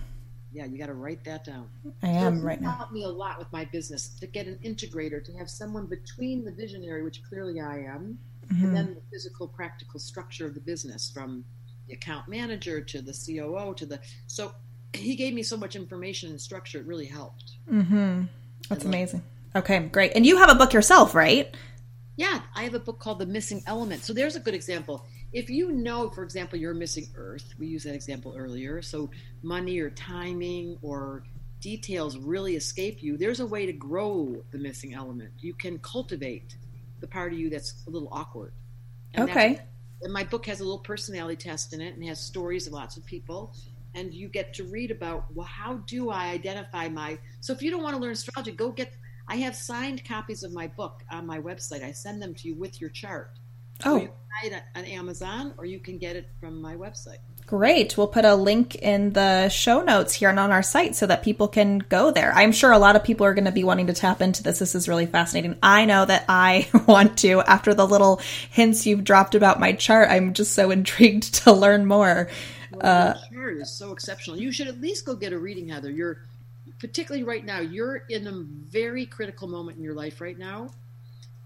Yeah, 0.56 0.64
you 0.64 0.78
got 0.78 0.86
to 0.86 0.94
write 0.94 1.22
that 1.24 1.44
down. 1.44 1.68
I 2.02 2.08
am 2.08 2.40
right 2.40 2.58
now. 2.58 2.70
It 2.70 2.76
helped 2.76 2.92
me 2.94 3.04
a 3.04 3.08
lot 3.08 3.38
with 3.38 3.52
my 3.52 3.66
business 3.66 4.08
to 4.20 4.26
get 4.26 4.46
an 4.46 4.58
integrator 4.64 5.22
to 5.22 5.32
have 5.34 5.50
someone 5.50 5.84
between 5.84 6.46
the 6.46 6.50
visionary, 6.50 7.02
which 7.02 7.22
clearly 7.28 7.60
I 7.60 7.80
am, 7.80 8.18
mm-hmm. 8.50 8.64
and 8.64 8.74
then 8.74 8.94
the 8.94 9.02
physical, 9.12 9.48
practical 9.48 10.00
structure 10.00 10.46
of 10.46 10.54
the 10.54 10.60
business 10.60 11.10
from 11.10 11.44
the 11.88 11.92
account 11.92 12.26
manager 12.26 12.80
to 12.80 13.02
the 13.02 13.12
COO 13.12 13.74
to 13.74 13.84
the. 13.84 14.00
So 14.28 14.52
he 14.94 15.14
gave 15.14 15.34
me 15.34 15.42
so 15.42 15.58
much 15.58 15.76
information 15.76 16.30
and 16.30 16.40
structure, 16.40 16.78
it 16.78 16.86
really 16.86 17.04
helped. 17.04 17.52
Mm-hmm. 17.70 18.22
That's 18.70 18.86
amazing. 18.86 19.22
Okay, 19.54 19.80
great. 19.80 20.12
And 20.14 20.24
you 20.24 20.38
have 20.38 20.48
a 20.48 20.54
book 20.54 20.72
yourself, 20.72 21.14
right? 21.14 21.54
Yeah, 22.16 22.40
I 22.54 22.62
have 22.62 22.72
a 22.72 22.80
book 22.80 22.98
called 22.98 23.18
The 23.18 23.26
Missing 23.26 23.64
Element. 23.66 24.04
So 24.04 24.14
there's 24.14 24.36
a 24.36 24.40
good 24.40 24.54
example. 24.54 25.04
If 25.36 25.50
you 25.50 25.70
know, 25.70 26.08
for 26.08 26.24
example, 26.24 26.58
you're 26.58 26.72
missing 26.72 27.08
Earth, 27.14 27.52
we 27.58 27.66
used 27.66 27.84
that 27.84 27.94
example 27.94 28.34
earlier. 28.38 28.80
So 28.80 29.10
money 29.42 29.78
or 29.80 29.90
timing 29.90 30.78
or 30.80 31.24
details 31.60 32.16
really 32.16 32.56
escape 32.56 33.02
you. 33.02 33.18
There's 33.18 33.40
a 33.40 33.46
way 33.46 33.66
to 33.66 33.72
grow 33.74 34.42
the 34.50 34.56
missing 34.56 34.94
element. 34.94 35.32
You 35.40 35.52
can 35.52 35.78
cultivate 35.80 36.56
the 37.00 37.06
part 37.06 37.34
of 37.34 37.38
you 37.38 37.50
that's 37.50 37.84
a 37.86 37.90
little 37.90 38.08
awkward. 38.12 38.54
And 39.12 39.28
okay. 39.28 39.60
And 40.00 40.10
my 40.10 40.24
book 40.24 40.46
has 40.46 40.60
a 40.60 40.64
little 40.64 40.78
personality 40.78 41.36
test 41.36 41.74
in 41.74 41.82
it 41.82 41.96
and 41.96 42.04
has 42.06 42.18
stories 42.18 42.66
of 42.66 42.72
lots 42.72 42.96
of 42.96 43.04
people. 43.04 43.54
And 43.94 44.14
you 44.14 44.28
get 44.28 44.54
to 44.54 44.64
read 44.64 44.90
about, 44.90 45.26
well, 45.34 45.46
how 45.46 45.82
do 45.86 46.08
I 46.08 46.28
identify 46.28 46.88
my. 46.88 47.18
So 47.42 47.52
if 47.52 47.60
you 47.60 47.70
don't 47.70 47.82
want 47.82 47.94
to 47.94 48.00
learn 48.00 48.12
astrology, 48.12 48.52
go 48.52 48.70
get. 48.70 48.90
I 49.28 49.36
have 49.36 49.54
signed 49.54 50.02
copies 50.02 50.44
of 50.44 50.54
my 50.54 50.66
book 50.66 51.02
on 51.10 51.26
my 51.26 51.40
website. 51.40 51.84
I 51.84 51.92
send 51.92 52.22
them 52.22 52.34
to 52.36 52.48
you 52.48 52.54
with 52.54 52.80
your 52.80 52.88
chart. 52.88 53.32
Oh. 53.84 54.00
buy 54.00 54.48
it 54.48 54.62
on 54.74 54.84
Amazon 54.84 55.54
or 55.58 55.64
you 55.64 55.78
can 55.78 55.98
get 55.98 56.16
it 56.16 56.28
from 56.40 56.60
my 56.60 56.74
website. 56.74 57.18
Great. 57.46 57.96
We'll 57.96 58.08
put 58.08 58.24
a 58.24 58.34
link 58.34 58.74
in 58.74 59.12
the 59.12 59.48
show 59.48 59.80
notes 59.80 60.12
here 60.12 60.30
and 60.30 60.38
on 60.38 60.50
our 60.50 60.64
site 60.64 60.96
so 60.96 61.06
that 61.06 61.22
people 61.22 61.46
can 61.46 61.78
go 61.78 62.10
there. 62.10 62.32
I'm 62.34 62.50
sure 62.50 62.72
a 62.72 62.78
lot 62.78 62.96
of 62.96 63.04
people 63.04 63.24
are 63.24 63.34
going 63.34 63.44
to 63.44 63.52
be 63.52 63.62
wanting 63.62 63.86
to 63.86 63.92
tap 63.92 64.20
into 64.20 64.42
this. 64.42 64.58
This 64.58 64.74
is 64.74 64.88
really 64.88 65.06
fascinating. 65.06 65.56
I 65.62 65.84
know 65.84 66.04
that 66.04 66.24
I 66.28 66.68
want 66.88 67.18
to. 67.18 67.42
After 67.42 67.72
the 67.72 67.86
little 67.86 68.20
hints 68.50 68.84
you've 68.84 69.04
dropped 69.04 69.36
about 69.36 69.60
my 69.60 69.72
chart, 69.72 70.10
I'm 70.10 70.34
just 70.34 70.54
so 70.54 70.70
intrigued 70.72 71.34
to 71.44 71.52
learn 71.52 71.86
more. 71.86 72.28
Well, 72.72 72.80
uh, 72.84 73.14
chart 73.32 73.58
is 73.58 73.78
so 73.78 73.92
exceptional. 73.92 74.40
You 74.40 74.50
should 74.50 74.66
at 74.66 74.80
least 74.80 75.06
go 75.06 75.14
get 75.14 75.32
a 75.32 75.38
reading, 75.38 75.68
Heather. 75.68 75.90
You're 75.90 76.22
particularly 76.80 77.22
right 77.22 77.44
now. 77.44 77.60
You're 77.60 77.96
in 78.08 78.26
a 78.26 78.32
very 78.32 79.06
critical 79.06 79.46
moment 79.46 79.78
in 79.78 79.84
your 79.84 79.94
life 79.94 80.20
right 80.20 80.36
now 80.36 80.70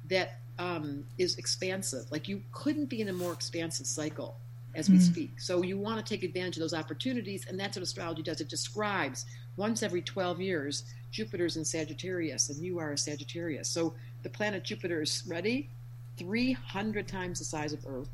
that 0.08 0.38
um, 0.60 1.04
is 1.16 1.38
expansive. 1.38 2.04
Like 2.12 2.28
you 2.28 2.42
couldn't 2.52 2.86
be 2.86 3.00
in 3.00 3.08
a 3.08 3.12
more 3.12 3.32
expansive 3.32 3.86
cycle 3.86 4.36
as 4.74 4.90
we 4.90 4.98
mm. 4.98 5.02
speak. 5.02 5.40
So 5.40 5.62
you 5.62 5.78
want 5.78 6.04
to 6.04 6.14
take 6.14 6.22
advantage 6.22 6.56
of 6.56 6.60
those 6.60 6.74
opportunities, 6.74 7.46
and 7.48 7.58
that's 7.58 7.76
what 7.76 7.82
astrology 7.82 8.22
does. 8.22 8.40
It 8.40 8.48
describes 8.48 9.24
once 9.56 9.82
every 9.82 10.02
12 10.02 10.40
years 10.40 10.84
Jupiter's 11.10 11.56
in 11.56 11.64
Sagittarius, 11.64 12.50
and 12.50 12.62
you 12.62 12.78
are 12.78 12.92
a 12.92 12.98
Sagittarius. 12.98 13.68
So 13.68 13.94
the 14.22 14.28
planet 14.28 14.62
Jupiter 14.62 15.00
is 15.00 15.24
ready, 15.26 15.70
300 16.18 17.08
times 17.08 17.38
the 17.38 17.44
size 17.46 17.72
of 17.72 17.84
Earth, 17.86 18.10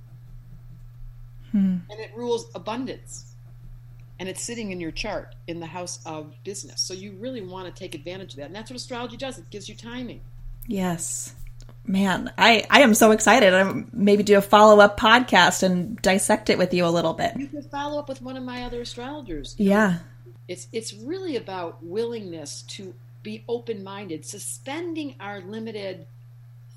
hmm. 1.51 1.79
and 1.91 2.01
it 2.01 2.13
rules 2.17 2.49
abundance. 2.55 3.33
And 4.19 4.31
it's 4.31 4.41
sitting 4.41 4.71
in 4.71 4.81
your 4.81 4.93
chart 4.93 5.35
in 5.47 5.61
the 5.61 5.67
house 5.67 5.99
of 6.07 6.33
business. 6.43 6.81
So 6.81 6.95
you 6.95 7.13
really 7.19 7.43
want 7.43 7.67
to 7.67 7.79
take 7.79 7.95
advantage 7.95 8.33
of 8.33 8.39
that. 8.39 8.47
And 8.47 8.57
that's 8.57 8.71
what 8.71 8.77
astrology 8.77 9.19
does. 9.19 9.37
It 9.37 9.51
gives 9.51 9.69
you 9.69 9.75
timing. 9.75 10.23
Yes 10.67 11.35
man, 11.87 12.33
I, 12.37 12.67
I 12.71 12.83
am 12.83 12.95
so 12.95 13.11
excited. 13.11 13.55
I'm 13.55 13.89
maybe 13.93 14.23
do 14.23 14.39
a 14.39 14.43
follow 14.43 14.81
up 14.81 14.99
podcast 14.99 15.63
and 15.63 16.01
dissect 16.03 16.51
it 16.51 16.59
with 16.59 16.73
you 16.75 16.87
a 16.87 16.89
little 16.89 17.15
bit. 17.15 17.37
You 17.37 17.49
can 17.49 17.63
follow 17.63 17.99
up 17.99 18.09
with 18.09 18.23
one 18.23 18.37
of 18.37 18.43
my 18.43 18.65
other 18.65 18.81
astrologers. 18.81 19.55
Yeah. 19.59 19.99
It's 20.49 20.69
it's 20.73 20.95
really 20.95 21.37
about 21.37 21.83
willingness 21.85 22.63
to 22.63 22.95
be 23.23 23.45
open 23.49 23.83
minded, 23.83 24.25
suspending 24.25 25.17
our 25.19 25.41
limited 25.41 26.07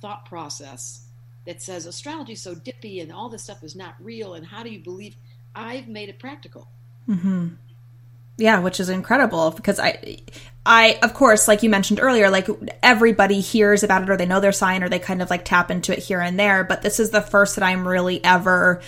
thought 0.02 0.26
process 0.26 1.06
that 1.46 1.62
says 1.62 1.86
astrology 1.86 2.34
is 2.34 2.42
so 2.42 2.56
dippy 2.56 3.00
and 3.00 3.12
all 3.12 3.30
this 3.30 3.44
stuff 3.44 3.64
is 3.64 3.76
not 3.76 3.96
real 4.00 4.34
and 4.34 4.46
how 4.46 4.64
do 4.64 4.70
you 4.70 4.80
believe 4.80 5.16
I've 5.56 5.88
made 5.88 6.10
it 6.10 6.20
practical. 6.20 6.68
Mm-hmm. 7.08 7.50
Yeah, 8.40 8.60
which 8.60 8.80
is 8.80 8.90
incredible 8.90 9.52
because 9.52 9.80
I 9.80 10.20
I 10.66 10.98
of 11.04 11.14
course 11.14 11.48
like 11.48 11.62
you 11.62 11.70
mentioned 11.70 12.00
earlier 12.02 12.30
like 12.30 12.48
everybody 12.82 13.42
hears 13.42 13.84
about 13.84 14.04
it 14.04 14.10
or 14.10 14.18
they 14.18 14.26
know 14.26 14.40
their 14.40 14.52
sign 14.52 14.84
or 14.84 14.90
they 14.90 15.00
kind 15.00 15.22
of 15.22 15.30
like 15.30 15.46
tap 15.46 15.70
into 15.70 15.92
it 15.92 16.00
here 16.00 16.22
and 16.22 16.40
there, 16.40 16.64
but 16.64 16.82
this 16.82 17.00
is 17.00 17.12
the 17.12 17.22
first 17.22 17.56
that 17.56 17.64
I'm 17.64 17.88
really 17.88 18.24
ever 18.24 18.82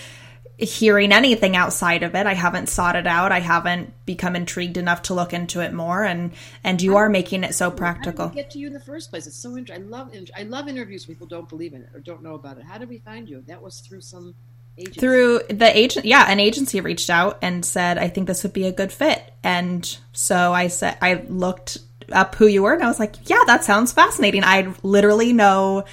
hearing 0.58 1.12
anything 1.12 1.56
outside 1.56 2.02
of 2.02 2.14
it. 2.14 2.26
I 2.26 2.34
haven't 2.34 2.68
sought 2.68 2.94
it 2.96 3.06
out. 3.06 3.32
I 3.32 3.40
haven't 3.40 3.92
become 4.06 4.36
intrigued 4.36 4.76
enough 4.76 5.02
to 5.02 5.14
look 5.14 5.32
into 5.32 5.60
it 5.60 5.72
more 5.72 6.04
and 6.04 6.32
and 6.62 6.80
you 6.80 6.96
are 6.96 7.08
making 7.08 7.44
it 7.44 7.54
so 7.54 7.70
practical. 7.70 8.28
get 8.28 8.50
to 8.52 8.58
you 8.58 8.68
in 8.68 8.72
the 8.72 8.80
first 8.80 9.10
place? 9.10 9.26
It's 9.26 9.36
so 9.36 9.56
interesting. 9.56 9.86
I 9.86 9.88
love 9.88 10.14
I 10.36 10.42
love 10.44 10.68
interviews 10.68 11.04
people 11.04 11.26
don't 11.26 11.48
believe 11.48 11.74
in 11.74 11.82
it 11.82 11.90
or 11.94 12.00
don't 12.00 12.22
know 12.22 12.34
about 12.34 12.58
it. 12.58 12.64
How 12.64 12.78
did 12.78 12.88
we 12.88 12.98
find 12.98 13.28
you? 13.28 13.42
That 13.46 13.62
was 13.62 13.80
through 13.80 14.02
some 14.02 14.34
Agency. 14.78 15.00
through 15.00 15.40
the 15.50 15.76
agent 15.76 16.06
yeah 16.06 16.24
an 16.30 16.40
agency 16.40 16.80
reached 16.80 17.10
out 17.10 17.38
and 17.42 17.62
said 17.62 17.98
i 17.98 18.08
think 18.08 18.26
this 18.26 18.42
would 18.42 18.54
be 18.54 18.66
a 18.66 18.72
good 18.72 18.90
fit. 18.90 19.22
And 19.44 19.98
so 20.12 20.54
i 20.54 20.68
said 20.68 20.96
i 21.02 21.24
looked 21.28 21.78
up 22.10 22.34
who 22.36 22.46
you 22.46 22.62
were 22.62 22.72
and 22.72 22.82
i 22.82 22.88
was 22.88 22.98
like 22.98 23.28
yeah 23.28 23.42
that 23.46 23.64
sounds 23.64 23.92
fascinating. 23.92 24.44
I 24.44 24.72
literally 24.82 25.32
know 25.34 25.84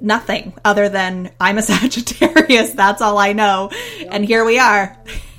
nothing 0.00 0.54
other 0.64 0.88
than 0.88 1.32
i'm 1.40 1.58
a 1.58 1.62
sagittarius. 1.72 2.72
That's 2.72 3.02
all 3.02 3.18
i 3.18 3.32
know. 3.32 3.70
And 4.10 4.24
here 4.24 4.44
we 4.44 4.58
are. 4.58 4.96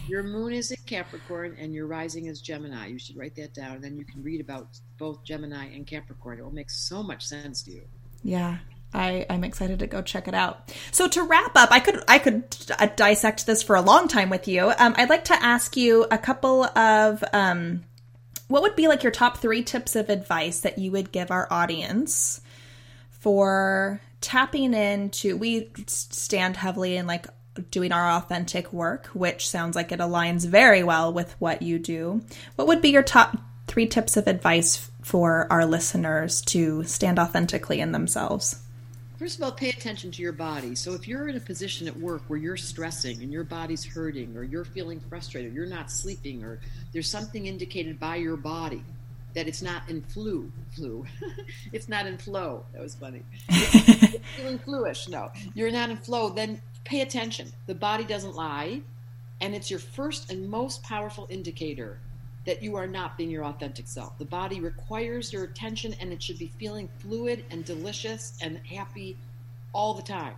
Your 0.09 0.23
moon 0.23 0.51
is 0.51 0.71
in 0.71 0.77
capricorn 0.85 1.55
and 1.57 1.73
your 1.73 1.87
rising 1.87 2.25
is 2.25 2.41
gemini. 2.41 2.87
You 2.87 2.99
should 2.99 3.15
write 3.15 3.35
that 3.37 3.53
down 3.53 3.75
and 3.75 3.83
then 3.83 3.95
you 3.95 4.03
can 4.03 4.21
read 4.21 4.41
about 4.41 4.67
both 4.97 5.23
gemini 5.23 5.67
and 5.67 5.87
capricorn. 5.87 6.39
It 6.39 6.43
will 6.43 6.51
make 6.51 6.69
so 6.69 7.01
much 7.01 7.25
sense 7.25 7.63
to 7.63 7.71
you. 7.71 7.83
Yeah 8.21 8.57
I, 8.93 9.25
I'm 9.29 9.43
excited 9.43 9.79
to 9.79 9.87
go 9.87 10.01
check 10.01 10.27
it 10.27 10.33
out. 10.33 10.73
So 10.91 11.07
to 11.07 11.23
wrap 11.23 11.55
up, 11.55 11.71
I 11.71 11.79
could 11.79 12.03
I 12.07 12.19
could 12.19 12.43
uh, 12.77 12.87
dissect 12.95 13.45
this 13.45 13.63
for 13.63 13.75
a 13.75 13.81
long 13.81 14.07
time 14.07 14.29
with 14.29 14.47
you. 14.47 14.71
Um, 14.77 14.93
I'd 14.97 15.09
like 15.09 15.25
to 15.25 15.43
ask 15.43 15.77
you 15.77 16.05
a 16.11 16.17
couple 16.17 16.65
of 16.65 17.23
um, 17.33 17.83
what 18.47 18.61
would 18.63 18.75
be 18.75 18.87
like 18.87 19.03
your 19.03 19.11
top 19.11 19.37
three 19.37 19.63
tips 19.63 19.95
of 19.95 20.09
advice 20.09 20.59
that 20.61 20.77
you 20.77 20.91
would 20.91 21.11
give 21.11 21.31
our 21.31 21.47
audience 21.49 22.41
for 23.09 24.01
tapping 24.19 24.73
into? 24.73 25.37
We 25.37 25.71
stand 25.87 26.57
heavily 26.57 26.97
in 26.97 27.07
like 27.07 27.27
doing 27.69 27.91
our 27.91 28.11
authentic 28.11 28.73
work, 28.73 29.07
which 29.07 29.47
sounds 29.47 29.75
like 29.75 29.91
it 29.91 29.99
aligns 29.99 30.45
very 30.45 30.83
well 30.83 31.13
with 31.13 31.33
what 31.39 31.61
you 31.61 31.79
do. 31.79 32.21
What 32.55 32.67
would 32.67 32.81
be 32.81 32.89
your 32.89 33.03
top 33.03 33.37
three 33.67 33.87
tips 33.87 34.17
of 34.17 34.27
advice 34.27 34.89
for 35.01 35.47
our 35.49 35.65
listeners 35.65 36.41
to 36.41 36.83
stand 36.83 37.19
authentically 37.19 37.79
in 37.79 37.93
themselves? 37.93 38.59
First 39.21 39.37
of 39.37 39.43
all, 39.43 39.51
pay 39.51 39.69
attention 39.69 40.09
to 40.13 40.21
your 40.23 40.31
body. 40.31 40.73
So 40.73 40.93
if 40.95 41.07
you're 41.07 41.27
in 41.27 41.35
a 41.35 41.39
position 41.39 41.87
at 41.87 41.95
work 41.95 42.23
where 42.25 42.39
you're 42.39 42.57
stressing 42.57 43.21
and 43.21 43.31
your 43.31 43.43
body's 43.43 43.85
hurting 43.85 44.35
or 44.35 44.41
you're 44.41 44.65
feeling 44.65 44.99
frustrated, 44.99 45.53
you're 45.53 45.67
not 45.67 45.91
sleeping 45.91 46.43
or 46.43 46.59
there's 46.91 47.07
something 47.07 47.45
indicated 47.45 47.99
by 47.99 48.15
your 48.15 48.35
body 48.35 48.83
that 49.35 49.47
it's 49.47 49.61
not 49.61 49.87
in 49.87 50.01
flu, 50.01 50.51
flu. 50.75 51.05
it's 51.71 51.87
not 51.87 52.07
in 52.07 52.17
flow. 52.17 52.65
That 52.73 52.81
was 52.81 52.95
funny. 52.95 53.21
Feeling 54.37 54.57
fluish. 54.57 55.07
No, 55.07 55.29
you're 55.53 55.69
not 55.69 55.91
in 55.91 55.97
flow. 55.97 56.31
Then 56.31 56.59
pay 56.83 57.01
attention. 57.01 57.51
The 57.67 57.75
body 57.75 58.05
doesn't 58.05 58.33
lie, 58.33 58.81
and 59.39 59.53
it's 59.53 59.69
your 59.69 59.79
first 59.79 60.31
and 60.31 60.49
most 60.49 60.81
powerful 60.81 61.27
indicator 61.29 61.99
that 62.45 62.63
you 62.63 62.75
are 62.75 62.87
not 62.87 63.17
being 63.17 63.29
your 63.29 63.45
authentic 63.45 63.87
self. 63.87 64.17
The 64.17 64.25
body 64.25 64.59
requires 64.59 65.31
your 65.31 65.43
attention 65.43 65.93
and 65.99 66.11
it 66.11 66.21
should 66.21 66.39
be 66.39 66.51
feeling 66.57 66.89
fluid 66.99 67.45
and 67.51 67.63
delicious 67.63 68.37
and 68.41 68.59
happy 68.65 69.17
all 69.73 69.93
the 69.93 70.01
time. 70.01 70.33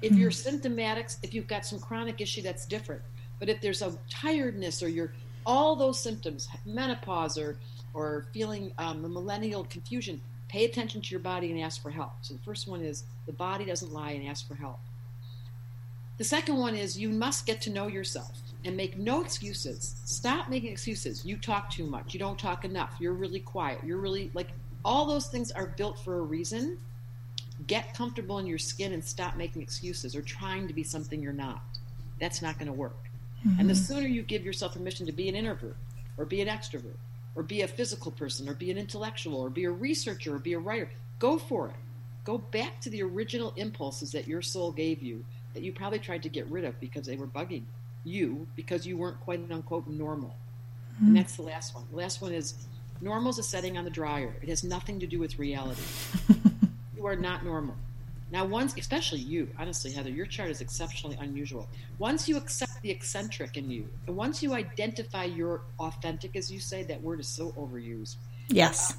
If 0.00 0.12
you're 0.12 0.30
mm-hmm. 0.30 0.50
symptomatic, 0.50 1.10
if 1.22 1.34
you've 1.34 1.48
got 1.48 1.66
some 1.66 1.80
chronic 1.80 2.20
issue, 2.20 2.42
that's 2.42 2.66
different. 2.66 3.02
But 3.40 3.48
if 3.48 3.60
there's 3.60 3.82
a 3.82 3.96
tiredness 4.08 4.82
or 4.82 4.88
you're 4.88 5.12
all 5.44 5.74
those 5.74 5.98
symptoms, 6.00 6.48
menopause 6.64 7.38
or 7.38 7.56
or 7.94 8.26
feeling 8.32 8.70
um, 8.78 9.04
a 9.04 9.08
millennial 9.08 9.64
confusion, 9.64 10.20
pay 10.48 10.64
attention 10.64 11.00
to 11.00 11.10
your 11.10 11.20
body 11.20 11.50
and 11.50 11.60
ask 11.60 11.82
for 11.82 11.90
help. 11.90 12.12
So 12.20 12.34
the 12.34 12.40
first 12.40 12.68
one 12.68 12.82
is 12.82 13.04
the 13.26 13.32
body 13.32 13.64
doesn't 13.64 13.92
lie 13.92 14.12
and 14.12 14.28
ask 14.28 14.46
for 14.46 14.54
help. 14.54 14.78
The 16.18 16.24
second 16.24 16.56
one 16.56 16.76
is 16.76 16.98
you 16.98 17.08
must 17.08 17.46
get 17.46 17.60
to 17.62 17.70
know 17.70 17.86
yourself 17.86 18.38
and 18.64 18.76
make 18.76 18.98
no 18.98 19.22
excuses. 19.22 19.96
Stop 20.04 20.48
making 20.48 20.72
excuses. 20.72 21.24
You 21.24 21.36
talk 21.36 21.70
too 21.70 21.86
much. 21.86 22.12
You 22.12 22.20
don't 22.20 22.38
talk 22.38 22.64
enough. 22.64 22.94
You're 22.98 23.12
really 23.12 23.40
quiet. 23.40 23.80
You're 23.84 23.98
really 23.98 24.30
like 24.34 24.48
all 24.84 25.06
those 25.06 25.28
things 25.28 25.50
are 25.52 25.66
built 25.66 25.98
for 25.98 26.18
a 26.18 26.22
reason. 26.22 26.78
Get 27.66 27.94
comfortable 27.94 28.38
in 28.38 28.46
your 28.46 28.58
skin 28.58 28.92
and 28.92 29.04
stop 29.04 29.36
making 29.36 29.62
excuses 29.62 30.14
or 30.14 30.22
trying 30.22 30.66
to 30.68 30.74
be 30.74 30.82
something 30.82 31.22
you're 31.22 31.32
not. 31.32 31.62
That's 32.20 32.42
not 32.42 32.58
going 32.58 32.66
to 32.66 32.72
work. 32.72 33.08
Mm-hmm. 33.46 33.60
And 33.60 33.70
the 33.70 33.74
sooner 33.74 34.06
you 34.06 34.22
give 34.22 34.44
yourself 34.44 34.74
permission 34.74 35.06
to 35.06 35.12
be 35.12 35.28
an 35.28 35.34
introvert 35.34 35.76
or 36.16 36.24
be 36.24 36.40
an 36.40 36.48
extrovert 36.48 36.96
or 37.34 37.42
be 37.42 37.62
a 37.62 37.68
physical 37.68 38.10
person 38.10 38.48
or 38.48 38.54
be 38.54 38.70
an 38.70 38.78
intellectual 38.78 39.36
or 39.40 39.50
be 39.50 39.64
a 39.64 39.70
researcher 39.70 40.34
or 40.34 40.38
be 40.38 40.54
a 40.54 40.58
writer, 40.58 40.90
go 41.18 41.38
for 41.38 41.68
it. 41.68 41.76
Go 42.24 42.38
back 42.38 42.80
to 42.80 42.90
the 42.90 43.02
original 43.02 43.52
impulses 43.56 44.12
that 44.12 44.26
your 44.26 44.42
soul 44.42 44.72
gave 44.72 45.02
you 45.02 45.24
that 45.54 45.62
you 45.62 45.72
probably 45.72 45.98
tried 45.98 46.22
to 46.24 46.28
get 46.28 46.46
rid 46.48 46.64
of 46.64 46.78
because 46.80 47.06
they 47.06 47.16
were 47.16 47.26
bugging 47.26 47.62
you 47.62 47.77
because 48.56 48.86
you 48.86 48.96
weren't 48.96 49.20
quite 49.20 49.40
unquote 49.50 49.86
normal. 49.86 50.34
Mm-hmm. 50.96 51.06
And 51.08 51.16
that's 51.16 51.36
the 51.36 51.42
last 51.42 51.74
one. 51.74 51.84
The 51.90 51.96
last 51.96 52.20
one 52.20 52.32
is 52.32 52.54
normal 53.00 53.30
is 53.30 53.38
a 53.38 53.42
setting 53.42 53.76
on 53.76 53.84
the 53.84 53.90
dryer. 53.90 54.34
It 54.42 54.48
has 54.48 54.64
nothing 54.64 55.00
to 55.00 55.06
do 55.06 55.18
with 55.18 55.38
reality. 55.38 55.82
you 56.96 57.06
are 57.06 57.16
not 57.16 57.44
normal. 57.44 57.76
Now, 58.30 58.44
once, 58.44 58.76
especially 58.76 59.20
you, 59.20 59.48
honestly, 59.58 59.90
Heather, 59.90 60.10
your 60.10 60.26
chart 60.26 60.50
is 60.50 60.60
exceptionally 60.60 61.16
unusual. 61.18 61.66
Once 61.98 62.28
you 62.28 62.36
accept 62.36 62.82
the 62.82 62.90
eccentric 62.90 63.56
in 63.56 63.70
you, 63.70 63.88
and 64.06 64.16
once 64.16 64.42
you 64.42 64.52
identify 64.52 65.24
your 65.24 65.62
authentic, 65.78 66.36
as 66.36 66.52
you 66.52 66.60
say, 66.60 66.82
that 66.82 67.00
word 67.00 67.20
is 67.20 67.28
so 67.28 67.52
overused. 67.52 68.16
Yes. 68.48 68.92
Uh, 68.92 68.96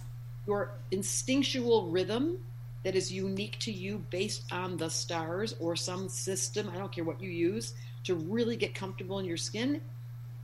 your 0.48 0.72
instinctual 0.90 1.92
rhythm 1.92 2.40
that 2.84 2.96
is 2.96 3.12
unique 3.12 3.60
to 3.60 3.72
you 3.72 4.04
based 4.10 4.52
on 4.52 4.78
the 4.78 4.90
stars 4.90 5.54
or 5.60 5.76
some 5.76 6.10
system, 6.10 6.72
I 6.74 6.78
don't 6.78 6.92
care 6.92 7.04
what 7.04 7.22
you 7.22 7.30
use, 7.30 7.76
to 8.06 8.16
really 8.16 8.56
get 8.56 8.74
comfortable 8.74 9.20
in 9.20 9.26
your 9.26 9.38
skin, 9.38 9.82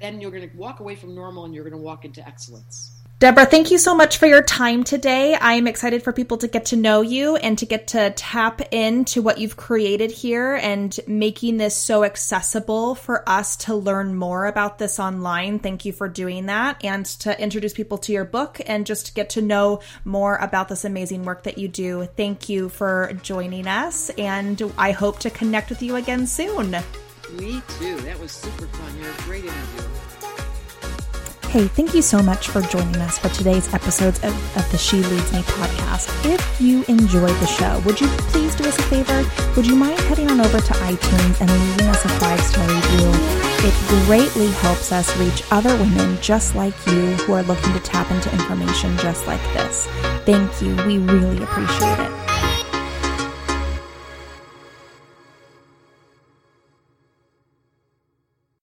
then 0.01 0.20
you're 0.22 0.32
going 0.32 0.49
to 0.49 0.58
walk 0.58 0.80
away 0.80 0.95
from 0.95 1.16
normal 1.16 1.45
and 1.45 1.53
you're 1.53 1.64
going 1.64 1.76
to 1.76 1.78
walk 1.78 2.06
into 2.06 2.26
excellence. 2.28 2.91
Debra, 3.18 3.45
thank 3.45 3.72
you 3.72 3.78
so 3.78 3.95
much 3.95 4.18
for 4.18 4.26
your 4.26 4.43
time 4.43 4.84
today. 4.84 5.38
I'm 5.39 5.68
excited 5.68 6.03
for 6.03 6.12
people 6.12 6.36
to 6.39 6.49
get 6.49 6.66
to 6.66 6.76
know 6.76 6.99
you 6.99 7.38
and 7.38 7.58
to 7.60 7.66
get 7.66 7.88
to 7.88 8.10
tap 8.12 8.74
into 8.74 9.22
what 9.22 9.38
you've 9.38 9.56
created 9.56 10.12
here 10.12 10.56
and 10.56 10.99
making 11.08 11.56
this 11.56 11.78
so 11.78 12.03
accessible 12.03 12.93
for 12.93 13.28
us 13.28 13.56
to 13.56 13.74
learn 13.74 14.16
more 14.16 14.47
about 14.47 14.80
this 14.80 14.99
online. 14.99 15.60
Thank 15.60 15.86
you 15.86 15.93
for 15.93 16.10
doing 16.10 16.47
that 16.47 16.84
and 16.84 17.06
to 17.06 17.41
introduce 17.41 17.74
people 17.74 17.99
to 17.99 18.12
your 18.12 18.26
book 18.26 18.60
and 18.66 18.86
just 18.86 19.16
get 19.16 19.30
to 19.32 19.41
know 19.41 19.80
more 20.03 20.36
about 20.36 20.68
this 20.68 20.84
amazing 20.84 21.24
work 21.24 21.43
that 21.43 21.58
you 21.58 21.70
do. 21.70 22.10
Thank 22.18 22.49
you 22.49 22.68
for 22.68 23.14
joining 23.24 23.66
us 23.66 24.10
and 24.18 24.62
I 24.78 24.91
hope 24.91 25.20
to 25.20 25.30
connect 25.30 25.70
with 25.70 25.82
you 25.82 25.95
again 25.95 26.28
soon. 26.28 26.76
Me 27.32 27.62
too. 27.80 27.98
That 28.02 28.20
was 28.20 28.32
super 28.32 28.68
fun. 28.68 28.98
You're 29.02 29.12
a 29.12 29.18
great 29.24 29.46
interview. 29.46 29.82
Hey, 31.50 31.68
thank 31.68 31.96
you 31.96 32.02
so 32.02 32.22
much 32.22 32.50
for 32.50 32.62
joining 32.62 32.98
us 32.98 33.18
for 33.18 33.30
today's 33.30 33.74
episodes 33.74 34.20
of, 34.24 34.58
of, 34.58 34.72
the 34.72 34.78
She 34.78 34.98
Leads 34.98 35.32
Me 35.32 35.40
podcast. 35.40 36.10
If 36.26 36.62
you 36.62 36.84
enjoyed 36.88 37.36
the 37.40 37.46
show, 37.46 37.82
would 37.86 38.00
you 38.00 38.08
please 38.30 38.54
do 38.56 38.66
us 38.66 38.78
a 38.78 38.84
favor? 38.84 39.24
Would 39.56 39.66
you 39.66 39.76
mind 39.76 40.00
heading 40.02 40.30
on 40.30 40.42
over 40.42 40.60
to 40.60 40.74
iTunes 40.74 41.42
and 41.42 41.50
leaving 41.50 41.88
us 41.88 42.04
a 42.06 42.10
five 42.10 42.42
star 42.42 42.68
review? 42.68 43.10
It 43.68 44.06
greatly 44.06 44.48
helps 44.48 44.92
us 44.92 45.16
reach 45.18 45.44
other 45.50 45.76
women 45.78 46.22
just 46.22 46.56
like 46.56 46.76
you 46.88 47.14
who 47.24 47.34
are 47.34 47.44
looking 47.44 47.74
to 47.74 47.80
tap 47.80 48.12
into 48.12 48.32
information 48.34 48.96
just 48.98 49.26
like 49.26 49.42
this. 49.54 49.88
Thank 50.26 50.62
you. 50.62 50.76
We 50.86 51.00
really 51.00 51.42
appreciate 51.42 52.00
it. 52.00 52.25